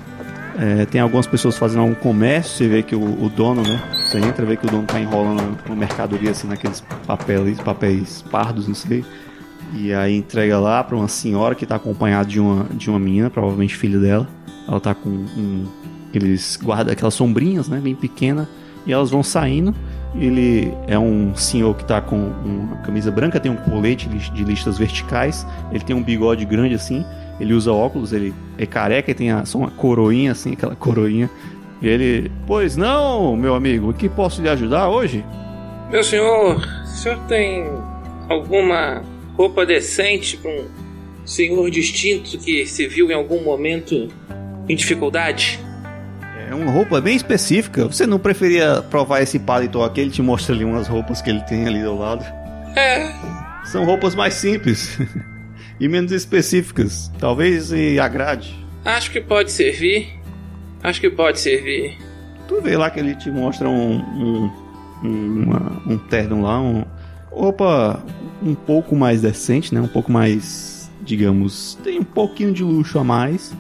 É, 0.59 0.84
tem 0.86 1.01
algumas 1.01 1.26
pessoas 1.26 1.57
fazendo 1.57 1.82
algum 1.82 1.94
comércio, 1.94 2.57
você 2.57 2.68
vê 2.68 2.82
que 2.82 2.96
o, 2.96 3.01
o 3.01 3.28
dono, 3.28 3.62
né? 3.62 3.80
Você 4.05 4.18
entra, 4.18 4.44
vê 4.44 4.57
que 4.57 4.66
o 4.66 4.70
dono 4.70 4.84
tá 4.84 4.99
enrolando 4.99 5.57
uma 5.66 5.76
mercadoria 5.76 6.32
assim 6.32 6.49
naqueles 6.49 6.80
papéis, 7.07 7.61
papéis 7.61 8.22
pardos, 8.22 8.66
não 8.66 8.74
sei. 8.74 9.05
E 9.74 9.92
aí 9.92 10.16
entrega 10.16 10.59
lá 10.59 10.82
para 10.82 10.96
uma 10.96 11.09
senhora 11.09 11.55
que 11.55 11.64
tá 11.64 11.76
acompanhada 11.76 12.28
de 12.28 12.40
uma, 12.40 12.64
de 12.72 12.90
uma 12.90 12.99
menina, 12.99 13.30
provavelmente 13.30 13.76
filha 13.76 13.99
dela. 13.99 14.26
Ela 14.66 14.80
tá 14.80 14.94
com 14.94 15.09
um, 15.09 15.66
aqueles 16.09 16.59
guarda 16.61 16.92
aquelas 16.92 17.14
sombrinhas, 17.14 17.68
né, 17.68 17.78
bem 17.78 17.94
pequena, 17.94 18.49
e 18.84 18.92
elas 18.92 19.11
vão 19.11 19.22
saindo. 19.22 19.74
Ele 20.14 20.72
é 20.86 20.98
um 20.98 21.34
senhor 21.36 21.76
que 21.76 21.84
tá 21.84 22.00
com 22.00 22.16
uma 22.16 22.76
camisa 22.78 23.11
branca, 23.11 23.38
tem 23.38 23.52
um 23.52 23.56
colete 23.56 24.09
de 24.09 24.44
listas 24.44 24.78
verticais, 24.78 25.46
ele 25.70 25.84
tem 25.84 25.94
um 25.94 26.02
bigode 26.02 26.44
grande 26.44 26.74
assim, 26.74 27.04
ele 27.38 27.52
usa 27.52 27.72
óculos, 27.72 28.12
ele 28.12 28.34
é 28.56 28.64
careca 28.64 29.11
e 29.11 29.14
tem 29.14 29.30
a, 29.30 29.44
só 29.44 29.59
uma 29.59 29.70
coroinha 29.70 30.32
assim, 30.32 30.52
aquela 30.52 30.74
coroinha. 30.74 31.30
E 31.80 31.86
ele, 31.86 32.32
pois 32.46 32.76
não, 32.76 33.36
meu 33.36 33.54
amigo, 33.54 33.90
o 33.90 33.94
que 33.94 34.09
posso 34.09 34.42
lhe 34.42 34.48
ajudar 34.48 34.88
hoje? 34.88 35.24
Meu 35.90 36.02
senhor, 36.02 36.56
o 36.56 36.86
senhor 36.86 37.18
tem 37.28 37.66
alguma 38.28 39.02
roupa 39.36 39.64
decente 39.64 40.36
para 40.36 40.50
um 40.50 40.66
senhor 41.24 41.70
distinto 41.70 42.36
que 42.38 42.66
se 42.66 42.88
viu 42.88 43.11
em 43.11 43.14
algum 43.14 43.42
momento 43.44 44.09
em 44.68 44.74
dificuldade? 44.74 45.61
É 46.51 46.55
uma 46.55 46.70
roupa 46.70 47.01
bem 47.01 47.14
específica. 47.16 47.86
Você 47.86 48.07
não 48.07 48.18
preferia 48.18 48.80
provar 48.82 49.20
esse 49.20 49.38
paletó 49.38 49.84
aqui? 49.84 50.01
Ele 50.01 50.11
te 50.11 50.22
mostra 50.22 50.55
ali 50.55 50.64
umas 50.64 50.86
roupas 50.88 51.20
que 51.20 51.28
ele 51.30 51.40
tem 51.42 51.66
ali 51.66 51.82
do 51.82 51.96
lado. 51.96 52.24
É, 52.76 53.12
São 53.64 53.84
roupas 53.84 54.14
mais 54.14 54.34
simples 54.34 54.99
e 55.78 55.88
menos 55.88 56.12
específicas. 56.12 57.11
Talvez 57.18 57.70
lhe 57.70 57.99
agrade. 58.01 58.55
acho 58.84 59.11
que 59.11 59.20
pode 59.20 59.51
servir. 59.53 60.09
Acho 60.82 61.01
que 61.01 61.11
pode 61.11 61.40
servir. 61.40 61.96
Tu 62.46 62.61
vê 62.62 62.76
lá 62.76 62.88
que 62.88 62.99
ele 63.01 63.14
te 63.14 63.30
mostra 63.30 63.68
um, 63.68 63.96
um, 63.99 64.51
um, 65.05 65.42
uma- 65.44 65.82
um 65.86 65.99
terno 65.99 66.40
lá, 66.42 66.59
um, 66.61 66.84
roupa 67.30 68.03
um 68.42 68.55
pouco 68.55 68.96
mais 68.96 69.20
decente, 69.20 69.74
né? 69.74 69.80
Um 69.82 69.88
pouco 69.88 70.11
mais, 70.11 70.90
digamos, 71.03 71.76
tem 71.84 71.99
um 71.99 72.05
pouquinho 72.05 72.53
de 72.53 72.62
luxo 72.62 72.99
a 72.99 73.05
mais. 73.05 73.53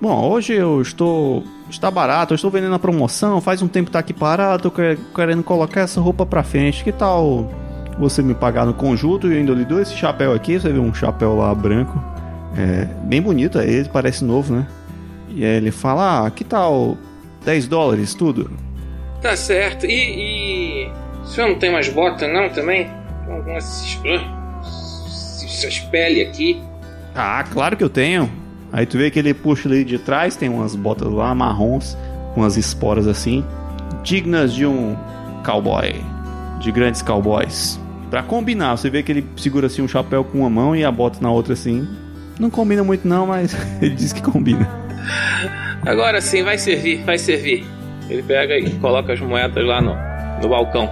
Bom, 0.00 0.28
hoje 0.28 0.54
eu 0.54 0.80
estou. 0.82 1.44
Está 1.68 1.90
barato, 1.90 2.32
eu 2.32 2.36
estou 2.36 2.50
vendendo 2.50 2.74
a 2.74 2.78
promoção, 2.78 3.40
faz 3.40 3.60
um 3.60 3.68
tempo 3.68 3.86
que 3.86 3.92
tá 3.92 3.98
aqui 3.98 4.12
parado, 4.12 4.70
que- 4.70 4.96
querendo 5.14 5.42
colocar 5.42 5.80
essa 5.82 6.00
roupa 6.00 6.24
pra 6.24 6.42
frente. 6.42 6.84
Que 6.84 6.92
tal 6.92 7.50
você 7.98 8.22
me 8.22 8.34
pagar 8.34 8.64
no 8.66 8.72
conjunto 8.74 9.26
e 9.26 9.32
eu 9.32 9.38
ainda 9.38 9.52
lhe 9.52 9.64
dou 9.64 9.80
esse 9.80 9.94
chapéu 9.94 10.32
aqui? 10.32 10.58
Você 10.58 10.72
vê 10.72 10.78
um 10.78 10.94
chapéu 10.94 11.36
lá 11.36 11.54
branco. 11.54 12.02
É, 12.56 12.84
bem 13.04 13.20
bonito, 13.20 13.58
ele 13.58 13.88
parece 13.88 14.24
novo, 14.24 14.54
né? 14.54 14.66
E 15.28 15.44
aí 15.44 15.56
ele 15.56 15.70
fala, 15.70 16.26
ah, 16.26 16.30
que 16.30 16.44
tal 16.44 16.96
10 17.44 17.66
dólares, 17.66 18.14
tudo? 18.14 18.50
Tá 19.20 19.36
certo. 19.36 19.84
E, 19.86 19.90
e... 20.86 20.90
O 21.22 21.26
senhor 21.26 21.48
não 21.48 21.58
tem 21.58 21.72
mais 21.72 21.88
bota 21.88 22.28
não 22.28 22.48
também? 22.48 22.88
Algumas... 23.28 23.98
Essas 25.44 25.78
peles 25.80 26.28
aqui. 26.28 26.62
Ah, 27.14 27.44
claro 27.50 27.76
que 27.76 27.82
eu 27.84 27.88
tenho. 27.90 28.30
Aí 28.76 28.84
tu 28.84 28.98
vê 28.98 29.10
que 29.10 29.18
ele 29.18 29.32
puxa 29.32 29.70
ali 29.70 29.82
de 29.82 29.98
trás, 29.98 30.36
tem 30.36 30.50
umas 30.50 30.76
botas 30.76 31.10
lá 31.10 31.34
marrons, 31.34 31.96
com 32.34 32.42
umas 32.42 32.58
esporas 32.58 33.08
assim, 33.08 33.42
dignas 34.02 34.52
de 34.52 34.66
um 34.66 34.94
cowboy, 35.46 35.94
de 36.60 36.70
grandes 36.70 37.00
cowboys. 37.00 37.80
Pra 38.10 38.22
combinar, 38.22 38.76
você 38.76 38.90
vê 38.90 39.02
que 39.02 39.10
ele 39.10 39.26
segura 39.34 39.68
assim 39.68 39.80
um 39.80 39.88
chapéu 39.88 40.22
com 40.22 40.40
uma 40.40 40.50
mão 40.50 40.76
e 40.76 40.84
a 40.84 40.92
bota 40.92 41.20
na 41.22 41.30
outra 41.30 41.54
assim. 41.54 41.88
Não 42.38 42.50
combina 42.50 42.84
muito 42.84 43.08
não, 43.08 43.26
mas 43.26 43.56
ele 43.80 43.94
diz 43.94 44.12
que 44.12 44.20
combina. 44.20 44.68
Agora 45.86 46.20
sim, 46.20 46.42
vai 46.42 46.58
servir, 46.58 47.02
vai 47.02 47.16
servir. 47.16 47.64
Ele 48.10 48.22
pega 48.22 48.58
e 48.58 48.70
coloca 48.72 49.14
as 49.14 49.20
moedas 49.20 49.66
lá 49.66 49.80
no, 49.80 49.96
no 50.42 50.50
balcão. 50.50 50.86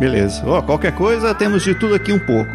Beleza. 0.00 0.42
Ó, 0.44 0.60
qualquer 0.62 0.96
coisa, 0.96 1.32
temos 1.32 1.62
de 1.62 1.76
tudo 1.76 1.94
aqui 1.94 2.12
um 2.12 2.18
pouco. 2.18 2.50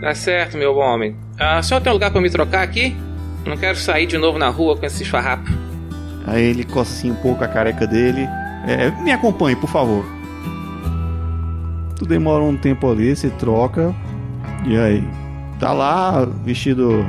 Tá 0.00 0.14
certo, 0.14 0.56
meu 0.56 0.72
bom 0.72 0.80
homem. 0.80 1.14
Ah, 1.38 1.62
senhor 1.62 1.82
tem 1.82 1.90
um 1.90 1.94
lugar 1.94 2.10
pra 2.10 2.22
me 2.22 2.30
trocar 2.30 2.62
aqui? 2.62 2.96
Não 3.48 3.56
quero 3.56 3.78
sair 3.78 4.06
de 4.06 4.18
novo 4.18 4.38
na 4.38 4.50
rua 4.50 4.76
com 4.76 4.84
esses 4.84 5.08
farrapos. 5.08 5.50
Aí 6.26 6.44
ele 6.44 6.64
coça 6.64 6.92
assim 6.92 7.10
um 7.10 7.14
pouco 7.14 7.42
a 7.42 7.48
careca 7.48 7.86
dele. 7.86 8.28
É, 8.66 8.90
me 9.02 9.10
acompanhe, 9.10 9.56
por 9.56 9.70
favor. 9.70 10.04
Tu 11.96 12.04
demora 12.04 12.44
um 12.44 12.56
tempo 12.56 12.90
ali, 12.90 13.16
se 13.16 13.30
troca. 13.30 13.94
E 14.66 14.76
aí? 14.76 15.02
Tá 15.58 15.72
lá, 15.72 16.26
vestido 16.44 17.04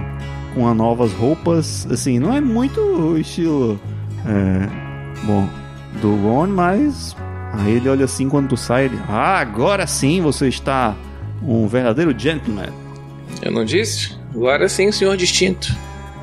com 0.56 0.66
as 0.66 0.76
novas 0.76 1.12
roupas. 1.12 1.86
Assim, 1.92 2.18
não 2.18 2.34
é 2.34 2.40
muito 2.40 2.80
o 2.80 3.18
estilo. 3.18 3.80
É, 4.26 5.26
bom, 5.26 5.48
do 6.02 6.16
Ron, 6.16 6.48
mas. 6.48 7.16
Aí 7.52 7.74
ele 7.74 7.90
olha 7.90 8.06
assim 8.06 8.30
quando 8.30 8.48
tu 8.48 8.58
sai. 8.58 8.86
Ele, 8.86 9.00
ah, 9.10 9.40
agora 9.40 9.86
sim 9.86 10.22
você 10.22 10.48
está 10.48 10.96
um 11.44 11.68
verdadeiro 11.68 12.18
gentleman. 12.18 12.70
Eu 13.42 13.52
não 13.52 13.66
disse? 13.66 14.18
Agora 14.34 14.70
sim, 14.70 14.90
senhor 14.92 15.18
distinto. 15.18 15.76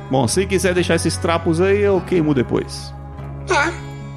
Bom, 0.09 0.27
se 0.27 0.45
quiser 0.45 0.73
deixar 0.73 0.95
esses 0.95 1.17
trapos 1.17 1.59
aí, 1.59 1.81
eu 1.81 2.01
queimo 2.01 2.33
depois. 2.33 2.93
Tá, 3.45 3.73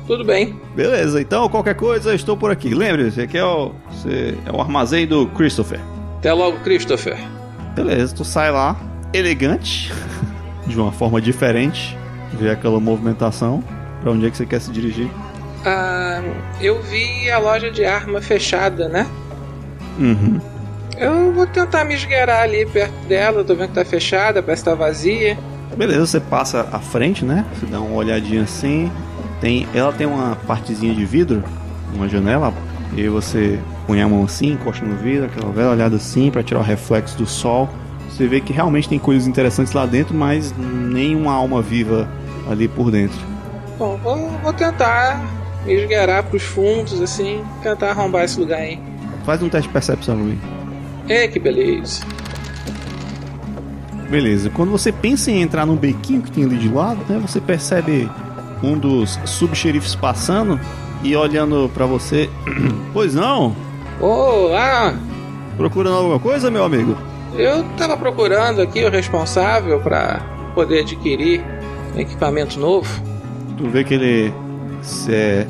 tudo 0.07 0.25
bem. 0.25 0.59
Beleza, 0.75 1.21
então 1.21 1.49
qualquer 1.49 1.75
coisa, 1.75 2.15
estou 2.15 2.37
por 2.37 2.51
aqui. 2.51 2.75
Lembre-se, 2.75 3.21
aqui 3.21 3.39
é 3.39 3.45
o, 3.45 3.73
é 4.07 4.53
o 4.53 4.61
armazém 4.61 5.07
do 5.07 5.27
Christopher. 5.29 5.81
Até 6.19 6.33
logo, 6.33 6.59
Christopher. 6.61 7.17
Beleza, 7.75 8.15
tu 8.15 8.25
sai 8.25 8.51
lá, 8.51 8.77
elegante, 9.13 9.93
de 10.67 10.79
uma 10.79 10.93
forma 10.93 11.21
diferente, 11.21 11.97
vê 12.33 12.51
aquela 12.51 12.79
movimentação. 12.79 13.63
Pra 14.01 14.13
onde 14.13 14.27
é 14.27 14.31
que 14.31 14.37
você 14.37 14.47
quer 14.47 14.61
se 14.61 14.71
dirigir? 14.71 15.11
Ah, 15.65 16.23
eu 16.61 16.81
vi 16.83 17.31
a 17.31 17.39
loja 17.39 17.71
de 17.71 17.85
arma 17.85 18.21
fechada, 18.23 18.89
né? 18.89 19.07
Uhum. 19.99 20.41
Eu 20.97 21.33
vou 21.33 21.47
tentar 21.47 21.85
me 21.85 21.95
esgueirar 21.95 22.43
ali 22.43 22.65
perto 22.67 22.95
dela. 23.07 23.45
Tô 23.45 23.55
vendo 23.55 23.69
que 23.69 23.75
tá 23.75 23.85
fechada, 23.85 24.43
parece 24.43 24.63
que 24.63 24.71
tá 24.71 24.75
vazia. 24.75 25.39
Beleza, 25.77 26.07
você 26.07 26.21
passa 26.21 26.69
à 26.73 26.79
frente, 26.79 27.25
né? 27.25 27.45
Você 27.55 27.67
dá 27.67 27.81
uma 27.81 27.95
olhadinha 27.95 28.43
assim. 28.43 28.91
Tem, 29.41 29.67
ela 29.75 29.93
tem 29.93 30.07
uma 30.07 30.37
partezinha 30.47 30.95
de 30.95 31.05
vidro, 31.05 31.43
uma 31.95 32.09
janela. 32.09 32.53
E 32.97 33.09
você 33.09 33.59
põe 33.87 34.03
a 34.03 34.09
mão 34.09 34.25
assim, 34.25 34.53
encosta 34.53 34.85
no 34.85 34.97
vidro, 34.97 35.27
aquela 35.27 35.51
velha 35.53 35.71
olhada 35.71 35.97
assim 35.97 36.31
pra 36.31 36.43
tirar 36.43 36.61
o 36.61 36.63
reflexo 36.63 37.17
do 37.17 37.27
sol. 37.27 37.69
Você 38.09 38.27
vê 38.27 38.41
que 38.41 38.53
realmente 38.53 38.89
tem 38.89 38.99
coisas 38.99 39.27
interessantes 39.27 39.73
lá 39.73 39.87
dentro, 39.87 40.15
mas 40.15 40.53
nenhuma 40.59 41.33
alma 41.33 41.63
viva 41.63 42.09
ali 42.51 42.69
por 42.69 42.91
dentro. 42.91 43.19
Bom, 43.79 43.97
vou, 44.03 44.29
vou 44.43 44.53
tentar 44.53 45.25
me 45.65 45.75
esgueirar 45.75 46.25
pros 46.25 46.43
fundos, 46.43 47.01
assim, 47.01 47.43
tentar 47.63 47.91
arrombar 47.91 48.25
esse 48.25 48.39
lugar 48.39 48.59
aí. 48.59 48.79
Faz 49.25 49.43
um 49.43 49.49
teste 49.49 49.69
de 49.69 49.73
percepção 49.73 50.17
mim. 50.17 50.39
É, 51.09 51.29
que 51.29 51.39
beleza. 51.39 52.03
Beleza, 54.11 54.51
quando 54.51 54.71
você 54.73 54.91
pensa 54.91 55.31
em 55.31 55.41
entrar 55.41 55.65
num 55.65 55.77
bequinho 55.77 56.21
que 56.21 56.33
tem 56.33 56.45
ali 56.45 56.57
de 56.57 56.69
lado, 56.69 56.99
né, 57.09 57.21
você 57.25 57.41
percebe 57.41 58.11
um 58.63 58.77
dos 58.77 59.19
subxerifes 59.25 59.95
passando 59.95 60.59
e 61.03 61.15
olhando 61.17 61.71
pra 61.73 61.87
você. 61.87 62.29
pois 62.93 63.15
não? 63.15 63.55
Ah, 64.57 64.95
Procurando 65.57 65.97
alguma 65.97 66.19
coisa, 66.19 66.51
meu 66.51 66.65
amigo? 66.65 66.97
eu 67.37 67.63
tava 67.77 67.97
procurando 67.97 68.61
aqui 68.61 68.85
o 68.85 68.91
responsável 68.91 69.79
pra 69.81 70.21
poder 70.55 70.81
adquirir 70.81 71.45
equipamento 71.97 72.59
novo. 72.59 72.89
Tu 73.57 73.69
vê 73.69 73.85
que 73.85 73.95
ele 73.95 74.33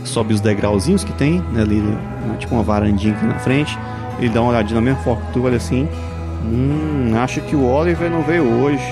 sobe 0.05 0.35
os 0.35 0.41
degrauzinhos 0.41 1.03
que 1.05 1.13
tem, 1.13 1.41
né, 1.53 1.63
ali, 1.63 1.77
né, 1.77 1.97
tipo 2.39 2.55
uma 2.55 2.63
varandinha 2.63 3.15
aqui 3.15 3.25
na 3.25 3.39
frente. 3.39 3.79
Ele 4.19 4.29
dá 4.29 4.43
uma 4.43 4.51
olhadinha 4.51 4.75
na 4.81 4.85
mesma 4.85 5.01
forma 5.03 5.23
que 5.27 5.33
tu, 5.33 5.45
olha 5.45 5.57
assim. 5.57 5.89
Hum, 6.45 7.13
acho 7.17 7.41
que 7.43 7.55
o 7.55 7.65
Oliver 7.65 8.11
não 8.11 8.23
veio 8.23 8.45
hoje. 8.45 8.83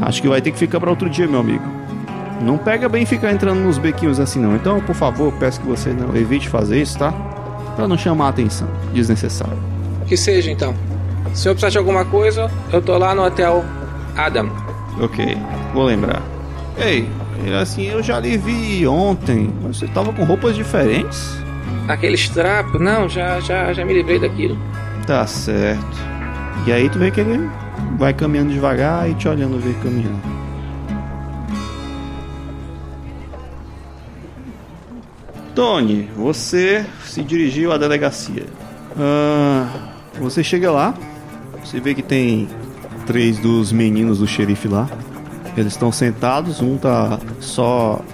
Acho 0.00 0.20
que 0.20 0.28
vai 0.28 0.40
ter 0.40 0.50
que 0.50 0.58
ficar 0.58 0.78
pra 0.78 0.90
outro 0.90 1.08
dia, 1.08 1.26
meu 1.26 1.40
amigo. 1.40 1.64
Não 2.40 2.58
pega 2.58 2.88
bem 2.88 3.06
ficar 3.06 3.32
entrando 3.32 3.60
nos 3.60 3.78
bequinhos 3.78 4.20
assim 4.20 4.38
não. 4.40 4.54
Então, 4.54 4.80
por 4.80 4.94
favor, 4.94 5.32
peço 5.34 5.60
que 5.60 5.66
você 5.66 5.90
não 5.90 6.14
evite 6.14 6.48
fazer 6.48 6.80
isso, 6.80 6.98
tá? 6.98 7.12
Pra 7.74 7.88
não 7.88 7.96
chamar 7.96 8.26
a 8.26 8.28
atenção 8.28 8.68
desnecessário. 8.92 9.58
Que 10.06 10.16
seja 10.16 10.50
então. 10.50 10.74
Se 11.34 11.48
eu 11.48 11.52
precisar 11.52 11.70
de 11.70 11.78
alguma 11.78 12.04
coisa, 12.04 12.50
eu 12.72 12.80
tô 12.80 12.96
lá 12.96 13.14
no 13.14 13.22
hotel 13.24 13.64
Adam. 14.16 14.50
Ok, 15.00 15.36
vou 15.74 15.84
lembrar. 15.84 16.22
Ei, 16.78 17.08
assim, 17.60 17.86
eu 17.86 18.02
já 18.02 18.18
lhe 18.20 18.36
vi 18.36 18.86
ontem. 18.86 19.52
Você 19.62 19.86
tava 19.86 20.12
com 20.12 20.24
roupas 20.24 20.54
diferentes? 20.54 21.36
Aqueles 21.88 22.28
trapos, 22.28 22.80
não, 22.80 23.08
já, 23.08 23.40
já, 23.40 23.72
já 23.72 23.84
me 23.84 23.92
livrei 23.92 24.18
daquilo. 24.18 24.56
Tá 25.06 25.26
certo. 25.26 26.15
E 26.64 26.72
aí 26.72 26.88
tu 26.88 26.98
vê 26.98 27.10
que 27.10 27.20
ele 27.20 27.50
vai 27.98 28.14
caminhando 28.14 28.52
devagar 28.52 29.10
e 29.10 29.14
te 29.14 29.28
olhando 29.28 29.58
ver 29.58 29.74
caminhando. 29.82 30.20
Tony, 35.54 36.08
você 36.14 36.84
se 37.04 37.22
dirigiu 37.22 37.72
à 37.72 37.78
delegacia. 37.78 38.44
Ah, 38.98 39.66
você 40.20 40.44
chega 40.44 40.70
lá, 40.70 40.94
você 41.64 41.80
vê 41.80 41.94
que 41.94 42.02
tem 42.02 42.48
três 43.06 43.38
dos 43.38 43.72
meninos 43.72 44.18
do 44.18 44.26
xerife 44.26 44.68
lá. 44.68 44.88
Eles 45.56 45.72
estão 45.72 45.90
sentados, 45.90 46.60
um 46.60 46.76
tá 46.76 47.18
só 47.40 48.04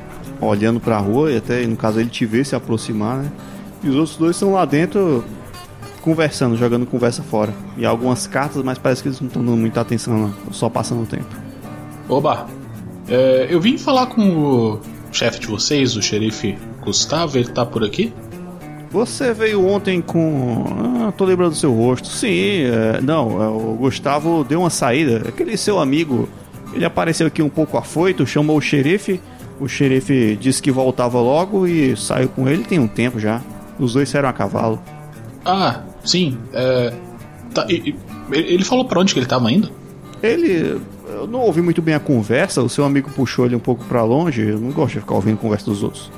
olhando 0.41 0.79
pra 0.79 0.99
rua 0.99 1.33
e 1.33 1.37
até 1.37 1.67
no 1.67 1.77
caso 1.77 1.99
ele 1.99 2.11
te 2.11 2.25
vê 2.25 2.45
se 2.45 2.55
aproximar, 2.55 3.19
né? 3.19 3.33
E 3.83 3.89
os 3.89 3.97
outros 3.97 4.17
dois 4.17 4.37
estão 4.37 4.53
lá 4.53 4.65
dentro 4.65 5.25
conversando, 6.03 6.57
jogando 6.57 6.85
conversa 6.85 7.23
fora. 7.23 7.55
E 7.77 7.87
algumas 7.87 8.27
cartas, 8.27 8.63
mas 8.63 8.77
parece 8.77 9.03
que 9.03 9.09
eles 9.09 9.21
não 9.21 9.29
estão 9.29 9.43
dando 9.45 9.57
muita 9.57 9.81
atenção 9.81 10.19
não, 10.19 10.53
só 10.53 10.69
passando 10.69 11.03
o 11.03 11.07
tempo. 11.07 11.35
Oba, 12.09 12.47
é, 13.09 13.47
eu 13.49 13.61
vim 13.61 13.79
falar 13.79 14.07
com 14.07 14.23
o 14.23 14.81
chefe 15.13 15.41
de 15.41 15.47
vocês, 15.47 15.97
o 15.97 16.03
xerife 16.03 16.59
Gustavo, 16.85 17.39
ele 17.39 17.49
tá 17.49 17.65
por 17.65 17.85
aqui? 17.85 18.13
Você 18.91 19.33
veio 19.33 19.67
ontem 19.67 20.03
com. 20.03 20.67
Ah, 21.01 21.13
tô 21.13 21.25
lembrando 21.25 21.53
do 21.53 21.57
seu 21.57 21.73
rosto. 21.73 22.09
Sim, 22.09 22.65
é, 22.65 23.01
não, 23.01 23.43
é, 23.43 23.49
o 23.49 23.75
Gustavo 23.75 24.45
deu 24.45 24.61
uma 24.61 24.71
saída. 24.71 25.29
Aquele 25.29 25.57
seu 25.57 25.81
amigo, 25.81 26.29
ele 26.75 26.85
apareceu 26.85 27.27
aqui 27.27 27.41
um 27.41 27.49
pouco 27.49 27.79
afoito, 27.79 28.27
chamou 28.27 28.59
o 28.59 28.61
xerife. 28.61 29.19
O 29.59 29.67
xerife 29.67 30.37
disse 30.37 30.61
que 30.61 30.71
voltava 30.71 31.21
logo 31.21 31.67
e 31.67 31.97
saiu 31.97 32.29
com 32.29 32.49
ele 32.49 32.65
tem 32.65 32.79
um 32.79 32.89
tempo 32.89 33.19
já. 33.19 33.41
Os 33.79 33.95
dois 33.95 34.09
saíram 34.09 34.29
a 34.29 34.33
cavalo. 34.33 34.83
Ah, 35.45 35.81
sim, 36.05 36.39
é. 36.53 36.93
Tá, 37.55 37.67
e- 37.69 37.91
e- 37.91 37.97
ele 38.33 38.65
falou 38.65 38.85
pra 38.87 39.01
onde 39.01 39.13
que 39.13 39.21
ele 39.21 39.27
tava 39.27 39.51
indo? 39.53 39.71
Ele. 40.23 40.81
Eu 41.09 41.27
não 41.27 41.41
ouvi 41.41 41.61
muito 41.61 41.83
bem 41.83 41.95
a 41.95 42.01
conversa, 42.01 42.63
o 42.63 42.69
seu 42.69 42.85
amigo 42.85 43.11
puxou 43.11 43.45
ele 43.45 43.55
um 43.55 43.61
pouco 43.61 43.85
pra 43.85 44.03
longe. 44.03 44.41
Eu 44.43 44.59
não 44.59 44.71
gosto 44.71 44.95
de 44.95 45.01
ficar 45.01 45.15
ouvindo 45.15 45.35
a 45.35 45.39
conversa 45.39 45.67
dos 45.67 45.83
outros. 45.83 46.11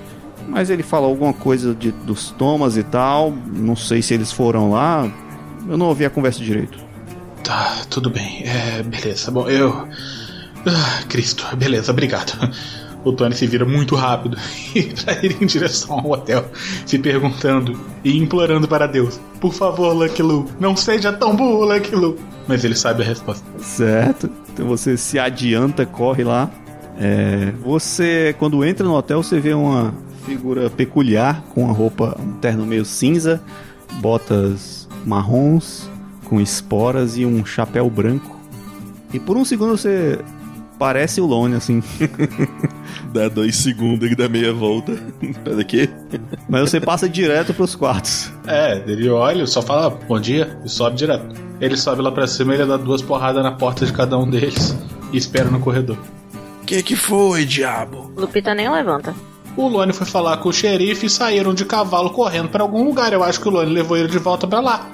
Mas 0.48 0.70
ele 0.70 0.82
falou 0.82 1.08
alguma 1.10 1.32
coisa 1.32 1.74
de, 1.74 1.90
dos 1.90 2.30
Thomas 2.30 2.76
e 2.76 2.82
tal. 2.84 3.32
Não 3.46 3.74
sei 3.74 4.02
se 4.02 4.14
eles 4.14 4.30
foram 4.30 4.70
lá. 4.70 5.10
Eu 5.68 5.76
não 5.76 5.86
ouvi 5.86 6.04
a 6.04 6.10
conversa 6.10 6.38
direito. 6.44 6.78
Tá, 7.42 7.82
tudo 7.90 8.08
bem. 8.10 8.42
É, 8.44 8.82
beleza. 8.82 9.30
Bom, 9.30 9.48
eu. 9.48 9.88
Ah, 10.66 11.02
Cristo, 11.08 11.44
beleza, 11.56 11.90
obrigado. 11.90 12.32
O 13.04 13.12
Tony 13.12 13.34
se 13.34 13.46
vira 13.46 13.64
muito 13.64 13.94
rápido 13.94 14.36
pra 15.04 15.24
ir 15.24 15.36
em 15.40 15.46
direção 15.46 15.98
ao 15.98 16.10
hotel, 16.10 16.46
se 16.86 16.98
perguntando 16.98 17.78
e 18.02 18.16
implorando 18.16 18.66
para 18.66 18.86
Deus: 18.86 19.20
Por 19.40 19.52
favor, 19.52 19.92
Lucky 19.92 20.22
Lu, 20.22 20.46
não 20.58 20.74
seja 20.74 21.12
tão 21.12 21.36
burro, 21.36 21.64
Lucky 21.64 21.94
Lu. 21.94 22.16
Mas 22.48 22.64
ele 22.64 22.74
sabe 22.74 23.02
a 23.02 23.06
resposta. 23.06 23.46
Certo. 23.58 24.30
Então 24.52 24.66
você 24.66 24.96
se 24.96 25.18
adianta, 25.18 25.84
corre 25.84 26.24
lá. 26.24 26.50
É, 26.98 27.52
você, 27.62 28.34
quando 28.38 28.64
entra 28.64 28.86
no 28.86 28.94
hotel, 28.94 29.22
você 29.22 29.40
vê 29.40 29.52
uma 29.52 29.92
figura 30.24 30.70
peculiar 30.70 31.42
com 31.54 31.68
a 31.68 31.72
roupa, 31.72 32.16
um 32.20 32.32
terno 32.34 32.64
meio 32.64 32.84
cinza, 32.84 33.42
botas 34.00 34.88
marrons 35.04 35.88
com 36.24 36.40
esporas 36.40 37.16
e 37.16 37.26
um 37.26 37.44
chapéu 37.44 37.88
branco. 37.90 38.38
E 39.12 39.20
por 39.20 39.36
um 39.36 39.44
segundo 39.44 39.76
você 39.76 40.18
parece 40.78 41.20
o 41.20 41.26
Lone, 41.26 41.54
assim. 41.54 41.82
Dá 43.14 43.28
dois 43.28 43.54
segundos 43.54 44.10
e 44.10 44.16
dá 44.16 44.28
meia 44.28 44.52
volta. 44.52 44.92
Pera 45.44 45.60
aqui. 45.60 45.88
Mas 46.48 46.68
você 46.68 46.80
passa 46.80 47.08
direto 47.08 47.54
pros 47.54 47.76
quartos. 47.76 48.32
É, 48.44 48.82
ele 48.88 49.08
olha, 49.08 49.46
só 49.46 49.62
fala 49.62 49.88
bom 49.88 50.18
dia 50.18 50.58
e 50.64 50.68
sobe 50.68 50.96
direto. 50.96 51.32
Ele 51.60 51.76
sobe 51.76 52.02
lá 52.02 52.10
pra 52.10 52.26
cima, 52.26 52.54
ele 52.54 52.66
dá 52.66 52.76
duas 52.76 53.00
porradas 53.00 53.40
na 53.40 53.52
porta 53.52 53.86
de 53.86 53.92
cada 53.92 54.18
um 54.18 54.28
deles 54.28 54.76
e 55.12 55.16
espera 55.16 55.48
no 55.48 55.60
corredor. 55.60 55.96
Que 56.66 56.82
que 56.82 56.96
foi, 56.96 57.44
diabo? 57.44 58.12
Lupita 58.16 58.52
nem 58.52 58.68
levanta. 58.68 59.14
O 59.56 59.68
Lone 59.68 59.92
foi 59.92 60.08
falar 60.08 60.38
com 60.38 60.48
o 60.48 60.52
xerife 60.52 61.06
e 61.06 61.10
saíram 61.10 61.54
de 61.54 61.64
cavalo 61.64 62.10
correndo 62.10 62.48
pra 62.48 62.64
algum 62.64 62.82
lugar. 62.82 63.12
Eu 63.12 63.22
acho 63.22 63.40
que 63.40 63.46
o 63.46 63.52
Lone 63.52 63.72
levou 63.72 63.96
ele 63.96 64.08
de 64.08 64.18
volta 64.18 64.44
pra 64.48 64.58
lá. 64.58 64.90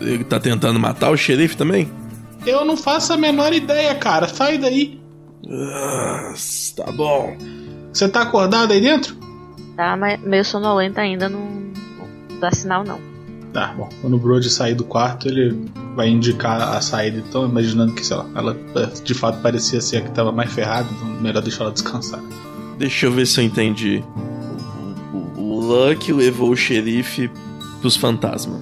Ele 0.00 0.24
tá 0.24 0.40
tentando 0.40 0.80
matar 0.80 1.10
o 1.10 1.18
xerife 1.18 1.54
também? 1.54 1.90
Eu 2.46 2.64
não 2.64 2.78
faço 2.78 3.12
a 3.12 3.16
menor 3.18 3.52
ideia, 3.52 3.94
cara. 3.94 4.26
Sai 4.26 4.56
daí. 4.56 5.03
Ah, 5.50 6.32
tá 6.76 6.90
bom. 6.92 7.36
Você 7.92 8.08
tá 8.08 8.22
acordado 8.22 8.72
aí 8.72 8.80
dentro? 8.80 9.14
Tá 9.76 9.96
mas 9.96 10.20
meio 10.20 10.44
sonolenta 10.44 11.00
ainda, 11.00 11.28
não, 11.28 11.40
não 11.40 12.38
dá 12.40 12.50
sinal 12.50 12.84
não. 12.84 12.98
Tá, 13.52 13.68
bom. 13.76 13.88
Quando 14.00 14.14
o 14.14 14.18
Brody 14.18 14.50
sair 14.50 14.74
do 14.74 14.82
quarto, 14.84 15.28
ele 15.28 15.56
vai 15.94 16.08
indicar 16.08 16.60
a 16.76 16.80
saída. 16.80 17.18
Então, 17.18 17.44
imaginando 17.48 17.92
que, 17.92 18.04
sei 18.04 18.16
lá, 18.16 18.26
ela 18.34 18.56
de 19.04 19.14
fato 19.14 19.40
parecia 19.42 19.80
ser 19.80 19.98
a 19.98 20.00
que 20.02 20.10
tava 20.10 20.32
mais 20.32 20.52
ferrada, 20.52 20.88
então 20.92 21.06
melhor 21.20 21.40
deixar 21.40 21.64
ela 21.64 21.72
descansar. 21.72 22.20
Deixa 22.78 23.06
eu 23.06 23.12
ver 23.12 23.26
se 23.26 23.40
eu 23.40 23.44
entendi. 23.44 24.02
O, 25.12 25.16
o- 25.16 25.40
o 25.40 25.60
Luck 25.60 26.12
levou 26.12 26.50
o 26.50 26.56
xerife 26.56 27.30
pros 27.80 27.96
fantasmas. 27.96 28.60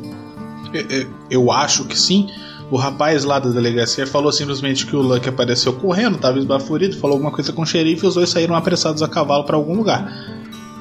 Eu, 0.75 0.83
eu- 0.89 1.11
eu 1.31 1.51
acho 1.53 1.87
que 1.87 1.99
sim. 1.99 2.29
O 2.71 2.77
rapaz 2.77 3.25
lá 3.25 3.39
da 3.39 3.51
delegacia 3.51 4.07
falou 4.07 4.33
simplesmente 4.33 4.87
que 4.87 4.97
o 4.97 5.03
Luck 5.03 5.29
apareceu 5.29 5.73
correndo, 5.75 6.19
tava 6.19 6.39
esbaforido, 6.39 6.97
falou 6.97 7.15
alguma 7.17 7.31
coisa 7.31 7.53
com 7.53 7.63
o 7.63 7.67
xerife 7.67 8.05
e 8.05 8.09
os 8.09 8.15
dois 8.15 8.31
saíram 8.31 8.55
apressados 8.55 9.03
a 9.03 9.09
cavalo 9.09 9.45
pra 9.45 9.57
algum 9.57 9.75
lugar. 9.75 10.11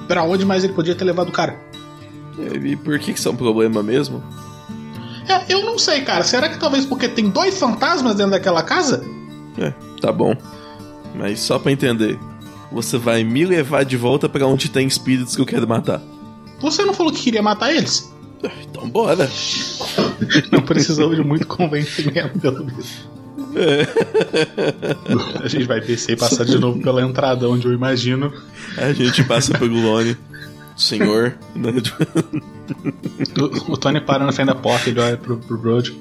Pra 0.07 0.23
onde 0.23 0.45
mais 0.45 0.63
ele 0.63 0.73
podia 0.73 0.95
ter 0.95 1.03
levado 1.03 1.29
o 1.29 1.33
cara? 1.33 1.59
E 2.37 2.75
por 2.77 2.97
que 2.99 3.13
que 3.13 3.19
isso 3.19 3.27
é 3.27 3.31
um 3.31 3.35
problema 3.35 3.83
mesmo? 3.83 4.23
É, 5.27 5.53
eu 5.53 5.65
não 5.65 5.77
sei, 5.77 6.01
cara. 6.01 6.23
Será 6.23 6.49
que 6.49 6.59
talvez 6.59 6.85
porque 6.85 7.07
tem 7.07 7.29
dois 7.29 7.57
fantasmas 7.59 8.15
dentro 8.15 8.31
daquela 8.31 8.63
casa? 8.63 9.03
É, 9.57 9.73
tá 10.01 10.11
bom. 10.11 10.35
Mas 11.13 11.39
só 11.41 11.59
pra 11.59 11.71
entender, 11.71 12.17
você 12.71 12.97
vai 12.97 13.23
me 13.23 13.45
levar 13.45 13.83
de 13.83 13.97
volta 13.97 14.29
pra 14.29 14.47
onde 14.47 14.69
tem 14.69 14.87
espíritos 14.87 15.35
que 15.35 15.41
eu 15.41 15.45
quero 15.45 15.67
matar. 15.67 16.01
Você 16.61 16.85
não 16.85 16.93
falou 16.93 17.11
que 17.11 17.21
queria 17.21 17.41
matar 17.41 17.73
eles? 17.73 18.13
Então 18.69 18.89
bora. 18.89 19.29
Não 20.51 20.61
precisou 20.61 21.13
de 21.13 21.23
muito 21.23 21.47
convencimento, 21.47 22.39
pelo 22.39 22.65
visto. 22.65 23.09
A 25.43 25.47
gente 25.47 25.65
vai 25.65 25.81
descer 25.81 26.13
e 26.13 26.15
passar 26.15 26.45
de 26.45 26.57
novo 26.57 26.81
pela 26.81 27.01
entrada, 27.01 27.49
onde 27.49 27.67
eu 27.67 27.73
imagino. 27.73 28.31
A 28.77 28.93
gente 28.93 29.23
passa 29.23 29.57
pelo 29.57 29.79
Lone. 29.81 30.17
Senhor. 30.75 31.35
O, 33.39 33.73
o 33.73 33.77
Tony 33.77 34.01
para 34.01 34.25
na 34.25 34.31
frente 34.31 34.47
da 34.47 34.55
porta 34.55 34.89
e 34.89 34.93
ele 34.93 34.99
olha 34.99 35.17
pro, 35.17 35.37
pro 35.37 35.57
Brody. 35.57 35.97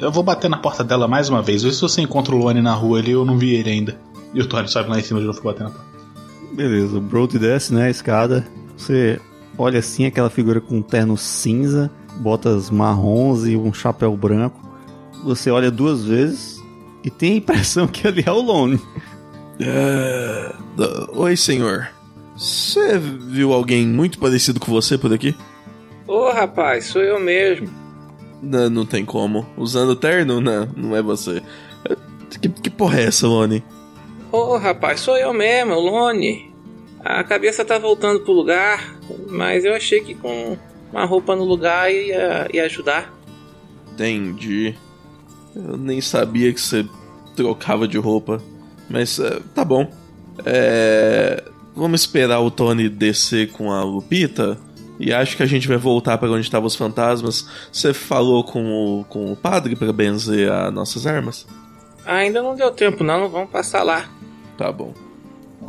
Eu 0.00 0.12
vou 0.12 0.22
bater 0.22 0.48
na 0.48 0.58
porta 0.58 0.84
dela 0.84 1.08
mais 1.08 1.28
uma 1.28 1.42
vez. 1.42 1.62
Vê 1.62 1.72
se 1.72 1.80
você 1.80 2.00
encontra 2.00 2.34
o 2.34 2.38
Lone 2.38 2.62
na 2.62 2.74
rua 2.74 2.98
ali, 2.98 3.12
eu 3.12 3.24
não 3.24 3.36
vi 3.36 3.54
ele 3.54 3.70
ainda. 3.70 3.98
E 4.32 4.40
o 4.40 4.46
Tony 4.46 4.68
sobe 4.68 4.90
lá 4.90 4.98
em 4.98 5.02
cima 5.02 5.20
de 5.20 5.26
novo 5.26 5.40
pra 5.40 5.52
bater 5.52 5.64
na 5.64 5.70
porta. 5.70 5.86
Beleza, 6.52 6.96
o 6.96 7.00
Brody 7.00 7.38
desce, 7.38 7.74
né, 7.74 7.86
a 7.86 7.90
escada. 7.90 8.46
Você 8.76 9.20
olha 9.58 9.78
assim 9.78 10.06
aquela 10.06 10.30
figura 10.30 10.60
com 10.60 10.76
um 10.76 10.82
terno 10.82 11.16
cinza, 11.16 11.90
botas 12.16 12.70
marrons 12.70 13.46
e 13.46 13.56
um 13.56 13.72
chapéu 13.72 14.16
branco. 14.16 14.60
Você 15.24 15.50
olha 15.50 15.70
duas 15.70 16.04
vezes 16.04 16.62
e 17.04 17.10
tem 17.10 17.32
a 17.32 17.36
impressão 17.36 17.86
que 17.86 18.06
ali 18.06 18.22
é 18.26 18.32
o 18.32 18.40
Lone. 18.40 18.80
É, 19.60 20.54
Oi, 21.14 21.36
senhor. 21.36 21.88
Você 22.36 22.98
viu 22.98 23.52
alguém 23.52 23.86
muito 23.86 24.18
parecido 24.18 24.60
com 24.60 24.70
você 24.70 24.98
por 24.98 25.12
aqui? 25.12 25.34
Ô 26.06 26.30
rapaz, 26.30 26.86
sou 26.86 27.02
eu 27.02 27.18
mesmo. 27.18 27.68
Não, 28.42 28.68
não 28.68 28.84
tem 28.86 29.04
como. 29.04 29.46
Usando 29.56 29.96
terno? 29.96 30.40
Não, 30.40 30.68
não 30.76 30.94
é 30.94 31.00
você. 31.00 31.42
É, 31.84 31.96
Que, 32.38 32.48
que 32.48 32.70
porra 32.70 33.00
é 33.00 33.04
essa, 33.04 33.26
Lone? 33.26 33.64
Ô 34.30 34.58
rapaz, 34.58 35.00
sou 35.00 35.16
eu 35.16 35.32
mesmo, 35.32 35.72
o 35.72 35.80
Lone. 35.80 36.54
A 37.06 37.24
cabeça 37.24 37.64
tá 37.64 37.78
voltando 37.78 38.20
pro 38.20 38.32
lugar, 38.32 38.98
mas 39.28 39.64
eu 39.64 39.74
achei 39.74 40.00
que 40.00 40.14
com 40.14 40.56
uma 40.92 41.04
roupa 41.04 41.34
no 41.36 41.44
lugar 41.44 41.92
ia, 41.92 42.48
ia 42.52 42.64
ajudar. 42.64 43.12
Entendi. 43.92 44.74
Eu 45.54 45.76
nem 45.76 46.00
sabia 46.00 46.52
que 46.52 46.60
você 46.60 46.86
trocava 47.34 47.88
de 47.88 47.98
roupa. 47.98 48.42
Mas 48.88 49.18
é, 49.18 49.40
tá 49.54 49.64
bom. 49.64 49.90
É, 50.44 51.42
Vamos 51.76 52.00
esperar 52.00 52.40
o 52.40 52.50
Tony 52.50 52.88
descer 52.88 53.52
com 53.52 53.70
a 53.70 53.84
Lupita. 53.84 54.58
E 54.98 55.12
acho 55.12 55.36
que 55.36 55.42
a 55.42 55.46
gente 55.46 55.68
vai 55.68 55.76
voltar 55.76 56.16
para 56.16 56.30
onde 56.30 56.40
estavam 56.40 56.66
os 56.66 56.74
fantasmas. 56.74 57.46
Você 57.70 57.92
falou 57.92 58.42
com 58.42 59.00
o, 59.00 59.04
com 59.04 59.30
o 59.30 59.36
padre 59.36 59.76
para 59.76 59.92
benzer 59.92 60.50
as 60.50 60.72
nossas 60.72 61.06
armas? 61.06 61.46
Ainda 62.06 62.40
não 62.40 62.56
deu 62.56 62.70
tempo 62.70 63.04
não, 63.04 63.28
vamos 63.28 63.50
passar 63.50 63.82
lá. 63.82 64.08
Tá 64.56 64.72
bom. 64.72 64.94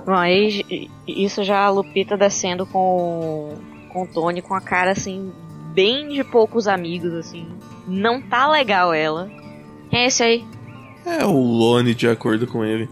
Bom, 0.05 0.13
aí 0.13 0.89
isso 1.07 1.43
já 1.43 1.65
a 1.65 1.69
Lupita 1.69 2.15
descendo 2.15 2.65
com, 2.65 3.55
com 3.89 4.03
o 4.03 4.07
Tony 4.07 4.41
com 4.41 4.53
a 4.53 4.61
cara 4.61 4.91
assim, 4.91 5.31
bem 5.73 6.09
de 6.09 6.23
poucos 6.23 6.67
amigos, 6.67 7.13
assim. 7.13 7.47
Não 7.87 8.21
tá 8.21 8.49
legal 8.49 8.93
ela. 8.93 9.29
Quem 9.89 9.99
é 9.99 10.07
esse 10.07 10.23
aí? 10.23 10.45
É 11.05 11.25
o 11.25 11.37
Lone 11.37 11.93
de 11.93 12.07
acordo 12.07 12.45
com 12.47 12.65
ele. 12.65 12.89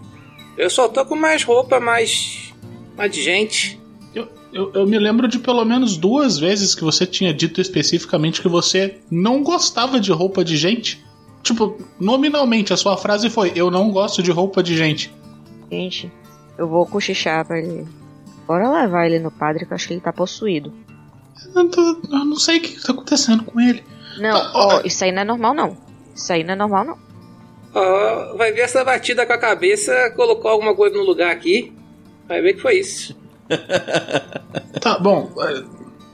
Eu 0.56 0.70
só 0.70 0.88
tô 0.88 1.04
com 1.04 1.16
mais 1.16 1.42
roupa, 1.42 1.78
mais. 1.78 2.54
mais 2.96 3.12
de 3.12 3.22
gente. 3.22 3.78
Eu, 4.14 4.28
eu, 4.52 4.72
eu 4.72 4.86
me 4.86 4.98
lembro 4.98 5.28
de 5.28 5.38
pelo 5.38 5.64
menos 5.64 5.96
duas 5.98 6.38
vezes 6.38 6.74
que 6.74 6.82
você 6.82 7.04
tinha 7.04 7.34
dito 7.34 7.60
especificamente 7.60 8.40
que 8.40 8.48
você 8.48 8.98
não 9.10 9.42
gostava 9.42 10.00
de 10.00 10.10
roupa 10.12 10.42
de 10.42 10.56
gente. 10.56 11.04
Tipo, 11.42 11.76
nominalmente, 12.00 12.72
a 12.72 12.76
sua 12.76 12.96
frase 12.96 13.28
foi: 13.28 13.52
Eu 13.54 13.70
não 13.70 13.90
gosto 13.90 14.22
de 14.22 14.30
roupa 14.30 14.62
de 14.62 14.76
gente. 14.76 15.12
Gente, 15.70 16.10
eu 16.58 16.68
vou 16.68 16.86
cochichar 16.86 17.44
pra 17.46 17.58
ele. 17.58 17.86
Bora 18.46 18.70
levar 18.70 19.06
ele 19.06 19.18
no 19.18 19.30
padre 19.30 19.66
que 19.66 19.72
eu 19.72 19.74
acho 19.74 19.88
que 19.88 19.94
ele 19.94 20.00
tá 20.00 20.12
possuído. 20.12 20.72
Eu, 21.54 21.68
tô- 21.68 22.00
eu 22.10 22.24
não 22.24 22.36
sei 22.36 22.58
o 22.58 22.62
que 22.62 22.80
tá 22.82 22.92
acontecendo 22.92 23.44
com 23.44 23.60
ele. 23.60 23.82
Não, 24.18 24.36
Ah, 24.36 24.52
ó, 24.54 24.78
ah. 24.78 24.82
isso 24.84 25.04
aí 25.04 25.12
não 25.12 25.22
é 25.22 25.24
normal 25.24 25.54
não. 25.54 25.76
Isso 26.14 26.32
aí 26.32 26.42
não 26.44 26.52
é 26.52 26.56
normal 26.56 26.84
não. 26.84 26.98
Ó, 27.74 28.36
vai 28.36 28.52
ver 28.52 28.60
essa 28.62 28.82
batida 28.84 29.26
com 29.26 29.32
a 29.32 29.38
cabeça, 29.38 30.10
colocou 30.16 30.50
alguma 30.50 30.74
coisa 30.74 30.96
no 30.96 31.02
lugar 31.04 31.30
aqui. 31.30 31.72
Vai 32.28 32.40
ver 32.40 32.54
que 32.54 32.60
foi 32.62 32.78
isso. 32.78 33.16
Tá, 34.80 34.98
bom. 34.98 35.30
é, 35.40 35.64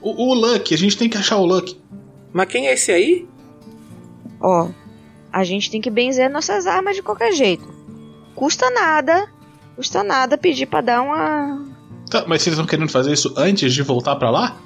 O, 0.01 0.31
o 0.31 0.35
Lucky, 0.35 0.75
a 0.75 0.79
gente 0.79 0.97
tem 0.97 1.09
que 1.09 1.17
achar 1.19 1.37
o 1.37 1.45
Lucky. 1.47 1.81
Mas 2.33 2.47
quem 2.49 2.67
é 2.69 2.73
esse 2.75 2.91
aí? 2.91 3.29
Ó, 4.41 4.69
a 5.33 5.45
gente 5.45 5.71
tem 5.71 5.81
que 5.81 5.91
benzer 5.91 6.31
nossas 6.31 6.67
armas 6.67 6.97
de 6.97 7.03
qualquer 7.03 7.33
jeito. 7.33 7.65
Custa 8.35 8.71
nada, 8.71 9.29
custa 9.77 10.03
nada 10.03 10.39
pedir 10.39 10.67
pra 10.67 10.81
dar 10.81 11.03
uma. 11.03 11.67
Tá, 12.11 12.25
mas 12.27 12.43
vocês 12.43 12.55
estão 12.55 12.67
querendo 12.67 12.91
fazer 12.91 13.13
isso 13.13 13.33
antes 13.37 13.73
de 13.73 13.83
voltar 13.83 14.17
pra 14.17 14.31
lá? 14.31 14.57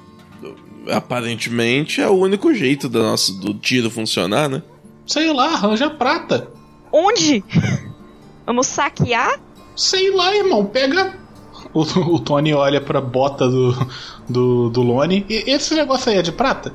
Aparentemente 0.89 2.01
é 2.01 2.07
o 2.07 2.13
único 2.13 2.53
jeito 2.53 2.87
do 2.87 3.01
nosso 3.03 3.33
do 3.39 3.53
tiro 3.53 3.89
funcionar, 3.89 4.49
né? 4.49 4.61
Sei 5.05 5.31
lá, 5.33 5.53
arranja 5.53 5.89
prata. 5.89 6.49
Onde? 6.91 7.43
Vamos 8.45 8.67
saquear? 8.67 9.39
Sei 9.75 10.09
lá, 10.11 10.35
irmão, 10.35 10.65
pega. 10.65 11.13
O, 11.73 11.81
o 11.81 12.19
Tony 12.19 12.53
olha 12.53 12.79
pra 12.79 13.01
bota 13.01 13.47
do, 13.47 13.73
do, 14.27 14.69
do 14.69 14.81
Lone. 14.81 15.25
E 15.29 15.51
esse 15.51 15.75
negócio 15.75 16.11
aí 16.11 16.17
é 16.17 16.21
de 16.21 16.31
prata? 16.31 16.73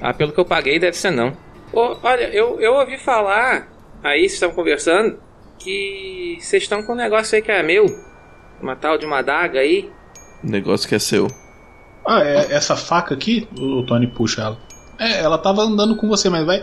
Ah, 0.00 0.14
pelo 0.14 0.32
que 0.32 0.40
eu 0.40 0.44
paguei, 0.44 0.78
deve 0.78 0.96
ser 0.96 1.10
não. 1.10 1.36
Ô, 1.72 1.96
olha, 2.02 2.24
eu, 2.34 2.58
eu 2.60 2.74
ouvi 2.74 2.98
falar, 2.98 3.68
aí 4.02 4.20
vocês 4.20 4.34
estão 4.34 4.50
conversando, 4.50 5.18
que 5.60 6.38
vocês 6.40 6.64
estão 6.64 6.82
com 6.82 6.92
um 6.92 6.96
negócio 6.96 7.36
aí 7.36 7.42
que 7.42 7.50
é 7.50 7.62
meu. 7.62 7.86
Uma 8.60 8.76
tal 8.76 8.98
de 8.98 9.06
uma 9.06 9.18
adaga 9.18 9.60
aí. 9.60 9.90
O 10.42 10.50
negócio 10.50 10.88
que 10.88 10.94
é 10.94 10.98
seu. 10.98 11.28
Ah, 12.06 12.22
é 12.22 12.52
essa 12.52 12.76
faca 12.76 13.14
aqui? 13.14 13.46
O 13.58 13.84
Tony 13.84 14.06
puxa 14.06 14.42
ela. 14.42 14.58
É, 14.98 15.20
ela 15.20 15.38
tava 15.38 15.62
andando 15.62 15.96
com 15.96 16.08
você, 16.08 16.28
mas 16.28 16.44
vai. 16.44 16.62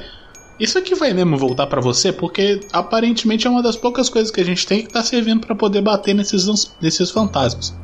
Isso 0.59 0.77
aqui 0.77 0.95
vai 0.95 1.13
mesmo 1.13 1.37
voltar 1.37 1.67
pra 1.67 1.79
você, 1.79 2.11
porque 2.11 2.59
aparentemente 2.73 3.45
é 3.45 3.49
uma 3.49 3.61
das 3.61 3.75
poucas 3.75 4.09
coisas 4.09 4.31
que 4.31 4.41
a 4.41 4.45
gente 4.45 4.65
tem 4.65 4.81
que 4.81 4.91
tá 4.91 5.03
servindo 5.03 5.45
pra 5.45 5.55
poder 5.55 5.81
bater 5.81 6.15
nesses, 6.15 6.75
nesses 6.81 7.11
fantasmas. 7.11 7.77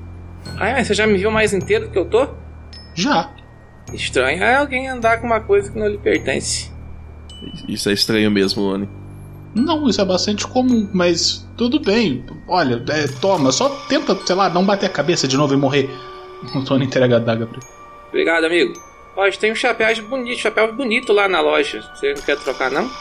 Ah, 0.57 0.69
é? 0.69 0.83
Você 0.83 0.93
já 0.93 1.05
me 1.05 1.17
viu 1.17 1.31
mais 1.31 1.53
inteiro 1.53 1.85
do 1.85 1.91
que 1.91 1.97
eu 1.97 2.05
tô? 2.05 2.27
Já. 2.95 3.31
Estranho 3.93 4.43
é 4.43 4.55
alguém 4.55 4.89
andar 4.89 5.19
com 5.19 5.27
uma 5.27 5.39
coisa 5.39 5.71
que 5.71 5.77
não 5.77 5.87
lhe 5.87 5.97
pertence. 5.97 6.71
Isso 7.67 7.89
é 7.89 7.93
estranho 7.93 8.31
mesmo, 8.31 8.63
Lone. 8.63 8.89
Não, 9.55 9.87
isso 9.87 10.01
é 10.01 10.05
bastante 10.05 10.47
comum, 10.47 10.89
mas 10.93 11.47
tudo 11.55 11.79
bem. 11.79 12.25
Olha, 12.47 12.83
é, 12.89 13.07
toma, 13.21 13.51
só 13.51 13.69
tenta, 13.87 14.17
sei 14.25 14.35
lá, 14.35 14.49
não 14.49 14.65
bater 14.65 14.87
a 14.87 14.89
cabeça 14.89 15.27
de 15.27 15.37
novo 15.37 15.53
e 15.53 15.57
morrer. 15.57 15.89
O 16.55 16.61
Tony 16.61 16.85
entrega 16.85 17.15
a 17.15 17.19
daga 17.19 17.45
pra 17.45 17.55
ele. 17.55 17.65
Obrigado, 18.09 18.43
amigo. 18.43 18.73
Ó, 19.15 19.29
tem 19.31 19.53
uns 19.53 19.59
chapéus 19.59 19.99
bonitos, 19.99 20.41
chapéu 20.41 20.73
bonito 20.73 21.13
lá 21.13 21.29
na 21.29 21.39
loja. 21.39 21.81
Você 21.95 22.13
não 22.13 22.21
quer 22.21 22.37
trocar, 22.37 22.69
não? 22.69 22.91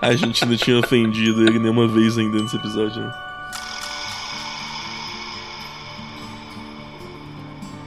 A 0.00 0.14
gente 0.14 0.46
não 0.46 0.56
tinha 0.56 0.78
ofendido 0.78 1.42
ele 1.46 1.58
nenhuma 1.58 1.86
vez 1.88 2.16
ainda 2.16 2.40
nesse 2.40 2.56
episódio, 2.56 3.02
né? 3.02 3.12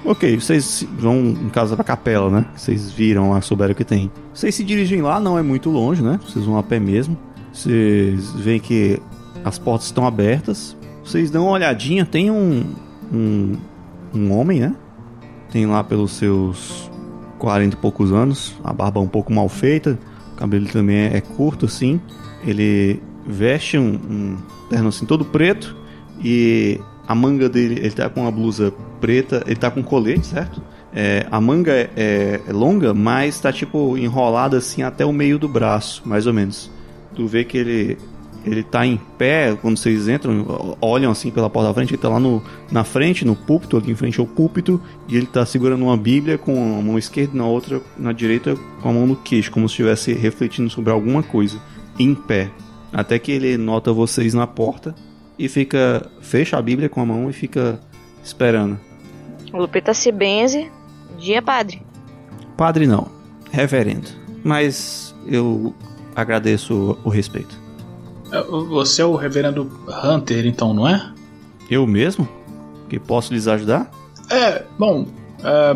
Ok, 0.05 0.35
vocês 0.35 0.85
vão 0.97 1.17
em 1.17 1.49
casa 1.49 1.75
pra 1.75 1.83
capela, 1.83 2.29
né? 2.29 2.45
Vocês 2.55 2.91
viram 2.91 3.31
lá, 3.31 3.39
souberam 3.39 3.73
que 3.73 3.85
tem. 3.85 4.11
Vocês 4.33 4.53
se 4.53 4.63
dirigem 4.63 5.01
lá, 5.01 5.17
não 5.17 5.39
é 5.39 5.41
muito 5.41 5.69
longe, 5.69 6.01
né? 6.01 6.19
Vocês 6.27 6.43
vão 6.43 6.57
a 6.57 6.63
pé 6.63 6.77
mesmo. 6.77 7.17
Vocês 7.53 8.31
veem 8.33 8.59
que 8.59 9.01
as 9.45 9.57
portas 9.57 9.87
estão 9.87 10.05
abertas. 10.05 10.75
Vocês 11.05 11.31
dão 11.31 11.43
uma 11.43 11.53
olhadinha, 11.53 12.05
tem 12.05 12.29
um, 12.29 12.65
um, 13.13 13.55
um 14.13 14.31
homem, 14.31 14.59
né? 14.59 14.75
Tem 15.51 15.65
lá 15.65 15.83
pelos 15.83 16.11
seus 16.11 16.91
40 17.39 17.75
e 17.75 17.79
poucos 17.79 18.11
anos, 18.11 18.55
a 18.63 18.73
barba 18.73 18.99
um 18.99 19.07
pouco 19.07 19.31
mal 19.31 19.47
feita, 19.47 19.99
o 20.33 20.35
cabelo 20.35 20.65
também 20.67 20.97
é, 20.97 21.17
é 21.17 21.21
curto 21.21 21.65
assim. 21.65 22.01
Ele 22.45 23.01
veste 23.25 23.77
um, 23.77 23.93
um 23.93 24.37
terno 24.69 24.89
assim 24.89 25.05
todo 25.05 25.23
preto 25.23 25.75
e 26.23 26.79
a 27.07 27.13
manga 27.15 27.49
dele, 27.49 27.79
ele 27.79 27.91
tá 27.91 28.09
com 28.09 28.21
uma 28.21 28.31
blusa 28.31 28.73
preta, 29.01 29.43
ele 29.45 29.55
tá 29.55 29.69
com 29.69 29.83
colete, 29.83 30.27
certo? 30.27 30.61
É, 30.95 31.25
a 31.31 31.41
manga 31.41 31.71
é, 31.71 31.89
é- 31.95 32.41
é 32.47 32.53
longa, 32.53 32.93
mas 32.93 33.39
tá 33.39 33.51
tipo 33.51 33.97
enrolada 33.97 34.57
assim 34.57 34.83
até 34.83 35.05
o 35.05 35.11
meio 35.11 35.39
do 35.39 35.47
braço, 35.47 36.03
mais 36.05 36.27
ou 36.27 36.33
menos. 36.33 36.69
Tu 37.15 37.25
vê 37.27 37.43
que 37.43 37.57
ele 37.57 37.97
ele 38.45 38.61
tá 38.61 38.85
em 38.85 38.99
pé 39.17 39.57
quando 39.61 39.77
vocês 39.77 40.09
entram, 40.09 40.75
olham 40.81 41.09
assim 41.11 41.31
pela 41.31 41.49
porta 41.49 41.69
da 41.69 41.73
frente, 41.73 41.93
ele 41.93 42.01
tá 42.01 42.09
lá 42.09 42.19
no, 42.19 42.43
na 42.69 42.83
frente, 42.83 43.23
no 43.23 43.37
púlpito, 43.37 43.77
ali 43.77 43.89
em 43.91 43.95
frente 43.95 44.19
ao 44.19 44.27
púlpito, 44.27 44.81
e 45.07 45.15
ele 45.15 45.25
tá 45.25 45.45
segurando 45.45 45.83
uma 45.83 45.95
bíblia 45.95 46.37
com 46.37 46.51
a 46.77 46.81
mão 46.81 46.97
esquerda 46.97 47.31
e 47.33 47.37
na 47.37 47.45
outra, 47.45 47.81
na 47.97 48.11
direita, 48.11 48.57
com 48.81 48.89
a 48.89 48.91
mão 48.91 49.07
no 49.07 49.15
queixo, 49.15 49.49
como 49.49 49.69
se 49.69 49.73
estivesse 49.73 50.11
refletindo 50.11 50.69
sobre 50.69 50.91
alguma 50.91 51.23
coisa, 51.23 51.57
em 51.97 52.13
pé. 52.13 52.51
Até 52.91 53.17
que 53.17 53.31
ele 53.31 53.57
nota 53.57 53.93
vocês 53.93 54.33
na 54.33 54.45
porta 54.45 54.93
e 55.37 55.47
fica. 55.47 56.09
fecha 56.21 56.57
a 56.57 56.61
bíblia 56.61 56.89
com 56.89 57.01
a 57.01 57.05
mão 57.05 57.29
e 57.29 57.33
fica 57.33 57.79
esperando. 58.23 58.79
O 59.51 59.57
Lupita 59.57 59.93
se 59.93 60.11
benze. 60.11 60.71
Dia, 61.17 61.41
padre. 61.41 61.81
Padre 62.57 62.87
não, 62.87 63.07
reverendo. 63.51 64.09
Mas 64.43 65.15
eu 65.27 65.73
agradeço 66.15 66.97
o 67.03 67.09
respeito. 67.09 67.57
É, 68.31 68.41
Você 68.41 69.01
é 69.01 69.05
o 69.05 69.15
reverendo 69.15 69.69
Hunter, 70.03 70.45
então, 70.45 70.73
não 70.73 70.87
é? 70.87 71.13
Eu 71.69 71.85
mesmo? 71.87 72.27
Que 72.89 72.99
posso 72.99 73.33
lhes 73.33 73.47
ajudar? 73.47 73.89
É, 74.29 74.63
bom. 74.77 75.05
é, 75.43 75.75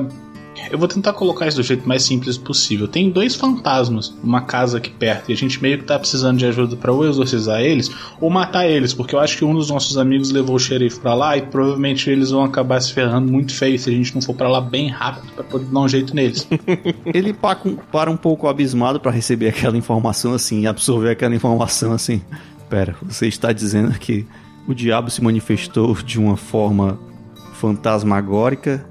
eu 0.71 0.77
vou 0.77 0.87
tentar 0.87 1.13
colocar 1.13 1.47
isso 1.47 1.57
do 1.57 1.63
jeito 1.63 1.87
mais 1.87 2.03
simples 2.03 2.37
possível. 2.37 2.87
Tem 2.87 3.09
dois 3.09 3.35
fantasmas 3.35 4.13
numa 4.23 4.41
casa 4.41 4.77
aqui 4.77 4.89
perto 4.89 5.29
e 5.29 5.33
a 5.33 5.37
gente 5.37 5.61
meio 5.61 5.77
que 5.77 5.85
tá 5.85 5.97
precisando 5.97 6.37
de 6.37 6.45
ajuda 6.45 6.75
pra 6.75 6.91
ou 6.91 7.07
exorcizar 7.07 7.61
eles 7.61 7.91
ou 8.19 8.29
matar 8.29 8.67
eles, 8.67 8.93
porque 8.93 9.15
eu 9.15 9.19
acho 9.19 9.37
que 9.37 9.45
um 9.45 9.53
dos 9.53 9.69
nossos 9.69 9.97
amigos 9.97 10.31
levou 10.31 10.55
o 10.55 10.59
xerife 10.59 10.99
pra 10.99 11.13
lá 11.13 11.37
e 11.37 11.41
provavelmente 11.41 12.09
eles 12.09 12.31
vão 12.31 12.43
acabar 12.43 12.79
se 12.81 12.93
ferrando 12.93 13.31
muito 13.31 13.53
feio 13.53 13.77
se 13.77 13.89
a 13.89 13.93
gente 13.93 14.13
não 14.13 14.21
for 14.21 14.35
pra 14.35 14.47
lá 14.47 14.61
bem 14.61 14.89
rápido 14.89 15.31
pra 15.33 15.43
poder 15.43 15.65
dar 15.65 15.79
um 15.79 15.87
jeito 15.87 16.15
neles. 16.15 16.47
Ele 17.13 17.33
para 17.33 18.09
um 18.09 18.17
pouco 18.17 18.47
abismado 18.47 18.99
para 18.99 19.11
receber 19.11 19.49
aquela 19.49 19.77
informação 19.77 20.33
assim, 20.33 20.65
absorver 20.65 21.11
aquela 21.11 21.35
informação 21.35 21.91
assim. 21.91 22.21
Pera, 22.69 22.95
você 23.01 23.27
está 23.27 23.53
dizendo 23.53 23.97
que 23.97 24.25
o 24.67 24.73
diabo 24.73 25.09
se 25.09 25.23
manifestou 25.23 25.95
de 25.95 26.19
uma 26.19 26.35
forma 26.35 26.99
fantasmagórica? 27.53 28.85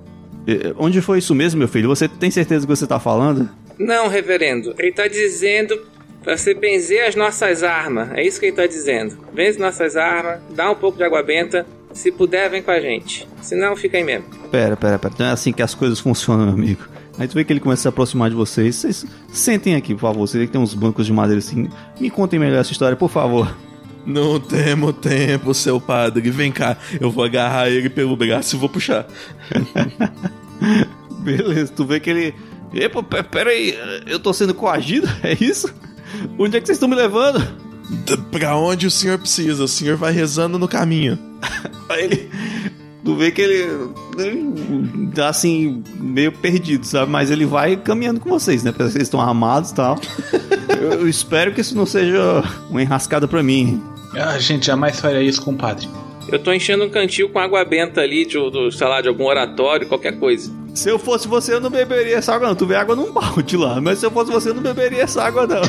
Onde 0.77 1.01
foi 1.01 1.19
isso 1.19 1.35
mesmo, 1.35 1.59
meu 1.59 1.69
filho? 1.69 1.89
Você 1.89 2.09
tem 2.09 2.31
certeza 2.31 2.61
do 2.61 2.69
que 2.71 2.77
você 2.77 2.85
está 2.85 3.01
falando? 3.01 3.49
Não, 3.79 4.09
reverendo. 4.09 4.75
Ele 4.79 4.93
tá 4.93 5.09
dizendo 5.09 5.79
pra 6.23 6.37
você 6.37 6.55
benzer 6.55 7.07
as 7.07 7.15
nossas 7.15 7.63
armas. 7.63 8.11
É 8.13 8.23
isso 8.23 8.41
que 8.41 8.47
ele 8.47 8.57
tá 8.57 8.67
dizendo. 8.67 9.17
Benze 9.33 9.59
nossas 9.59 9.97
armas, 9.97 10.41
dá 10.51 10.71
um 10.71 10.75
pouco 10.75 10.99
de 10.99 11.05
água 11.05 11.23
benta. 11.23 11.67
Se 11.93 12.13
puder, 12.13 12.51
vem 12.51 12.63
com 12.63 12.71
a 12.71 12.81
gente. 12.81 13.27
Se 13.41 13.57
não, 13.57 13.75
fica 13.75 13.97
aí 13.97 14.05
mesmo. 14.05 14.27
Pera, 14.51 14.77
pera, 14.77 14.99
pera. 14.99 15.15
Não 15.19 15.27
é 15.27 15.31
assim 15.31 15.53
que 15.53 15.63
as 15.63 15.75
coisas 15.75 15.99
funcionam, 15.99 16.47
meu 16.47 16.55
amigo. 16.55 16.83
Aí 17.19 17.27
tu 17.27 17.35
vê 17.35 17.45
que 17.45 17.53
ele 17.53 17.61
começa 17.61 17.81
a 17.81 17.83
se 17.83 17.89
aproximar 17.89 18.29
de 18.29 18.37
vocês. 18.37 18.77
Vocês 18.77 19.07
sentem 19.33 19.75
aqui, 19.75 19.95
por 19.95 20.01
favor. 20.03 20.27
Você 20.27 20.39
vê 20.39 20.47
que 20.47 20.53
tem 20.53 20.61
uns 20.61 20.75
bancos 20.75 21.07
de 21.07 21.13
madeira 21.13 21.39
assim. 21.39 21.69
Me 21.99 22.11
contem 22.11 22.39
melhor 22.39 22.61
essa 22.61 22.73
história, 22.73 22.97
por 22.97 23.09
favor. 23.09 23.57
Não 24.07 24.39
temos 24.39 24.95
tempo, 24.99 25.53
seu 25.53 25.81
padre. 25.81 26.31
Vem 26.31 26.53
cá, 26.53 26.77
eu 27.01 27.11
vou 27.11 27.25
agarrar 27.25 27.69
ele 27.69 27.91
pelo 27.91 28.17
braço 28.17 28.55
e 28.57 28.59
vou 28.59 28.69
puxar. 28.69 29.07
Beleza, 31.21 31.73
tu 31.75 31.85
vê 31.85 31.99
que 32.01 32.11
ele. 32.11 32.35
Epa, 32.73 33.03
pe- 33.03 33.23
pera 33.23 33.51
aí, 33.51 33.75
eu 34.07 34.19
tô 34.19 34.33
sendo 34.33 34.55
coagido? 34.55 35.09
É 35.23 35.33
isso? 35.41 35.73
Onde 36.39 36.57
é 36.57 36.61
que 36.61 36.67
vocês 36.67 36.77
estão 36.77 36.89
me 36.89 36.95
levando? 36.95 37.43
Pra 38.31 38.57
onde 38.57 38.87
o 38.87 38.91
senhor 38.91 39.19
precisa? 39.19 39.65
O 39.65 39.69
senhor 39.69 39.97
vai 39.97 40.13
rezando 40.13 40.59
no 40.59 40.67
caminho. 40.69 41.19
Aí 41.89 42.05
ele. 42.05 42.31
Tu 43.05 43.15
vê 43.15 43.31
que 43.31 43.41
ele. 43.41 43.69
ele 44.19 45.09
tá 45.15 45.29
assim, 45.29 45.85
meio 46.01 46.33
perdido, 46.33 46.85
sabe? 46.85 47.11
Mas 47.11 47.31
ele 47.31 47.45
vai 47.47 47.77
caminhando 47.77 48.19
com 48.19 48.29
vocês, 48.29 48.65
né? 48.65 48.73
Parece 48.73 48.95
que 48.95 48.99
vocês 48.99 49.07
estão 49.07 49.21
armados 49.21 49.71
e 49.71 49.75
tal. 49.75 49.99
Eu 50.81 51.09
espero 51.09 51.53
que 51.55 51.61
isso 51.61 51.77
não 51.77 51.87
seja 51.87 52.43
uma 52.69 52.83
enrascada 52.83 53.29
pra 53.29 53.43
mim. 53.43 53.81
A 54.17 54.39
gente 54.39 54.67
jamais 54.67 54.99
faria 55.01 55.23
isso 55.23 55.43
com 55.43 55.53
o 55.53 55.57
padre. 55.57 55.89
Eu 56.29 56.41
tô 56.41 56.53
enchendo 56.53 56.85
um 56.85 56.91
cantil 56.91 57.29
com 57.29 57.39
água 57.39 57.65
benta 57.65 58.01
ali, 58.01 58.27
de, 58.27 58.35
do, 58.35 58.73
sei 58.73 58.87
lá, 58.87 59.01
de 59.01 59.09
algum 59.09 59.25
oratório, 59.25 59.87
qualquer 59.87 60.19
coisa. 60.19 60.51
Se 60.75 60.91
eu 60.91 60.99
fosse 60.99 61.29
você, 61.29 61.55
eu 61.55 61.61
não 61.61 61.71
beberia 61.71 62.17
essa 62.17 62.35
água, 62.35 62.49
não. 62.49 62.55
Tu 62.57 62.67
vê 62.67 62.75
água 62.75 62.97
num 62.97 63.13
balde 63.13 63.57
lá. 63.57 63.81
Mas 63.81 64.01
se 64.01 64.07
eu 64.07 64.11
fosse 64.11 64.31
você, 64.31 64.51
eu 64.51 64.55
não 64.55 64.63
beberia 64.63 65.05
essa 65.05 65.23
água, 65.23 65.47
não. 65.47 65.63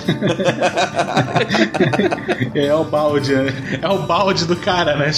É 2.55 2.73
o 2.73 2.83
balde, 2.83 3.35
né? 3.35 3.53
É 3.81 3.87
o 3.87 3.99
balde 3.99 4.45
do 4.45 4.55
cara, 4.55 4.95
né? 4.95 5.11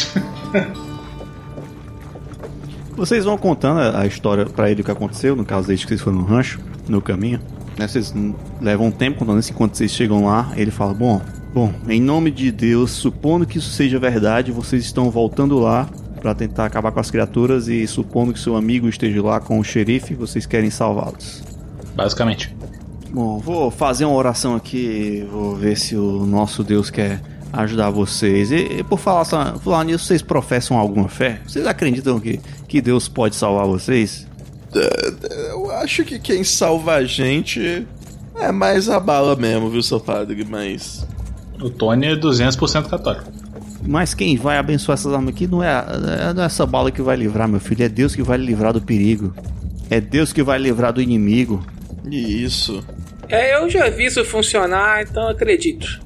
Vocês 2.96 3.24
vão 3.24 3.38
contando 3.38 3.80
a 3.80 4.06
história 4.06 4.46
pra 4.46 4.70
ele 4.70 4.82
o 4.82 4.84
que 4.84 4.92
aconteceu, 4.92 5.36
no 5.36 5.46
caso 5.46 5.68
desde 5.68 5.86
que 5.86 5.90
vocês 5.90 6.02
foram 6.02 6.18
no 6.18 6.26
rancho, 6.26 6.60
no 6.88 7.02
caminho. 7.02 7.40
Né? 7.78 7.88
Vocês 7.88 8.14
levam 8.62 8.88
um 8.88 8.92
tempo 8.92 9.20
contando 9.20 9.40
isso, 9.40 9.52
enquanto 9.52 9.76
vocês 9.76 9.92
chegam 9.92 10.26
lá, 10.26 10.52
ele 10.58 10.70
fala, 10.70 10.94
bom, 10.94 11.22
bom, 11.54 11.74
em 11.88 12.02
nome 12.02 12.32
de 12.32 12.52
Deus, 12.52 12.91
supondo 12.91 13.45
que 13.45 13.58
isso 13.58 13.70
seja 13.72 14.00
verdade, 14.00 14.52
vocês 14.52 14.84
estão 14.84 15.10
voltando 15.10 15.60
lá 15.60 15.89
pra 16.22 16.36
tentar 16.36 16.66
acabar 16.66 16.91
com 16.91 17.00
as 17.00 17.10
criaturas 17.10 17.68
e 17.68 17.88
supondo 17.88 18.34
que 18.34 18.39
seu 18.39 18.56
amigo 18.56 18.88
esteja 18.89 19.22
lá 19.24 19.39
com 19.39 19.60
o 19.60 19.64
xerife, 19.64 20.14
vocês 20.14 20.45
querem 20.45 20.70
salvá-los. 20.70 21.41
Basicamente. 21.95 22.54
Bom, 23.12 23.39
vou 23.39 23.72
fazer 23.72 24.06
uma 24.06 24.16
oração 24.16 24.56
aqui, 24.56 25.26
vou 25.32 25.56
ver 25.56 25.78
se 25.78 25.95
o 25.95 26.26
nosso 26.26 26.64
Deus 26.64 26.89
quer 26.89 27.22
ajudar 27.52 27.89
vocês. 27.89 28.52
E, 28.52 28.80
e 28.80 28.84
por 28.84 29.00
falar, 29.00 29.26
só- 29.26 29.56
falar 29.58 29.84
nisso, 29.86 30.06
vocês 30.06 30.22
professam 30.22 30.78
alguma 30.78 31.08
fé? 31.10 31.39
Vocês 31.47 31.66
acreditam 31.66 32.20
que, 32.20 32.39
que 32.68 32.82
Deus 32.82 33.08
pode 33.08 33.36
salvar 33.36 33.66
vocês? 33.66 34.28
Eu 35.52 35.72
acho 35.72 36.04
que 36.04 36.20
quem 36.20 36.43
salva 36.43 36.95
a 36.95 37.04
gente 37.04 37.88
é 38.36 38.52
mais 38.52 38.88
a 38.89 39.00
bala 39.00 39.36
mesmo, 39.36 39.70
viu, 39.70 39.82
seu 39.82 40.00
padre? 40.00 40.45
Mas. 40.47 41.08
O 41.62 41.70
Tony 41.70 42.07
é 42.07 42.16
200% 42.16 42.88
católico. 42.89 43.32
Mas 43.86 44.14
quem 44.14 44.36
vai 44.38 44.57
abençoar 44.57 44.97
essas 44.97 45.14
armas 45.14 45.34
aqui 45.34 45.47
não 45.47 45.64
é, 45.64 45.70
é- 45.70 46.34
não 46.34 46.43
é 46.43 46.45
essa 46.45 46.66
bala 46.66 46.91
que 46.91 47.01
vai 47.01 47.16
livrar, 47.16 47.47
meu 47.47 47.60
filho. 47.60 47.84
É 47.84 47.89
Deus 47.89 48.16
que 48.16 48.22
vai 48.22 48.38
lhe 48.38 48.45
livrar 48.45 48.74
do 48.74 48.82
perigo. 48.82 49.34
É 49.89 49.99
Deus 49.99 50.32
que 50.34 50.43
vai 50.43 50.60
livrar 50.60 50.93
do 50.93 51.01
inimigo. 51.01 51.66
Isso. 52.10 52.84
É, 53.28 53.55
eu 53.62 53.70
já 53.70 53.89
vi 53.89 54.05
isso 54.05 54.24
funcionar, 54.26 55.03
então 55.03 55.24
eu 55.24 55.30
acredito. 55.30 55.99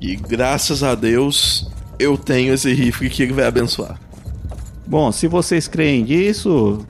E 0.00 0.16
graças 0.16 0.82
a 0.82 0.94
Deus 0.94 1.70
eu 1.98 2.16
tenho 2.16 2.54
esse 2.54 2.72
rifle 2.72 3.08
que 3.10 3.22
ele 3.22 3.32
vai 3.32 3.44
abençoar. 3.46 3.98
Bom, 4.86 5.12
se 5.12 5.26
vocês 5.28 5.68
creem 5.68 6.02
nisso, 6.04 6.84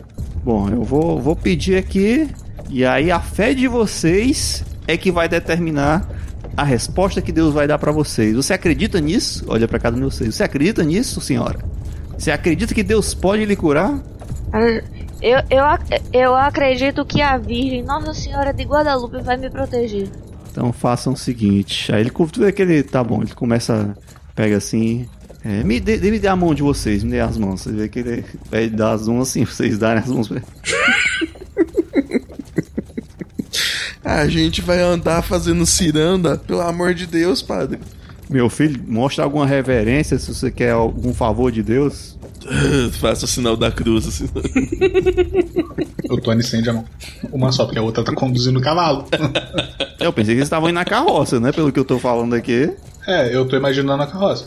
bom, 0.44 0.68
eu 0.70 0.82
vou, 0.82 1.20
vou 1.20 1.36
pedir 1.36 1.76
aqui. 1.76 2.28
E 2.68 2.84
aí 2.84 3.10
a 3.10 3.20
fé 3.20 3.52
de 3.52 3.66
vocês 3.68 4.64
é 4.86 4.96
que 4.96 5.10
vai 5.10 5.28
determinar 5.28 6.06
a 6.56 6.64
resposta 6.64 7.20
que 7.22 7.32
Deus 7.32 7.52
vai 7.54 7.66
dar 7.66 7.78
pra 7.78 7.92
vocês. 7.92 8.34
Você 8.36 8.52
acredita 8.52 9.00
nisso? 9.00 9.44
Olha 9.48 9.66
pra 9.68 9.78
cada 9.78 9.96
um 9.96 10.00
de 10.00 10.04
vocês. 10.06 10.34
Você 10.34 10.42
acredita 10.42 10.82
nisso, 10.84 11.20
senhora? 11.20 11.58
Você 12.18 12.30
acredita 12.30 12.74
que 12.74 12.82
Deus 12.82 13.14
pode 13.14 13.44
lhe 13.44 13.56
curar? 13.56 13.98
Eu, 15.22 15.38
eu, 15.50 15.64
ac- 15.64 16.02
eu 16.12 16.34
acredito 16.34 17.04
que 17.04 17.20
a 17.22 17.36
Virgem 17.38 17.82
Nossa 17.82 18.12
Senhora 18.14 18.52
de 18.52 18.64
Guadalupe 18.64 19.22
vai 19.22 19.36
me 19.36 19.48
proteger. 19.50 20.08
Então 20.50 20.72
façam 20.72 21.12
o 21.12 21.16
seguinte. 21.16 21.92
Aí 21.94 22.00
ele 22.00 22.10
tu 22.10 22.40
vê 22.40 22.50
que 22.52 22.62
ele 22.62 22.82
tá 22.82 23.02
bom, 23.04 23.22
ele 23.22 23.32
começa, 23.34 23.96
pega 24.34 24.56
assim. 24.56 25.08
é, 25.44 25.62
me, 25.62 25.78
dê, 25.78 25.98
me 26.10 26.18
dê 26.18 26.26
a 26.28 26.34
mão 26.34 26.52
de 26.54 26.62
vocês, 26.62 27.04
me 27.04 27.10
dê 27.12 27.20
as 27.20 27.38
mãos. 27.38 27.60
Você 27.62 27.70
vê 27.72 27.88
que 27.88 28.00
ele 28.00 28.24
vai 28.50 28.68
dar 28.68 28.92
as 28.92 29.06
mãos 29.06 29.28
assim, 29.28 29.44
vocês 29.46 29.78
darem 29.78 30.02
as 30.02 30.08
mãos 30.08 30.26
pra 30.28 30.38
ele. 30.38 30.46
A 34.04 34.26
gente 34.26 34.62
vai 34.62 34.80
andar 34.80 35.22
fazendo 35.22 35.66
ciranda, 35.66 36.38
pelo 36.38 36.60
amor 36.60 36.94
de 36.94 37.06
Deus, 37.06 37.42
padre. 37.42 37.78
Meu 38.30 38.48
filho, 38.48 38.80
mostra 38.86 39.24
alguma 39.24 39.44
reverência 39.44 40.18
se 40.18 40.32
você 40.32 40.50
quer 40.50 40.70
algum 40.70 41.12
favor 41.12 41.50
de 41.50 41.62
Deus. 41.62 42.16
Faça 43.00 43.24
o 43.24 43.28
sinal 43.28 43.56
da 43.56 43.70
cruz, 43.72 44.06
assim. 44.06 44.28
O 46.08 46.16
Tony 46.16 46.40
estende 46.40 46.70
a 46.70 46.72
mão. 46.72 46.84
Uma 47.32 47.50
só, 47.50 47.64
porque 47.64 47.78
a 47.78 47.82
outra 47.82 48.04
tá 48.04 48.14
conduzindo 48.14 48.58
o 48.58 48.62
cavalo. 48.62 49.04
Eu 49.98 50.12
pensei 50.12 50.34
que 50.34 50.38
eles 50.38 50.46
estavam 50.46 50.68
indo 50.68 50.76
na 50.76 50.84
carroça, 50.84 51.40
né? 51.40 51.52
Pelo 51.52 51.70
que 51.70 51.78
eu 51.78 51.84
tô 51.84 51.98
falando 51.98 52.34
aqui. 52.34 52.72
É, 53.06 53.34
eu 53.34 53.46
tô 53.46 53.54
imaginando 53.54 54.02
a 54.02 54.06
carroça. 54.06 54.46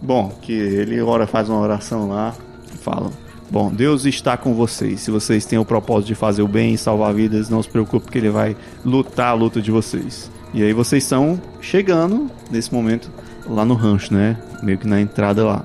Bom, 0.00 0.30
que 0.40 0.52
ele 0.52 0.98
ora 1.02 1.26
faz 1.26 1.46
uma 1.48 1.60
oração 1.60 2.08
lá 2.08 2.34
e 2.74 2.78
fala: 2.78 3.10
Bom, 3.50 3.72
Deus 3.72 4.04
está 4.04 4.36
com 4.36 4.54
vocês. 4.54 5.00
Se 5.00 5.10
vocês 5.10 5.44
têm 5.44 5.58
o 5.58 5.64
propósito 5.64 6.08
de 6.08 6.14
fazer 6.14 6.42
o 6.42 6.48
bem 6.48 6.74
e 6.74 6.78
salvar 6.78 7.14
vidas, 7.14 7.48
não 7.48 7.62
se 7.62 7.68
preocupe 7.68 8.10
que 8.10 8.18
ele 8.18 8.30
vai 8.30 8.56
lutar 8.84 9.28
a 9.28 9.34
luta 9.34 9.60
de 9.60 9.70
vocês. 9.70 10.30
E 10.52 10.62
aí 10.62 10.72
vocês 10.72 11.02
estão 11.02 11.40
chegando 11.60 12.30
nesse 12.50 12.72
momento 12.72 13.10
lá 13.46 13.64
no 13.64 13.74
rancho, 13.74 14.14
né? 14.14 14.36
Meio 14.62 14.78
que 14.78 14.86
na 14.86 15.00
entrada 15.00 15.44
lá. 15.44 15.62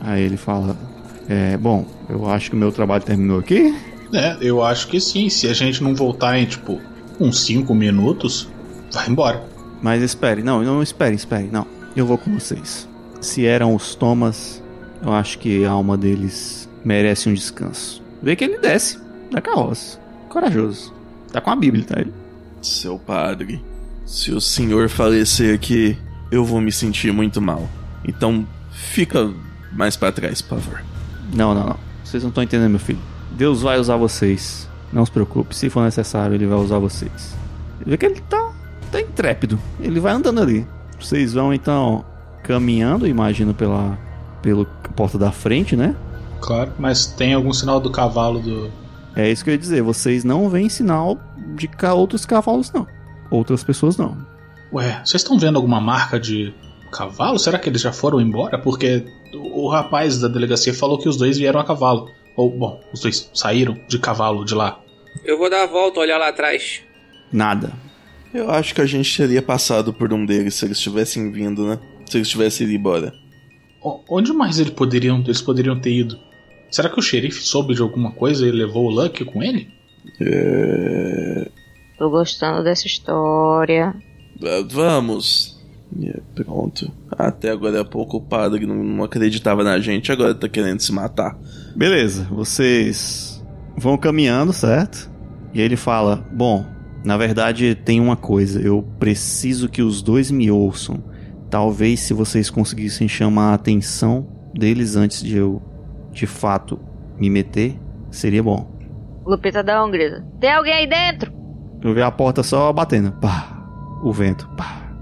Aí 0.00 0.22
ele 0.22 0.36
fala: 0.36 0.76
é, 1.28 1.56
Bom, 1.56 1.86
eu 2.08 2.28
acho 2.28 2.50
que 2.50 2.56
o 2.56 2.58
meu 2.58 2.72
trabalho 2.72 3.04
terminou 3.04 3.38
aqui. 3.38 3.74
É, 4.12 4.36
eu 4.40 4.62
acho 4.62 4.88
que 4.88 5.00
sim. 5.00 5.28
Se 5.28 5.46
a 5.48 5.54
gente 5.54 5.82
não 5.82 5.94
voltar 5.94 6.38
em, 6.38 6.44
tipo, 6.44 6.80
uns 7.18 7.44
5 7.44 7.74
minutos, 7.74 8.48
vai 8.92 9.08
embora. 9.08 9.42
Mas 9.80 10.02
espere, 10.02 10.42
não, 10.42 10.62
não 10.62 10.82
espere, 10.82 11.14
espere, 11.14 11.48
não. 11.50 11.66
Eu 11.96 12.06
vou 12.06 12.18
com 12.18 12.38
vocês. 12.38 12.88
Se 13.20 13.46
eram 13.46 13.74
os 13.74 13.94
Thomas, 13.94 14.62
eu 15.02 15.12
acho 15.12 15.38
que 15.38 15.64
a 15.64 15.70
alma 15.70 15.96
deles 15.96 16.61
merece 16.84 17.28
um 17.28 17.34
descanso. 17.34 18.02
Vê 18.22 18.36
que 18.36 18.44
ele 18.44 18.58
desce 18.58 18.98
da 19.30 19.40
carroça. 19.40 19.98
Corajoso. 20.28 20.92
Tá 21.32 21.40
com 21.40 21.50
a 21.50 21.56
Bíblia, 21.56 21.84
tá 21.84 22.00
ele? 22.00 22.12
Seu 22.60 22.98
padre, 22.98 23.62
se 24.06 24.32
o 24.32 24.40
senhor 24.40 24.88
falecer 24.88 25.54
aqui, 25.54 25.98
eu 26.30 26.44
vou 26.44 26.60
me 26.60 26.70
sentir 26.70 27.12
muito 27.12 27.40
mal. 27.40 27.68
Então, 28.04 28.46
fica 28.70 29.32
mais 29.72 29.96
pra 29.96 30.12
trás, 30.12 30.40
por 30.40 30.60
favor. 30.60 30.84
Não, 31.34 31.54
não, 31.54 31.66
não. 31.66 31.78
Vocês 32.04 32.22
não 32.22 32.28
estão 32.28 32.44
entendendo, 32.44 32.70
meu 32.70 32.78
filho. 32.78 32.98
Deus 33.32 33.62
vai 33.62 33.78
usar 33.78 33.96
vocês. 33.96 34.68
Não 34.92 35.04
se 35.04 35.10
preocupe. 35.10 35.56
Se 35.56 35.70
for 35.70 35.82
necessário, 35.82 36.34
ele 36.34 36.46
vai 36.46 36.58
usar 36.58 36.78
vocês. 36.78 37.34
Vê 37.84 37.96
que 37.96 38.06
ele 38.06 38.20
tá, 38.28 38.52
tá 38.90 39.00
intrépido. 39.00 39.58
Ele 39.80 39.98
vai 39.98 40.12
andando 40.12 40.40
ali. 40.40 40.66
Vocês 41.00 41.32
vão 41.32 41.52
então 41.52 42.04
caminhando, 42.42 43.06
imagino, 43.06 43.54
pela 43.54 43.98
pela 44.42 44.64
porta 44.96 45.16
da 45.16 45.30
frente, 45.30 45.76
né? 45.76 45.94
Claro, 46.42 46.72
mas 46.78 47.06
tem 47.06 47.32
algum 47.34 47.52
sinal 47.52 47.80
do 47.80 47.90
cavalo 47.90 48.40
do. 48.40 48.70
É 49.14 49.30
isso 49.30 49.44
que 49.44 49.50
eu 49.50 49.54
ia 49.54 49.58
dizer. 49.58 49.82
Vocês 49.82 50.24
não 50.24 50.48
veem 50.48 50.68
sinal 50.68 51.18
de 51.56 51.68
ca- 51.68 51.94
outros 51.94 52.26
cavalos, 52.26 52.72
não. 52.72 52.86
Outras 53.30 53.62
pessoas, 53.62 53.96
não. 53.96 54.16
Ué, 54.72 55.00
vocês 55.04 55.22
estão 55.22 55.38
vendo 55.38 55.56
alguma 55.56 55.80
marca 55.80 56.18
de 56.18 56.52
cavalo? 56.90 57.38
Será 57.38 57.58
que 57.58 57.68
eles 57.68 57.80
já 57.80 57.92
foram 57.92 58.20
embora? 58.20 58.58
Porque 58.58 59.04
o 59.34 59.68
rapaz 59.68 60.18
da 60.18 60.28
delegacia 60.28 60.74
falou 60.74 60.98
que 60.98 61.08
os 61.08 61.16
dois 61.16 61.38
vieram 61.38 61.60
a 61.60 61.64
cavalo. 61.64 62.08
Ou, 62.36 62.50
bom, 62.50 62.80
os 62.92 63.00
dois 63.00 63.30
saíram 63.34 63.78
de 63.88 63.98
cavalo 63.98 64.44
de 64.44 64.54
lá. 64.54 64.80
Eu 65.24 65.38
vou 65.38 65.48
dar 65.50 65.62
a 65.64 65.66
volta, 65.66 66.00
olhar 66.00 66.18
lá 66.18 66.28
atrás. 66.28 66.80
Nada. 67.30 67.72
Eu 68.32 68.50
acho 68.50 68.74
que 68.74 68.80
a 68.80 68.86
gente 68.86 69.14
teria 69.14 69.42
passado 69.42 69.92
por 69.92 70.10
um 70.12 70.24
deles 70.24 70.54
se 70.54 70.64
eles 70.64 70.80
tivessem 70.80 71.30
vindo, 71.30 71.66
né? 71.66 71.78
Se 72.06 72.16
eles 72.16 72.28
tivessem 72.28 72.66
ido 72.66 72.74
embora. 72.74 73.12
O- 73.82 74.00
Onde 74.08 74.32
mais 74.32 74.58
eles 74.58 74.72
poderiam, 74.72 75.20
eles 75.20 75.42
poderiam 75.42 75.78
ter 75.78 75.92
ido? 75.92 76.18
Será 76.72 76.88
que 76.88 76.98
o 76.98 77.02
xerife 77.02 77.44
soube 77.44 77.74
de 77.74 77.82
alguma 77.82 78.10
coisa 78.12 78.46
e 78.46 78.50
levou 78.50 78.86
o 78.86 78.90
Lucky 78.90 79.24
com 79.26 79.42
ele? 79.42 79.68
É... 80.20 81.48
Tô 81.98 82.10
gostando 82.10 82.64
dessa 82.64 82.86
história. 82.86 83.94
ah, 84.42 84.66
Vamos. 84.68 85.60
É, 86.02 86.18
pronto. 86.34 86.90
Até 87.10 87.50
agora 87.50 87.82
há 87.82 87.84
pouco 87.84 88.16
o 88.16 88.20
padre 88.20 88.66
não, 88.66 88.82
não 88.82 89.04
acreditava 89.04 89.62
na 89.62 89.78
gente, 89.78 90.10
agora 90.10 90.34
tá 90.34 90.48
querendo 90.48 90.80
se 90.80 90.90
matar. 90.90 91.38
Beleza, 91.76 92.26
vocês 92.30 93.44
vão 93.76 93.98
caminhando, 93.98 94.52
certo? 94.54 95.10
E 95.52 95.58
aí 95.60 95.66
ele 95.66 95.76
fala: 95.76 96.26
Bom, 96.32 96.64
na 97.04 97.18
verdade 97.18 97.74
tem 97.74 98.00
uma 98.00 98.16
coisa, 98.16 98.58
eu 98.60 98.82
preciso 98.98 99.68
que 99.68 99.82
os 99.82 100.00
dois 100.00 100.30
me 100.30 100.50
ouçam. 100.50 101.04
Talvez 101.50 102.00
se 102.00 102.14
vocês 102.14 102.48
conseguissem 102.48 103.06
chamar 103.06 103.50
a 103.50 103.54
atenção 103.54 104.26
deles 104.54 104.96
antes 104.96 105.22
de 105.22 105.36
eu, 105.36 105.60
de 106.12 106.26
fato, 106.26 106.78
me 107.18 107.28
meter, 107.30 107.78
seria 108.10 108.42
bom. 108.42 108.70
Lupita 109.26 109.62
dá 109.62 109.84
um 109.84 109.90
grito. 109.90 110.22
Tem 110.40 110.52
alguém 110.52 110.72
aí 110.74 110.86
dentro? 110.86 111.32
Eu 111.80 111.94
vejo 111.94 112.06
a 112.06 112.10
porta 112.10 112.42
só 112.42 112.72
batendo. 112.72 113.12
Pá. 113.12 113.58
O 114.02 114.12
vento. 114.12 114.48
Pá. 114.56 114.92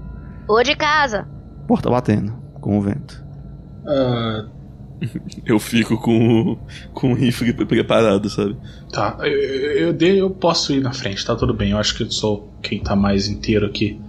Ou 0.47 0.61
de 0.63 0.75
casa? 0.75 1.27
Porta 1.67 1.89
batendo. 1.89 2.33
Com 2.59 2.77
o 2.77 2.81
vento. 2.81 3.23
Ah, 3.87 4.45
Eu 5.45 5.57
fico 5.59 5.97
com, 5.97 6.51
o- 6.53 6.59
com 6.93 7.11
o 7.11 7.15
rifle 7.15 7.51
pre- 7.53 7.65
preparado, 7.65 8.29
sabe? 8.29 8.55
tá, 8.93 9.17
eu, 9.21 9.95
eu, 9.95 9.97
eu 10.15 10.29
posso 10.29 10.71
ir 10.73 10.81
na 10.81 10.93
frente, 10.93 11.25
tá 11.25 11.35
tudo 11.35 11.53
bem. 11.55 11.71
Eu 11.71 11.77
acho 11.79 11.95
que 11.97 12.03
eu 12.03 12.11
sou 12.11 12.53
quem 12.61 12.79
tá 12.79 12.95
mais 12.95 13.27
inteiro 13.27 13.65
aqui. 13.65 13.99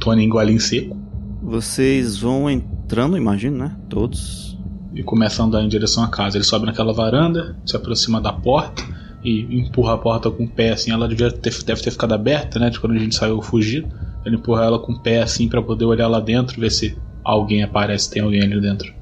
Tony 0.00 0.24
engole 0.24 0.52
em 0.52 0.58
seco 0.58 0.96
Vocês 1.42 2.16
vão 2.18 2.50
entrando, 2.50 3.16
imagino, 3.16 3.58
né? 3.58 3.76
Todos. 3.88 4.49
E 4.94 5.02
começa 5.02 5.42
a 5.42 5.46
andar 5.46 5.62
em 5.62 5.68
direção 5.68 6.02
à 6.02 6.08
casa. 6.08 6.36
Ele 6.36 6.44
sobe 6.44 6.66
naquela 6.66 6.92
varanda, 6.92 7.56
se 7.64 7.76
aproxima 7.76 8.20
da 8.20 8.32
porta 8.32 8.82
e 9.22 9.60
empurra 9.60 9.94
a 9.94 9.98
porta 9.98 10.30
com 10.30 10.44
o 10.44 10.48
pé 10.48 10.70
assim. 10.70 10.90
Ela 10.90 11.08
devia 11.08 11.30
ter, 11.30 11.52
deve 11.64 11.82
ter 11.82 11.90
ficado 11.90 12.12
aberta, 12.12 12.58
né? 12.58 12.70
De 12.70 12.80
quando 12.80 12.94
a 12.94 12.98
gente 12.98 13.14
saiu 13.14 13.40
fugido. 13.40 13.88
Ele 14.24 14.36
empurra 14.36 14.64
ela 14.64 14.78
com 14.78 14.92
o 14.92 15.00
pé 15.00 15.22
assim 15.22 15.48
pra 15.48 15.62
poder 15.62 15.84
olhar 15.84 16.08
lá 16.08 16.20
dentro, 16.20 16.60
ver 16.60 16.70
se 16.70 16.96
alguém 17.24 17.62
aparece, 17.62 18.10
tem 18.10 18.22
alguém 18.22 18.42
ali 18.42 18.60
dentro. 18.60 18.92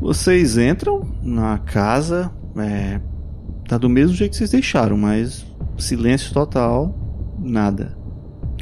Vocês 0.00 0.56
entram 0.56 1.02
na 1.22 1.58
casa, 1.58 2.30
é, 2.56 3.00
tá 3.66 3.76
do 3.76 3.88
mesmo 3.88 4.14
jeito 4.14 4.32
que 4.32 4.36
vocês 4.36 4.50
deixaram, 4.50 4.96
mas 4.96 5.44
silêncio 5.76 6.32
total, 6.32 6.94
nada. 7.38 7.96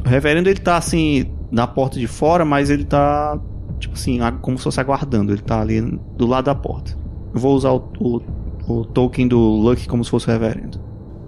O 0.05 0.09
reverendo 0.09 0.49
ele 0.49 0.61
tá 0.61 0.77
assim 0.77 1.27
na 1.51 1.67
porta 1.67 1.99
de 1.99 2.07
fora, 2.07 2.45
mas 2.45 2.71
ele 2.71 2.85
tá 2.85 3.39
tipo 3.79 3.95
assim, 3.95 4.19
como 4.41 4.57
se 4.59 4.65
fosse 4.65 4.81
aguardando, 4.81 5.33
ele 5.33 5.43
tá 5.43 5.61
ali 5.61 5.81
do 6.17 6.27
lado 6.27 6.45
da 6.47 6.55
porta. 6.55 6.97
Eu 7.35 7.41
vou 7.41 7.55
usar 7.55 7.71
o, 7.73 7.85
o, 8.01 8.23
o 8.69 8.85
token 8.85 9.29
do 9.29 9.39
Luck 9.39 9.87
como 9.87 10.05
se 10.05 10.11
fosse 10.11 10.27
o 10.29 10.31
reverendo. 10.33 10.81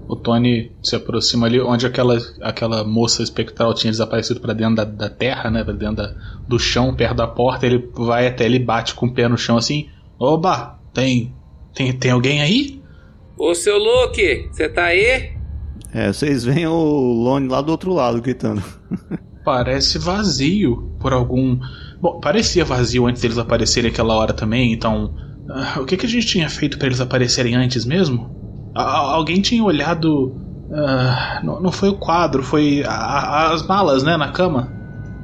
O 0.09 0.16
Tony 0.16 0.72
se 0.82 0.96
aproxima 0.96 1.46
ali 1.46 1.61
onde 1.61 1.86
aquela, 1.86 2.16
aquela 2.40 2.82
moça 2.82 3.22
espectral 3.22 3.74
tinha 3.74 3.90
desaparecido 3.90 4.40
pra 4.40 4.55
dentro 4.55 4.76
da, 4.76 4.84
da 4.84 5.11
terra, 5.11 5.51
né? 5.51 5.62
Pra 5.62 5.74
dentro 5.74 5.96
da- 5.96 6.14
do 6.49 6.59
chão, 6.59 6.94
perto 6.94 7.16
da 7.16 7.26
porta. 7.26 7.66
Ele 7.66 7.90
vai 7.94 8.26
até 8.26 8.46
ele 8.46 8.57
e 8.57 8.64
bate 8.64 8.94
com 8.94 9.05
o 9.05 9.12
pé 9.12 9.28
no 9.28 9.36
chão 9.36 9.59
assim. 9.59 9.86
Oba, 10.18 10.78
tem, 10.94 11.34
tem, 11.74 11.92
tem 11.92 12.11
alguém 12.11 12.40
aí? 12.40 12.80
Ô 13.36 13.55
seu 13.55 13.76
Luke, 13.76 14.49
você 14.51 14.66
tá 14.70 14.84
aí? 14.84 15.32
É, 15.92 16.11
vocês 16.11 16.42
veem 16.42 16.66
o 16.66 16.72
Lone 17.22 17.46
lá 17.46 17.61
do 17.61 17.70
outro 17.70 17.92
lado 17.92 18.20
gritando. 18.22 18.62
Parece 19.44 19.99
vazio 19.99 20.90
por 21.01 21.12
algum. 21.12 21.59
Bom, 22.01 22.20
parecia 22.20 22.64
vazio 22.64 23.07
antes 23.07 23.20
deles 23.22 23.38
aparecerem 23.38 23.90
aquela 23.90 24.14
hora 24.14 24.32
também, 24.32 24.72
então. 24.72 25.14
ah, 25.51 25.80
o 25.80 25.84
que, 25.84 25.96
que 25.96 26.07
a 26.07 26.09
gente 26.09 26.26
tinha 26.26 26.49
feito 26.49 26.78
pra 26.78 26.86
eles 26.86 27.01
aparecerem 27.01 27.55
antes 27.57 27.84
mesmo? 27.84 28.70
A- 28.74 29.14
alguém 29.14 29.40
tinha 29.40 29.62
olhado. 29.64 30.36
ah, 30.72 31.40
não, 31.42 31.61
não 31.61 31.72
foi 31.72 31.88
o 31.88 31.96
quadro, 31.96 32.42
foi 32.42 32.84
a- 32.84 32.90
a- 32.92 33.53
as 33.55 33.66
malas, 33.66 34.03
né, 34.03 34.16
na 34.16 34.30
cama? 34.30 34.70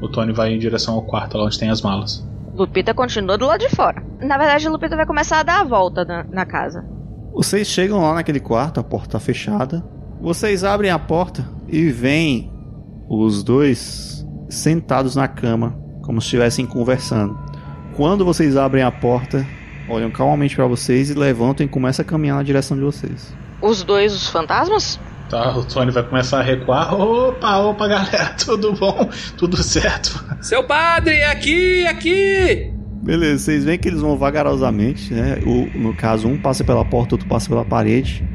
O 0.00 0.08
Tony 0.08 0.32
vai 0.32 0.52
em 0.52 0.58
direção 0.58 0.94
ao 0.94 1.02
quarto, 1.02 1.36
lá 1.38 1.44
onde 1.44 1.58
tem 1.58 1.68
as 1.70 1.80
malas. 1.82 2.26
Lupita 2.56 2.92
continua 2.94 3.36
do 3.38 3.46
lado 3.46 3.60
de 3.60 3.68
fora. 3.74 4.02
Na 4.22 4.36
verdade, 4.38 4.68
Lupita 4.68 4.96
vai 4.96 5.04
começar 5.06 5.40
a 5.40 5.42
dar 5.42 5.60
a 5.60 5.64
volta 5.64 6.04
na, 6.04 6.24
na 6.24 6.44
casa. 6.46 6.84
Vocês 7.34 7.66
chegam 7.68 8.00
lá 8.00 8.14
naquele 8.14 8.40
quarto, 8.40 8.80
a 8.80 8.84
porta 8.84 9.10
tá 9.12 9.20
fechada. 9.20 9.84
Vocês 10.20 10.62
abrem 10.64 10.90
a 10.90 10.98
porta 10.98 11.44
e 11.68 11.90
veem 11.90 12.50
os 13.08 13.42
dois 13.44 14.24
sentados 14.48 15.14
na 15.16 15.26
cama, 15.28 15.76
como 16.04 16.20
se 16.20 16.26
estivessem 16.26 16.66
conversando. 16.66 17.38
Quando 17.96 18.24
vocês 18.24 18.56
abrem 18.56 18.82
a 18.82 18.90
porta, 18.90 19.46
olham 19.88 20.10
calmamente 20.10 20.54
pra 20.54 20.66
vocês 20.66 21.10
e 21.10 21.14
levantam 21.14 21.64
e 21.64 21.68
começam 21.68 22.02
a 22.02 22.06
caminhar 22.06 22.36
na 22.36 22.42
direção 22.42 22.76
de 22.76 22.82
vocês. 22.82 23.34
Os 23.60 23.82
dois, 23.82 24.12
os 24.12 24.28
fantasmas? 24.28 25.00
Tá, 25.30 25.56
o 25.56 25.64
Tony 25.64 25.90
vai 25.90 26.02
começar 26.02 26.40
a 26.40 26.42
recuar. 26.42 26.94
Opa, 26.94 27.58
opa, 27.58 27.88
galera, 27.88 28.34
tudo 28.38 28.74
bom? 28.74 29.08
Tudo 29.38 29.62
certo? 29.62 30.24
Seu 30.40 30.62
padre, 30.64 31.22
aqui, 31.24 31.86
aqui! 31.86 32.70
Beleza, 33.02 33.44
vocês 33.44 33.64
veem 33.64 33.78
que 33.78 33.88
eles 33.88 34.00
vão 34.00 34.16
vagarosamente, 34.16 35.12
né? 35.12 35.38
O, 35.46 35.78
no 35.78 35.94
caso, 35.94 36.28
um 36.28 36.38
passa 36.38 36.64
pela 36.64 36.84
porta, 36.84 37.14
outro 37.14 37.28
passa 37.28 37.48
pela 37.48 37.64
parede. 37.64 38.26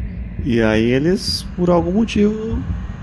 E 0.44 0.62
aí 0.62 0.92
eles, 0.92 1.46
por 1.56 1.70
algum 1.70 1.92
motivo, 1.92 2.58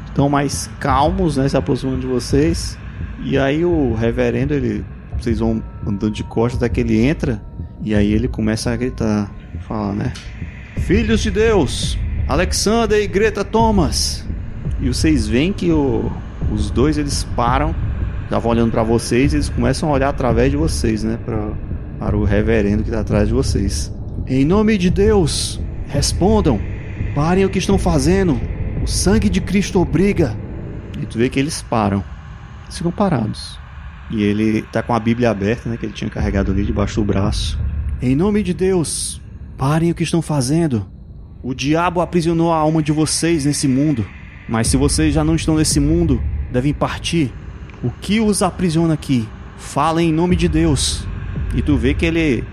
estão 0.07 0.29
mais 0.29 0.69
calmos, 0.81 1.37
né? 1.37 1.49
Se 1.49 1.57
aproximando 1.57 2.01
de 2.01 2.07
vocês. 2.07 2.79
E 3.23 3.37
aí 3.39 3.65
o 3.65 3.95
reverendo, 3.95 4.55
ele. 4.55 4.85
Vocês 5.19 5.39
vão 5.39 5.63
andando 5.87 6.11
de 6.11 6.23
costas 6.25 6.63
até 6.63 6.69
que 6.73 6.81
ele 6.81 7.01
entra. 7.01 7.43
E 7.83 7.95
aí 7.95 8.13
ele 8.13 8.29
começa 8.29 8.71
a 8.71 8.77
gritar. 8.77 9.31
Fala, 9.67 9.93
né? 9.95 10.13
Filhos 10.79 11.21
de 11.23 11.31
Deus! 11.31 11.99
Alexander 12.29 13.01
e 13.03 13.07
Greta 13.07 13.45
Thomas! 13.45 14.25
E 14.81 14.89
vocês 14.89 15.27
veem 15.27 15.53
que 15.53 15.71
o- 15.73 16.11
os 16.53 16.71
dois 16.71 16.99
eles 16.99 17.25
param 17.35 17.75
estavam 18.25 18.51
olhando 18.51 18.71
pra 18.73 18.83
vocês 18.83 19.33
eles 19.33 19.49
começam 19.49 19.89
a 19.89 19.93
olhar 19.93 20.09
através 20.11 20.51
de 20.51 20.57
vocês, 20.57 21.03
né? 21.03 21.19
Pra, 21.25 21.51
para 21.99 22.17
o 22.17 22.25
reverendo 22.25 22.83
que 22.85 22.91
tá 22.91 23.01
atrás 23.01 23.29
de 23.29 23.35
vocês. 23.35 23.93
Em 24.27 24.45
nome 24.45 24.77
de 24.77 24.91
Deus, 24.91 25.61
respondam. 25.87 26.61
Parem 27.15 27.45
o 27.45 27.49
que 27.49 27.59
estão 27.59 27.79
fazendo. 27.79 28.39
O 28.83 28.87
sangue 28.87 29.29
de 29.31 29.41
Cristo 29.41 29.81
obriga. 29.81 30.37
E 31.01 31.07
tu 31.07 31.17
vê 31.19 31.29
que 31.29 31.39
eles 31.39 31.63
param. 31.63 32.05
Eles 32.67 32.77
ficam 32.77 32.93
parados. 32.93 33.59
E 34.11 34.23
ele 34.23 34.63
tá 34.63 34.83
com 34.83 34.95
a 34.95 35.01
Bíblia 35.01 35.31
aberta, 35.31 35.69
né? 35.69 35.77
Que 35.77 35.87
ele 35.87 35.93
tinha 35.93 36.11
carregado 36.11 36.53
ali 36.53 36.65
debaixo 36.65 37.01
do 37.01 37.05
braço. 37.05 37.59
Em 38.01 38.15
nome 38.15 38.43
de 38.43 38.53
Deus, 38.53 39.21
parem 39.57 39.91
o 39.91 39.95
que 39.95 40.03
estão 40.03 40.23
fazendo. 40.23 40.87
O 41.43 41.55
diabo 41.55 42.01
aprisionou 42.01 42.53
a 42.53 42.57
alma 42.57 42.83
de 42.83 42.93
vocês 42.93 43.45
nesse 43.45 43.67
mundo. 43.67 44.07
Mas 44.49 44.69
se 44.69 44.77
vocês 44.77 45.13
já 45.15 45.25
não 45.25 45.35
estão 45.35 45.57
nesse 45.57 45.81
mundo, 45.81 46.23
devem 46.53 46.73
partir. 46.73 47.33
O 47.83 47.91
que 47.91 48.21
os 48.21 48.43
aprisiona 48.43 48.95
aqui? 48.95 49.29
Fala 49.57 50.03
em 50.03 50.13
nome 50.13 50.37
de 50.37 50.49
Deus. 50.49 51.07
E 51.55 51.63
tu 51.63 51.77
vê 51.77 51.95
que 51.95 52.07
ele 52.07 52.45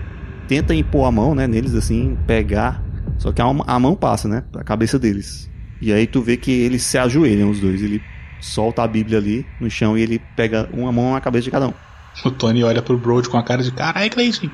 tenta 0.48 0.74
impor 0.74 1.06
a 1.06 1.12
mão, 1.12 1.34
né, 1.34 1.46
neles 1.46 1.74
assim, 1.74 2.16
pegar. 2.26 2.82
Só 3.18 3.32
que 3.32 3.40
a, 3.40 3.44
a 3.44 3.78
mão 3.78 3.94
passa, 3.94 4.28
né, 4.28 4.42
pra 4.50 4.64
cabeça 4.64 4.98
deles. 4.98 5.50
E 5.80 5.92
aí 5.92 6.06
tu 6.06 6.20
vê 6.20 6.36
que 6.36 6.50
eles 6.50 6.82
se 6.82 6.98
ajoelham 6.98 7.50
os 7.50 7.60
dois. 7.60 7.82
Ele 7.82 8.02
solta 8.40 8.82
a 8.82 8.88
Bíblia 8.88 9.18
ali 9.18 9.46
no 9.60 9.70
chão 9.70 9.96
e 9.96 10.02
ele 10.02 10.20
pega 10.36 10.68
uma 10.72 10.92
mão 10.92 11.12
na 11.12 11.20
cabeça 11.20 11.44
de 11.44 11.50
cada 11.50 11.68
um. 11.68 11.74
O 12.24 12.30
Tony 12.30 12.62
olha 12.62 12.80
pro 12.80 12.98
Brody 12.98 13.28
com 13.28 13.36
a 13.36 13.42
cara 13.42 13.62
de 13.62 13.72
carai, 13.72 14.08
Cleiton. 14.08 14.48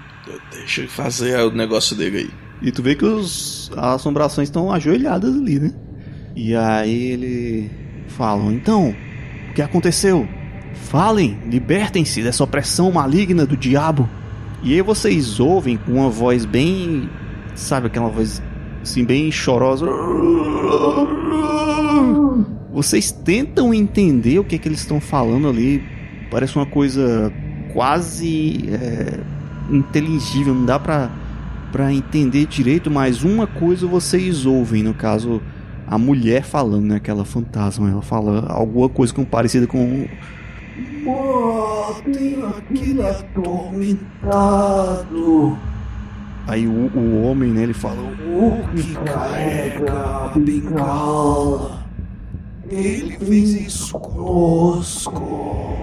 Deixa 0.52 0.80
ele 0.80 0.88
fazer 0.88 1.38
o 1.40 1.50
negócio 1.50 1.96
dele 1.96 2.18
aí. 2.18 2.30
E 2.62 2.70
tu 2.70 2.82
vê 2.82 2.94
que 2.94 3.04
os, 3.04 3.70
as 3.76 3.96
assombrações 3.96 4.48
estão 4.48 4.72
ajoelhadas 4.72 5.34
ali, 5.34 5.58
né? 5.58 5.72
E 6.34 6.54
aí 6.54 7.12
ele 7.12 7.70
falam: 8.08 8.52
Então, 8.52 8.94
o 9.50 9.54
que 9.54 9.62
aconteceu? 9.62 10.28
Falem, 10.74 11.38
libertem-se 11.46 12.22
dessa 12.22 12.44
opressão 12.44 12.90
maligna 12.92 13.46
do 13.46 13.56
diabo. 13.56 14.08
E 14.62 14.74
aí 14.74 14.82
vocês 14.82 15.40
ouvem 15.40 15.76
com 15.76 15.92
uma 15.92 16.10
voz 16.10 16.44
bem. 16.44 17.08
Sabe 17.54 17.86
aquela 17.86 18.08
voz 18.08 18.42
assim, 18.82 19.04
bem 19.04 19.30
chorosa. 19.30 19.86
Vocês 22.72 23.10
tentam 23.10 23.74
entender 23.74 24.38
o 24.38 24.44
que, 24.44 24.54
é 24.54 24.58
que 24.58 24.68
eles 24.68 24.80
estão 24.80 25.00
falando 25.00 25.48
ali. 25.48 25.82
Parece 26.30 26.54
uma 26.56 26.66
coisa 26.66 27.32
quase 27.72 28.68
é, 28.68 29.18
inteligível, 29.70 30.54
não 30.54 30.64
dá 30.64 30.78
pra, 30.78 31.10
pra 31.72 31.92
entender 31.92 32.46
direito, 32.46 32.88
mas 32.90 33.24
uma 33.24 33.46
coisa 33.46 33.86
vocês 33.86 34.46
ouvem, 34.46 34.82
no 34.82 34.94
caso, 34.94 35.42
a 35.86 35.98
mulher 35.98 36.44
falando, 36.44 36.86
né? 36.86 36.96
Aquela 36.96 37.24
fantasma, 37.24 37.90
ela 37.90 38.02
fala 38.02 38.46
alguma 38.48 38.88
coisa 38.88 39.12
com, 39.12 39.24
parecida 39.24 39.66
com. 39.66 40.06
Aquele 42.56 43.02
atormentado. 43.02 45.58
Aí 46.46 46.66
o, 46.66 46.90
o 46.96 47.22
homem, 47.22 47.50
né, 47.50 47.64
ele 47.64 47.74
fala: 47.74 48.00
O 48.00 48.64
que 48.74 48.94
carrega 49.04 49.92
a 49.92 50.32
bengala? 50.38 51.79
Ele 52.70 53.18
fez 53.18 53.54
isso 53.54 53.98
conosco. 53.98 55.76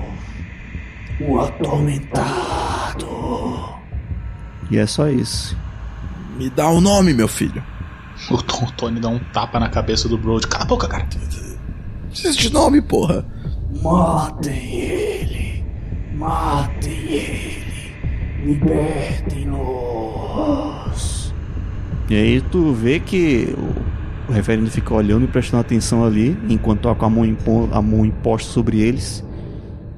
O 1.20 1.40
atormentado. 1.40 3.08
E 4.72 4.78
é 4.78 4.86
só 4.86 5.10
isso. 5.10 5.58
Me 6.38 6.50
dá 6.50 6.70
o 6.70 6.80
nome, 6.80 7.14
meu 7.14 7.28
filho. 7.28 7.62
O, 8.32 8.42
Tony 8.72 9.00
dá 9.00 9.10
um 9.10 9.20
tapa 9.32 9.60
na 9.60 9.70
cabeça 9.70 10.10
do 10.10 10.18
Brody. 10.18 10.48
Cala 10.48 10.64
a 10.64 10.68
boca, 10.68 10.88
cara. 10.88 11.06
Preciso 12.10 12.40
de 12.40 12.52
nome, 12.52 12.82
porra. 12.82 13.24
Matem 13.84 14.74
ele. 14.74 15.64
Matem 16.16 16.92
ele. 16.92 17.94
Libertem-nos. 18.44 19.48
E 22.10 22.16
aí 22.16 22.42
tu 22.42 22.74
vê 22.74 23.00
que 23.00 23.54
o, 23.56 23.76
o 24.28 24.32
reverendo 24.32 24.70
fica 24.70 24.94
olhando 24.94 25.26
e 25.26 25.28
prestando 25.28 25.62
atenção 25.62 26.04
ali, 26.04 26.38
enquanto 26.50 26.82
toca 26.82 27.06
a 27.06 27.10
mão, 27.10 27.26
impo- 27.26 27.70
a 27.72 27.82
mão 27.82 28.06
imposta 28.06 28.52
sobre 28.52 28.80
eles. 28.82 29.24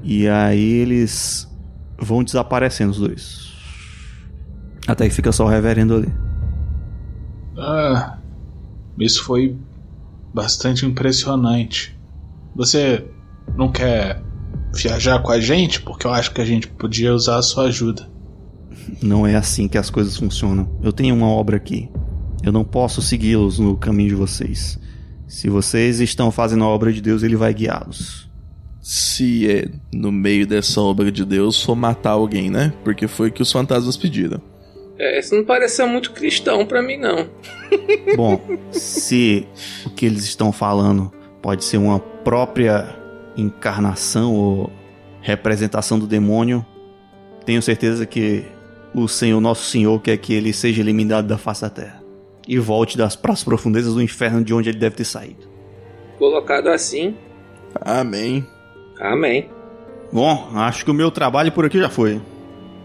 E 0.02 0.28
aí 0.28 0.72
eles 0.78 1.48
vão 1.98 2.22
desaparecendo 2.24 2.92
os 2.92 2.98
dois. 2.98 3.50
Até 4.86 5.08
que 5.08 5.14
fica 5.14 5.32
só 5.32 5.44
o 5.44 5.48
reverendo 5.48 5.94
ali. 5.94 6.12
Ah, 7.58 8.18
isso 8.98 9.22
foi 9.24 9.56
bastante 10.32 10.86
impressionante. 10.86 11.98
Você 12.54 13.04
não 13.56 13.70
quer 13.70 14.22
viajar 14.74 15.20
com 15.20 15.32
a 15.32 15.40
gente? 15.40 15.82
Porque 15.82 16.06
eu 16.06 16.12
acho 16.12 16.32
que 16.32 16.40
a 16.40 16.44
gente 16.44 16.68
podia 16.68 17.12
usar 17.14 17.36
a 17.38 17.42
sua 17.42 17.64
ajuda. 17.64 18.08
Não 19.02 19.26
é 19.26 19.34
assim 19.34 19.68
que 19.68 19.76
as 19.76 19.90
coisas 19.90 20.16
funcionam. 20.16 20.78
Eu 20.82 20.92
tenho 20.92 21.14
uma 21.14 21.28
obra 21.28 21.56
aqui. 21.56 21.90
Eu 22.42 22.52
não 22.52 22.64
posso 22.64 23.02
segui-los 23.02 23.58
no 23.58 23.76
caminho 23.76 24.10
de 24.10 24.14
vocês. 24.14 24.78
Se 25.28 25.48
vocês 25.48 26.00
estão 26.00 26.30
fazendo 26.30 26.64
a 26.64 26.68
obra 26.68 26.92
de 26.92 27.00
Deus, 27.00 27.22
ele 27.22 27.36
vai 27.36 27.52
guiá-los. 27.52 28.28
Se 28.80 29.50
é 29.50 29.68
no 29.92 30.10
meio 30.10 30.46
dessa 30.46 30.80
obra 30.80 31.12
de 31.12 31.24
Deus 31.24 31.62
for 31.62 31.76
matar 31.76 32.12
alguém, 32.12 32.50
né? 32.50 32.72
Porque 32.82 33.06
foi 33.06 33.28
o 33.28 33.32
que 33.32 33.42
os 33.42 33.52
fantasmas 33.52 33.96
pediram. 33.96 34.40
É, 34.98 35.18
isso 35.18 35.34
não 35.34 35.44
pareceu 35.44 35.86
muito 35.86 36.12
cristão 36.12 36.64
pra 36.64 36.82
mim, 36.82 36.96
não. 36.96 37.28
Bom, 38.16 38.40
se 38.70 39.46
o 39.84 39.90
que 39.90 40.06
eles 40.06 40.24
estão 40.24 40.50
falando 40.50 41.12
pode 41.42 41.64
ser 41.64 41.76
uma 41.76 42.00
própria 42.00 42.96
encarnação 43.36 44.34
ou 44.34 44.72
representação 45.20 45.98
do 45.98 46.06
demônio. 46.06 46.64
Tenho 47.44 47.62
certeza 47.62 48.06
que 48.06 48.44
o 48.94 49.06
Senhor, 49.06 49.40
nosso 49.40 49.70
Senhor, 49.70 50.00
quer 50.00 50.16
que 50.16 50.32
ele 50.32 50.52
seja 50.52 50.80
eliminado 50.80 51.26
da 51.26 51.38
face 51.38 51.62
da 51.62 51.70
terra 51.70 51.99
e 52.52 52.58
volte 52.58 52.98
das 52.98 53.14
pras 53.14 53.44
profundezas 53.44 53.94
do 53.94 54.02
inferno 54.02 54.42
de 54.42 54.52
onde 54.52 54.68
ele 54.68 54.78
deve 54.78 54.96
ter 54.96 55.04
saído. 55.04 55.48
Colocado 56.18 56.68
assim, 56.68 57.14
Amém. 57.80 58.44
amém. 59.00 59.48
Bom, 60.12 60.48
acho 60.56 60.84
que 60.84 60.90
o 60.90 60.94
meu 60.94 61.10
trabalho 61.10 61.52
por 61.52 61.64
aqui 61.64 61.78
já 61.78 61.88
foi. 61.88 62.20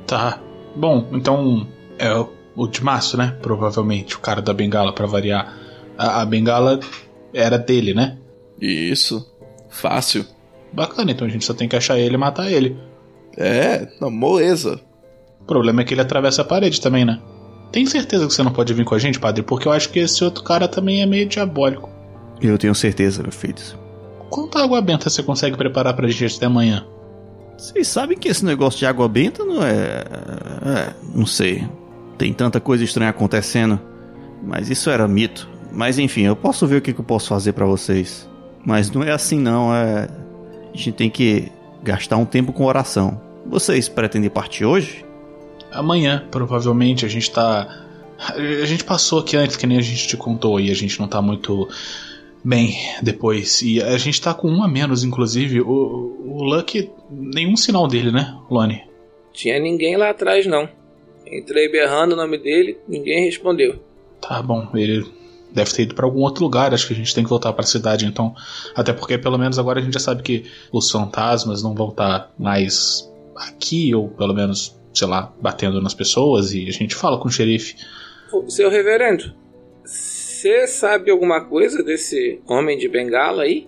Tá. 0.06 0.40
Bom, 0.76 1.08
então 1.14 1.68
é 1.98 2.14
o- 2.14 2.30
o 2.56 2.68
de 2.68 2.84
março, 2.84 3.18
né? 3.18 3.36
Provavelmente, 3.42 4.16
o 4.16 4.20
cara 4.20 4.42
da 4.42 4.54
bengala, 4.54 4.94
pra 4.94 5.08
variar. 5.08 5.58
A, 5.98 6.22
a 6.22 6.26
bengala 6.26 6.80
era 7.34 7.58
dele, 7.58 7.94
né? 7.96 8.18
Isso. 8.62 9.26
Fácil. 9.70 10.24
Bacana, 10.72 11.12
então 11.12 11.26
a 11.26 11.30
gente 11.30 11.44
só 11.46 11.54
tem 11.54 11.68
que 11.68 11.76
achar 11.76 11.98
ele 11.98 12.14
e 12.16 12.18
matar 12.18 12.52
ele. 12.52 12.78
É, 13.38 13.88
não, 14.00 14.12
moleza. 14.12 14.80
O 15.42 15.46
problema 15.46 15.82
é 15.82 15.84
que 15.84 15.94
ele 15.94 16.02
atravessa 16.02 16.44
a 16.44 16.46
parede 16.46 16.80
também, 16.80 17.04
né? 17.06 17.20
Tem 17.76 17.86
certeza 17.86 18.26
que 18.26 18.34
você 18.34 18.42
não 18.42 18.54
pode 18.54 18.74
vir 18.74 18.86
com 18.86 18.96
a 18.96 18.98
gente, 18.98 19.20
padre? 19.20 19.44
Porque 19.44 19.68
eu 19.68 19.72
acho 19.74 19.90
que 19.90 20.00
esse 20.00 20.24
outro 20.24 20.42
cara 20.46 20.66
também 20.66 21.02
é 21.02 21.06
meio 21.06 21.28
diabólico. 21.28 21.90
Eu 22.42 22.58
tenho 22.58 22.74
certeza, 22.74 23.22
meu 23.22 23.34
filho. 23.34 23.54
Quanta 24.30 24.64
água 24.64 24.82
benta 24.82 25.10
você 25.10 25.22
consegue 25.22 25.58
preparar 25.58 25.94
pra 25.94 26.08
gente 26.08 26.38
até 26.38 26.46
amanhã? 26.46 26.88
Vocês 27.58 27.90
sabem 27.90 28.18
que 28.18 28.30
esse 28.30 28.46
negócio 28.46 28.80
de 28.80 28.86
água 28.86 29.10
benta 29.10 29.44
não 29.44 29.62
é. 29.62 30.06
é. 30.66 30.94
Não 31.14 31.26
sei. 31.26 31.68
Tem 32.18 32.32
tanta 32.32 32.62
coisa 32.62 32.82
estranha 32.82 33.10
acontecendo. 33.10 33.78
Mas 34.42 34.70
isso 34.70 34.90
era 34.90 35.06
mito. 35.06 35.46
Mas 35.70 36.00
enfim, 36.00 36.22
eu 36.22 36.36
posso 36.38 36.66
ver 36.66 36.78
o 36.78 36.82
que, 36.82 36.94
que 36.94 37.02
eu 37.02 37.06
posso 37.06 37.28
fazer 37.28 37.52
pra 37.52 37.66
vocês. 37.66 38.26
Mas 38.66 38.90
não 38.90 39.04
é 39.04 39.12
assim 39.12 39.38
não, 39.38 39.76
é. 39.76 40.08
A 40.74 40.78
gente 40.78 40.94
tem 40.94 41.10
que 41.10 41.52
gastar 41.84 42.16
um 42.16 42.26
tempo 42.26 42.54
com 42.54 42.64
oração. 42.64 43.20
Vocês 43.46 43.90
pretendem 43.90 44.30
partir 44.30 44.64
hoje? 44.64 45.05
Amanhã, 45.76 46.26
provavelmente, 46.32 47.06
a 47.06 47.10
gente 47.10 47.32
tá. 47.32 47.84
A 48.18 48.66
gente 48.66 48.84
passou 48.84 49.20
aqui 49.20 49.36
antes, 49.36 49.58
que 49.58 49.68
nem 49.68 49.78
a 49.78 49.82
gente 49.82 50.08
te 50.08 50.16
contou, 50.16 50.60
e 50.60 50.72
a 50.72 50.74
gente 50.74 51.00
não 51.00 51.08
tá 51.08 51.22
muito 51.22 51.68
bem 52.44 52.78
depois. 53.02 53.62
E 53.62 53.82
a 53.82 53.98
gente 53.98 54.22
tá 54.22 54.34
com 54.34 54.50
um 54.50 54.64
a 54.64 54.68
menos, 54.68 55.04
inclusive. 55.04 55.62
O, 55.62 55.68
o 56.26 56.44
Lucky. 56.44 56.90
Nenhum 57.10 57.56
sinal 57.56 57.88
dele, 57.88 58.12
né, 58.12 58.38
Lone? 58.50 58.84
Tinha 59.34 59.60
ninguém 59.60 59.98
lá 59.98 60.12
atrás, 60.12 60.46
não. 60.46 60.68
Entrei 61.28 61.70
berrando 61.70 62.14
o 62.14 62.16
nome 62.16 62.38
dele, 62.38 62.78
ninguém 62.88 63.26
respondeu. 63.26 63.80
Tá 64.22 64.42
bom, 64.42 64.70
ele 64.76 65.06
deve 65.52 65.72
ter 65.72 65.84
ido 65.84 65.96
pra 65.96 66.06
algum 66.06 66.22
outro 66.22 66.44
lugar. 66.44 66.74
Acho 66.74 66.88
que 66.88 66.94
a 66.94 66.96
gente 66.96 67.14
tem 67.14 67.24
que 67.24 67.30
voltar 67.30 67.52
pra 67.54 67.66
cidade, 67.66 68.06
então. 68.06 68.34
Até 68.76 68.94
porque 68.94 69.18
pelo 69.18 69.38
menos 69.38 69.58
agora 69.58 69.80
a 69.80 69.84
gente 69.84 69.94
já 69.94 70.00
sabe 70.00 70.22
que 70.22 70.46
os 70.72 70.90
fantasmas 70.90 71.64
não 71.64 71.74
vão 71.74 71.90
estar 71.90 72.32
mais 72.38 73.12
aqui, 73.36 73.94
ou 73.94 74.10
pelo 74.10 74.34
menos, 74.34 74.80
sei 74.96 75.08
lá, 75.08 75.34
batendo 75.42 75.82
nas 75.82 75.94
pessoas. 75.94 76.54
E 76.54 76.68
a 76.68 76.72
gente 76.72 76.96
fala 76.96 77.20
com 77.20 77.28
o 77.28 77.32
xerife. 77.32 77.76
Seu 78.48 78.70
reverendo, 78.70 79.34
você 79.84 80.68
sabe 80.68 81.12
alguma 81.12 81.42
coisa 81.46 81.84
desse 81.84 82.42
homem 82.48 82.78
de 82.78 82.88
bengala 82.88 83.44
aí? 83.44 83.68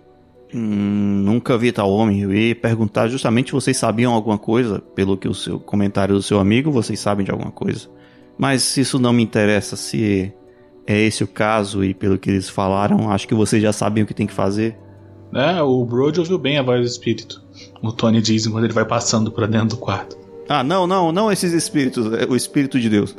Hum, 0.54 1.22
nunca 1.24 1.58
vi 1.58 1.72
tal 1.72 1.92
homem. 1.92 2.22
Eu 2.22 2.34
ia 2.34 2.56
perguntar 2.56 3.08
justamente 3.08 3.48
se 3.48 3.54
vocês 3.54 3.78
sabiam 3.78 4.14
alguma 4.14 4.38
coisa. 4.38 4.80
Pelo 4.80 5.18
que 5.18 5.28
o 5.28 5.34
seu 5.34 5.60
comentário 5.60 6.16
do 6.16 6.24
seu 6.24 6.40
amigo, 6.40 6.72
vocês 6.72 7.00
sabem 7.00 7.26
de 7.26 7.32
alguma 7.32 7.52
coisa. 7.52 7.90
Mas 8.38 8.78
isso 8.78 9.00
não 9.00 9.12
me 9.12 9.24
interessa 9.24 9.76
se 9.76 10.34
é 10.86 10.98
esse 11.02 11.24
o 11.24 11.28
caso 11.28 11.84
e 11.84 11.94
pelo 11.94 12.18
que 12.18 12.30
eles 12.30 12.48
falaram, 12.48 13.12
acho 13.12 13.28
que 13.28 13.36
vocês 13.36 13.62
já 13.62 13.74
sabem 13.74 14.04
o 14.04 14.08
que 14.08 14.14
tem 14.14 14.26
que 14.26 14.34
fazer. 14.34 14.78
É, 15.34 15.62
o 15.62 15.84
Brody 15.84 16.20
ouviu 16.20 16.38
bem 16.38 16.58
a 16.58 16.64
voz 16.64 16.80
do 16.80 16.88
espírito. 16.88 17.44
O 17.84 17.92
Tony 17.92 18.22
diz 18.22 18.46
enquanto 18.46 18.64
ele 18.64 18.74
vai 18.74 18.86
passando 18.86 19.30
pra 19.30 19.46
dentro 19.46 19.70
do 19.70 19.78
quarto. 19.78 20.18
Ah, 20.50 20.64
não, 20.64 20.88
não, 20.88 21.12
não 21.12 21.32
esses 21.32 21.52
espíritos, 21.54 22.12
é 22.14 22.26
o 22.26 22.36
espírito 22.36 22.80
de 22.80 22.90
Deus. 22.90 23.16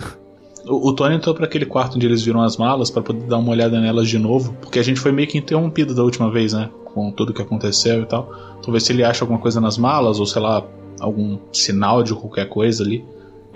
O, 0.67 0.89
o 0.89 0.95
Tony 0.95 1.17
entrou 1.17 1.35
pra 1.35 1.47
aquele 1.47 1.67
quarto 1.67 1.97
onde 1.97 2.07
eles 2.07 2.23
viram 2.23 2.43
as 2.43 2.57
malas 2.57 2.91
pra 2.91 3.03
poder 3.03 3.27
dar 3.27 3.39
uma 3.39 3.51
olhada 3.51 3.81
nelas 3.81 4.09
de 4.09 4.19
novo, 4.19 4.55
porque 4.61 4.79
a 4.79 4.83
gente 4.83 5.01
foi 5.01 5.13
meio 5.13 5.29
que 5.29 5.39
interrompido 5.39 5.95
da 5.95 6.03
última 6.03 6.31
vez, 6.31 6.53
né? 6.53 6.71
Com 6.85 7.11
tudo 7.11 7.33
que 7.33 7.43
aconteceu 7.43 8.03
e 8.03 8.07
tal. 8.07 8.33
Então 8.59 8.73
ver 8.73 8.81
se 8.81 8.93
ele 8.93 9.05
acha 9.05 9.25
alguma 9.25 9.41
coisa 9.41 9.61
nas 9.61 9.79
malas, 9.79 10.19
ou 10.19 10.27
sei 10.27 10.43
lá, 10.43 10.65
algum 11.01 11.39
sinal 11.53 12.03
de 12.03 12.15
qualquer 12.15 12.49
coisa 12.49 12.83
ali. 12.83 13.05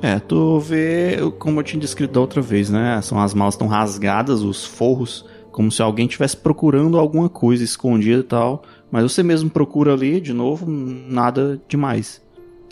É, 0.01 0.19
tu 0.19 0.59
vê, 0.59 1.19
como 1.39 1.61
eu 1.61 1.65
tinha 1.65 1.81
descrito 1.81 2.15
da 2.15 2.21
outra 2.21 2.43
vez, 2.43 2.69
né? 2.71 3.01
São 3.03 3.21
as 3.21 3.35
malas 3.35 3.55
estão 3.55 3.69
rasgadas, 3.69 4.43
os 4.43 4.65
forros, 4.65 5.25
como 5.51 5.71
se 5.71 5.81
alguém 5.81 6.07
estivesse 6.07 6.37
procurando 6.37 6.99
alguma 6.99 7.29
coisa 7.29 7.63
escondida 7.63 8.21
e 8.21 8.25
tal. 8.25 8.63
Mas 8.91 9.05
você 9.05 9.23
mesmo 9.23 9.49
procura 9.49 9.93
ali, 9.93 10.21
de 10.21 10.33
novo, 10.33 10.67
nada 10.69 11.61
demais. 11.69 12.21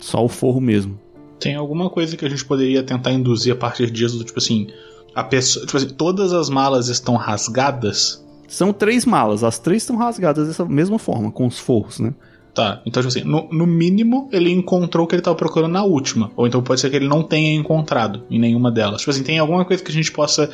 Só 0.01 0.25
o 0.25 0.27
forro 0.27 0.59
mesmo. 0.59 0.99
Tem 1.39 1.55
alguma 1.55 1.89
coisa 1.89 2.17
que 2.17 2.25
a 2.25 2.29
gente 2.29 2.43
poderia 2.43 2.83
tentar 2.83 3.11
induzir 3.11 3.53
a 3.53 3.55
partir 3.55 3.89
disso, 3.89 4.17
do 4.17 4.23
tipo 4.23 4.39
assim, 4.39 4.67
a 5.15 5.23
pessoa, 5.23 5.65
tipo 5.65 5.77
assim, 5.77 5.89
todas 5.89 6.33
as 6.33 6.49
malas 6.49 6.89
estão 6.89 7.15
rasgadas. 7.15 8.25
São 8.47 8.73
três 8.73 9.05
malas, 9.05 9.43
as 9.43 9.57
três 9.57 9.83
estão 9.83 9.95
rasgadas 9.95 10.47
dessa 10.47 10.65
mesma 10.65 10.99
forma, 10.99 11.31
com 11.31 11.47
os 11.47 11.57
forros, 11.57 11.99
né? 11.99 12.13
Tá, 12.53 12.81
então, 12.85 13.01
tipo 13.01 13.07
assim, 13.07 13.23
no, 13.23 13.47
no 13.49 13.65
mínimo 13.65 14.27
ele 14.29 14.51
encontrou 14.51 15.05
o 15.05 15.07
que 15.07 15.15
ele 15.15 15.21
tava 15.21 15.37
procurando 15.37 15.71
na 15.71 15.83
última. 15.83 16.31
Ou 16.35 16.45
então 16.45 16.61
pode 16.61 16.81
ser 16.81 16.89
que 16.89 16.97
ele 16.97 17.07
não 17.07 17.23
tenha 17.23 17.55
encontrado 17.55 18.23
em 18.29 18.37
nenhuma 18.37 18.69
delas. 18.69 18.99
Tipo 18.99 19.11
assim, 19.11 19.23
tem 19.23 19.39
alguma 19.39 19.63
coisa 19.63 19.81
que 19.81 19.89
a 19.89 19.93
gente 19.93 20.11
possa. 20.11 20.49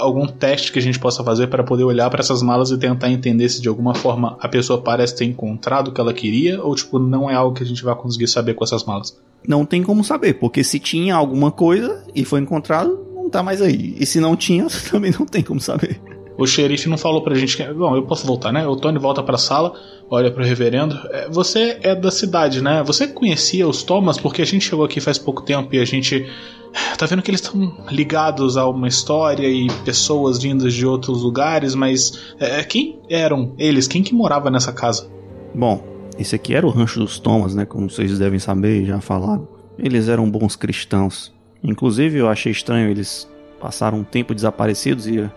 algum 0.00 0.26
teste 0.26 0.72
que 0.72 0.78
a 0.78 0.82
gente 0.82 0.98
possa 0.98 1.22
fazer 1.22 1.46
para 1.46 1.62
poder 1.62 1.84
olhar 1.84 2.10
para 2.10 2.20
essas 2.20 2.42
malas 2.42 2.70
e 2.70 2.78
tentar 2.78 3.10
entender 3.10 3.48
se 3.48 3.62
de 3.62 3.68
alguma 3.68 3.94
forma 3.94 4.36
a 4.40 4.48
pessoa 4.48 4.80
parece 4.80 5.16
ter 5.16 5.24
encontrado 5.24 5.88
o 5.88 5.92
que 5.92 6.00
ela 6.00 6.12
queria, 6.12 6.60
ou 6.60 6.74
tipo, 6.74 6.98
não 6.98 7.30
é 7.30 7.34
algo 7.34 7.54
que 7.54 7.62
a 7.62 7.66
gente 7.66 7.84
vai 7.84 7.94
conseguir 7.94 8.26
saber 8.26 8.54
com 8.54 8.64
essas 8.64 8.84
malas. 8.84 9.16
Não 9.46 9.64
tem 9.64 9.82
como 9.82 10.02
saber, 10.02 10.34
porque 10.34 10.64
se 10.64 10.80
tinha 10.80 11.14
alguma 11.14 11.52
coisa 11.52 12.02
e 12.14 12.24
foi 12.24 12.40
encontrado, 12.40 12.98
não 13.14 13.30
tá 13.30 13.42
mais 13.42 13.62
aí. 13.62 13.94
E 14.00 14.04
se 14.04 14.18
não 14.18 14.34
tinha, 14.34 14.66
também 14.90 15.12
não 15.12 15.26
tem 15.26 15.44
como 15.44 15.60
saber. 15.60 16.00
O 16.36 16.46
xerife 16.46 16.88
não 16.88 16.98
falou 16.98 17.22
pra 17.22 17.34
gente 17.34 17.56
que. 17.56 17.62
Bom, 17.72 17.94
eu 17.96 18.02
posso 18.02 18.26
voltar, 18.26 18.52
né? 18.52 18.66
O 18.66 18.76
Tony 18.76 18.98
volta 18.98 19.22
pra 19.22 19.38
sala, 19.38 19.74
olha 20.10 20.30
pro 20.30 20.42
reverendo. 20.44 20.94
É, 21.10 21.28
Você 21.28 21.78
é 21.82 21.94
da 21.94 22.10
cidade, 22.10 22.60
né? 22.60 22.82
Você 22.84 23.06
conhecia 23.06 23.68
os 23.68 23.82
Thomas? 23.82 24.18
Porque 24.18 24.42
a 24.42 24.44
gente 24.46 24.68
chegou 24.68 24.84
aqui 24.84 25.00
faz 25.00 25.18
pouco 25.18 25.42
tempo 25.42 25.74
e 25.74 25.78
a 25.80 25.84
gente. 25.84 26.26
Tá 26.98 27.06
vendo 27.06 27.22
que 27.22 27.30
eles 27.30 27.40
estão 27.40 27.72
ligados 27.88 28.56
a 28.56 28.66
uma 28.66 28.88
história 28.88 29.46
e 29.46 29.68
pessoas 29.84 30.42
vindas 30.42 30.74
de 30.74 30.84
outros 30.84 31.22
lugares, 31.22 31.72
mas. 31.74 32.34
é, 32.40 32.64
quem 32.64 32.98
eram 33.08 33.54
eles? 33.58 33.86
Quem 33.86 34.02
que 34.02 34.12
morava 34.12 34.50
nessa 34.50 34.72
casa? 34.72 35.08
Bom, 35.54 35.84
esse 36.18 36.34
aqui 36.34 36.52
era 36.52 36.66
o 36.66 36.70
rancho 36.70 36.98
dos 36.98 37.20
Thomas, 37.20 37.54
né? 37.54 37.64
Como 37.64 37.88
vocês 37.88 38.18
devem 38.18 38.40
saber 38.40 38.82
e 38.82 38.86
já 38.86 39.00
falaram. 39.00 39.46
Eles 39.78 40.08
eram 40.08 40.28
bons 40.28 40.56
cristãos. 40.56 41.32
Inclusive, 41.62 42.18
eu 42.18 42.28
achei 42.28 42.50
estranho 42.50 42.90
eles 42.90 43.28
passaram 43.60 43.98
um 43.98 44.04
tempo 44.04 44.34
desaparecidos 44.34 45.06
e 45.06 45.30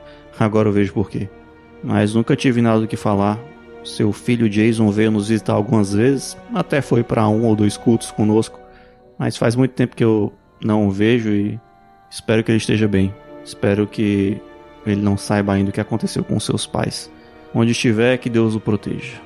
agora 0.43 0.69
eu 0.69 0.73
vejo 0.73 0.93
por 0.93 1.09
quê. 1.09 1.29
Mas 1.83 2.13
nunca 2.13 2.35
tive 2.35 2.61
nada 2.61 2.81
do 2.81 2.87
que 2.87 2.97
falar. 2.97 3.39
Seu 3.83 4.11
filho 4.11 4.49
Jason 4.49 4.89
veio 4.91 5.11
nos 5.11 5.29
visitar 5.29 5.53
algumas 5.53 5.93
vezes, 5.93 6.37
até 6.53 6.81
foi 6.81 7.03
para 7.03 7.27
um 7.29 7.45
ou 7.45 7.55
dois 7.55 7.77
cultos 7.77 8.11
conosco. 8.11 8.59
Mas 9.17 9.37
faz 9.37 9.55
muito 9.55 9.71
tempo 9.71 9.95
que 9.95 10.03
eu 10.03 10.33
não 10.61 10.87
o 10.87 10.91
vejo 10.91 11.29
e 11.29 11.59
espero 12.09 12.43
que 12.43 12.51
ele 12.51 12.57
esteja 12.57 12.87
bem. 12.87 13.13
Espero 13.45 13.87
que 13.87 14.41
ele 14.85 15.01
não 15.01 15.17
saiba 15.17 15.53
ainda 15.53 15.69
o 15.69 15.73
que 15.73 15.81
aconteceu 15.81 16.23
com 16.23 16.39
seus 16.39 16.65
pais. 16.65 17.09
Onde 17.53 17.71
estiver, 17.71 18.17
que 18.17 18.29
Deus 18.29 18.55
o 18.55 18.59
proteja. 18.59 19.21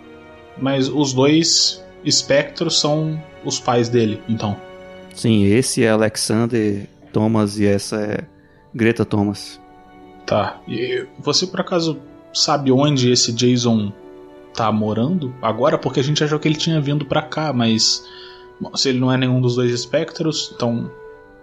Mas 0.58 0.88
os 0.88 1.14
dois 1.14 1.84
espectros 2.06 2.80
são 2.80 3.22
os 3.44 3.60
pais 3.60 3.90
dele, 3.90 4.22
então. 4.30 4.56
Sim, 5.14 5.46
esse 5.46 5.84
é 5.84 5.90
Alexander 5.90 6.88
Thomas 7.12 7.60
e 7.60 7.66
essa 7.66 7.98
é 7.98 8.20
Greta 8.74 9.04
Thomas. 9.06 9.61
Tá. 10.26 10.62
E 10.68 11.06
você 11.20 11.46
por 11.48 11.62
acaso 11.62 12.00
sabe 12.34 12.72
onde 12.72 13.12
esse 13.12 13.34
Jason 13.34 13.92
tá 14.54 14.72
morando 14.72 15.34
agora? 15.42 15.78
Porque 15.78 16.00
a 16.00 16.04
gente 16.04 16.24
achou 16.24 16.40
que 16.40 16.48
ele 16.48 16.56
tinha 16.56 16.80
vindo 16.80 17.06
pra 17.06 17.22
cá, 17.22 17.52
mas. 17.54 18.04
bom, 18.60 18.76
se 18.76 18.90
ele 18.90 19.00
não 19.00 19.12
é 19.12 19.18
nenhum 19.18 19.42
dos 19.42 19.56
dois 19.56 19.72
espectros, 19.72 20.52
então. 20.56 20.90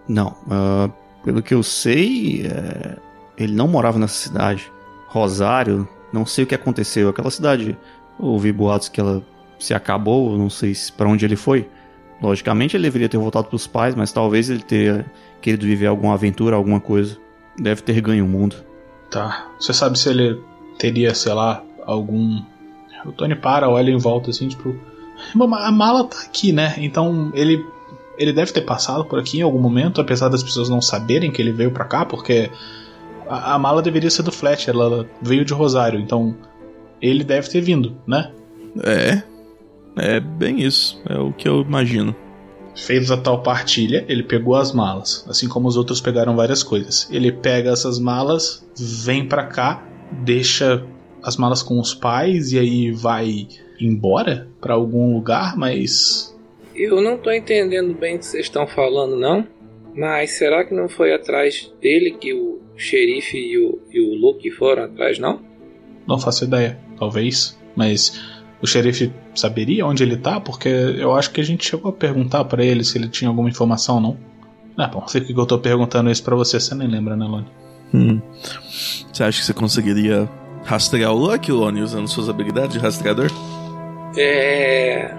Não, 0.09 0.34
ah, 0.50 0.90
pelo 1.24 1.42
que 1.42 1.52
eu 1.52 1.62
sei, 1.62 2.46
é, 2.46 2.96
ele 3.36 3.55
não 3.55 3.68
morava 3.68 3.98
nessa 3.98 4.14
cidade. 4.14 4.70
Rosário, 5.09 5.88
não 6.12 6.24
sei 6.24 6.44
o 6.44 6.46
que 6.46 6.55
aconteceu. 6.55 7.09
Aquela 7.09 7.30
cidade, 7.30 7.76
ouvi 8.18 8.52
boatos 8.52 8.88
que 8.88 9.00
ela 9.00 9.22
se 9.59 9.74
acabou, 9.74 10.38
não 10.38 10.48
sei 10.48 10.74
se 10.74 10.92
para 10.92 11.09
onde 11.09 11.24
ele 11.24 11.36
foi. 11.36 11.68
Logicamente 12.20 12.76
ele 12.76 12.84
deveria 12.84 13.09
ter 13.09 13.18
voltado 13.18 13.48
pros 13.48 13.66
pais, 13.66 13.94
mas 13.94 14.12
talvez 14.12 14.50
ele 14.50 14.62
tenha 14.62 15.10
querido 15.40 15.66
viver 15.66 15.86
alguma 15.86 16.14
aventura, 16.14 16.56
alguma 16.56 16.80
coisa. 16.80 17.16
Deve 17.59 17.82
ter 17.82 18.00
ganho 18.00 18.24
o 18.24 18.28
mundo. 18.28 18.56
Tá. 19.10 19.48
Você 19.59 19.72
sabe 19.72 19.98
se 19.98 20.09
ele 20.09 20.40
teria, 20.78 21.14
sei 21.14 21.32
lá, 21.32 21.62
algum. 21.85 22.43
O 23.05 23.12
Tony 23.12 23.35
para, 23.35 23.68
olha 23.68 23.90
em 23.90 23.97
volta 23.97 24.30
assim, 24.30 24.48
tipo. 24.48 24.76
A 25.35 25.72
mala 25.72 26.05
tá 26.05 26.18
aqui, 26.20 26.52
né? 26.52 26.74
Então 26.78 27.30
ele. 27.35 27.64
Ele 28.16 28.32
deve 28.32 28.52
ter 28.52 28.62
passado 28.62 29.05
por 29.05 29.20
aqui 29.20 29.39
em 29.39 29.43
algum 29.43 29.60
momento, 29.60 30.01
apesar 30.01 30.28
das 30.28 30.43
pessoas 30.43 30.68
não 30.68 30.82
saberem 30.82 31.30
que 31.30 31.40
ele 31.40 31.52
veio 31.52 31.70
pra 31.70 31.85
cá, 31.85 32.05
porque 32.05 32.51
a, 33.28 33.55
a 33.55 33.59
mala 33.60 33.80
deveria 33.80 34.10
ser 34.10 34.24
do 34.24 34.32
Fletcher, 34.32 34.74
ela 34.74 35.09
veio 35.22 35.44
de 35.44 35.55
Rosário, 35.55 36.01
então 36.01 36.35
ele 37.01 37.22
deve 37.22 37.48
ter 37.48 37.60
vindo, 37.60 37.97
né? 38.05 38.32
É. 38.82 39.22
É 39.97 40.18
bem 40.20 40.60
isso, 40.60 41.01
é 41.09 41.16
o 41.16 41.32
que 41.32 41.48
eu 41.48 41.62
imagino. 41.62 42.14
Fez 42.86 43.10
a 43.10 43.16
tal 43.16 43.42
partilha, 43.42 44.05
ele 44.09 44.22
pegou 44.22 44.55
as 44.55 44.72
malas, 44.72 45.24
assim 45.28 45.48
como 45.48 45.68
os 45.68 45.76
outros 45.76 46.00
pegaram 46.00 46.36
várias 46.36 46.62
coisas. 46.62 47.09
Ele 47.10 47.32
pega 47.32 47.70
essas 47.70 47.98
malas, 47.98 48.66
vem 49.05 49.26
pra 49.26 49.44
cá, 49.44 49.86
deixa 50.24 50.86
as 51.22 51.36
malas 51.36 51.62
com 51.62 51.80
os 51.80 51.92
pais 51.92 52.52
e 52.52 52.59
aí 52.59 52.90
vai 52.90 53.48
embora 53.80 54.48
pra 54.60 54.74
algum 54.74 55.14
lugar, 55.14 55.56
mas 55.56 56.34
Eu 56.74 57.00
não 57.00 57.18
tô 57.18 57.30
entendendo 57.30 57.92
bem 57.94 58.16
o 58.16 58.18
que 58.18 58.26
vocês 58.26 58.46
estão 58.46 58.66
falando, 58.66 59.16
não. 59.16 59.46
Mas 59.94 60.38
será 60.38 60.64
que 60.64 60.72
não 60.72 60.88
foi 60.88 61.12
atrás 61.12 61.72
dele 61.80 62.12
que 62.12 62.32
o 62.32 62.60
xerife 62.76 63.36
e 63.36 63.59
o, 63.59 63.78
e 63.90 64.00
o 64.00 64.14
Luke 64.14 64.48
foram 64.52 64.84
atrás, 64.84 65.18
não? 65.18 65.48
não 66.09 66.18
faço 66.18 66.44
ideia, 66.44 66.78
talvez, 66.98 67.59
mas 67.76 68.18
o 68.60 68.66
xerife 68.66 69.12
saberia 69.35 69.86
onde 69.86 70.02
ele 70.02 70.16
tá, 70.16 70.40
porque 70.40 70.68
eu 70.68 71.14
acho 71.14 71.30
que 71.30 71.40
a 71.40 71.44
gente 71.44 71.64
chegou 71.64 71.90
a 71.90 71.93
perguntar 71.93 72.44
pra 72.44 72.64
ele 72.64 72.85
se 72.85 72.98
ele 72.98 73.09
tinha 73.09 73.28
alguma 73.28 73.48
informação, 73.48 74.01
não? 74.01 74.16
Ah, 74.76 74.86
bom, 74.86 75.06
sei 75.09 75.20
que 75.20 75.32
eu 75.32 75.47
tô 75.47 75.59
perguntando 75.59 76.10
isso 76.10 76.22
pra 76.22 76.36
você, 76.36 76.59
você 76.59 76.74
nem 76.74 76.89
lembra, 76.89 77.16
né, 77.16 77.26
Lone? 77.26 77.47
Hum. 77.93 78.20
Você 79.12 79.24
acha 79.24 79.40
que 79.40 79.47
você 79.47 79.52
conseguiria 79.52 80.28
rastrear 80.64 81.12
o 81.12 81.16
Lucky, 81.16 81.51
Lone, 81.51 81.82
usando 81.82 82.09
suas 82.09 82.28
habilidades 82.28 82.74
de 82.74 82.78
rastreador? 82.78 83.30
É. 84.16 85.14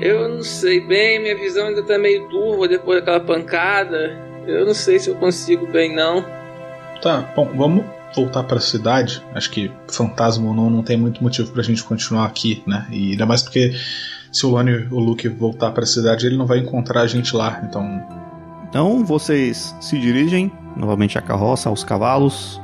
Eu 0.00 0.28
não 0.28 0.42
sei 0.42 0.80
bem, 0.80 1.20
minha 1.20 1.36
visão 1.36 1.66
ainda 1.66 1.82
tá 1.82 1.98
meio 1.98 2.28
turva 2.28 2.68
depois 2.68 3.00
daquela 3.00 3.20
pancada. 3.20 4.16
Eu 4.46 4.64
não 4.64 4.74
sei 4.74 4.98
se 4.98 5.10
eu 5.10 5.16
consigo 5.16 5.66
bem, 5.66 5.94
não. 5.94 6.24
Tá, 7.02 7.20
bom, 7.34 7.50
vamos 7.56 7.84
voltar 8.18 8.42
pra 8.42 8.58
cidade. 8.58 9.22
Acho 9.34 9.50
que 9.50 9.70
fantasma 9.88 10.48
ou 10.48 10.54
não, 10.54 10.68
não 10.68 10.82
tem 10.82 10.96
muito 10.96 11.22
motivo 11.22 11.52
pra 11.52 11.62
gente 11.62 11.84
continuar 11.84 12.26
aqui, 12.26 12.62
né? 12.66 12.86
E 12.90 13.12
ainda 13.12 13.24
mais 13.24 13.42
porque 13.42 13.74
se 14.32 14.44
o 14.44 14.50
Lone 14.50 14.70
e 14.70 14.88
o 14.90 14.98
Luke 14.98 15.28
voltar 15.28 15.70
pra 15.70 15.86
cidade, 15.86 16.26
ele 16.26 16.36
não 16.36 16.46
vai 16.46 16.58
encontrar 16.58 17.02
a 17.02 17.06
gente 17.06 17.34
lá, 17.34 17.62
então. 17.66 18.02
Então 18.68 19.04
vocês 19.04 19.74
se 19.80 19.98
dirigem 19.98 20.52
novamente 20.76 21.16
à 21.16 21.22
carroça, 21.22 21.68
aos 21.68 21.84
cavalos 21.84 22.60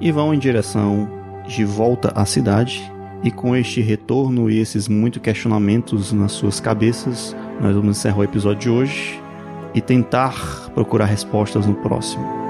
e 0.00 0.10
vão 0.10 0.34
em 0.34 0.38
direção 0.38 1.08
de 1.46 1.64
volta 1.64 2.12
à 2.14 2.24
cidade. 2.24 2.90
E 3.22 3.30
com 3.30 3.56
este 3.56 3.80
retorno 3.80 4.50
e 4.50 4.58
esses 4.58 4.86
muitos 4.86 5.22
questionamentos 5.22 6.12
nas 6.12 6.32
suas 6.32 6.60
cabeças, 6.60 7.34
nós 7.60 7.74
vamos 7.74 7.96
encerrar 7.96 8.18
o 8.18 8.24
episódio 8.24 8.60
de 8.60 8.70
hoje 8.70 9.20
e 9.74 9.80
tentar 9.80 10.70
procurar 10.74 11.06
respostas 11.06 11.66
no 11.66 11.74
próximo. 11.74 12.43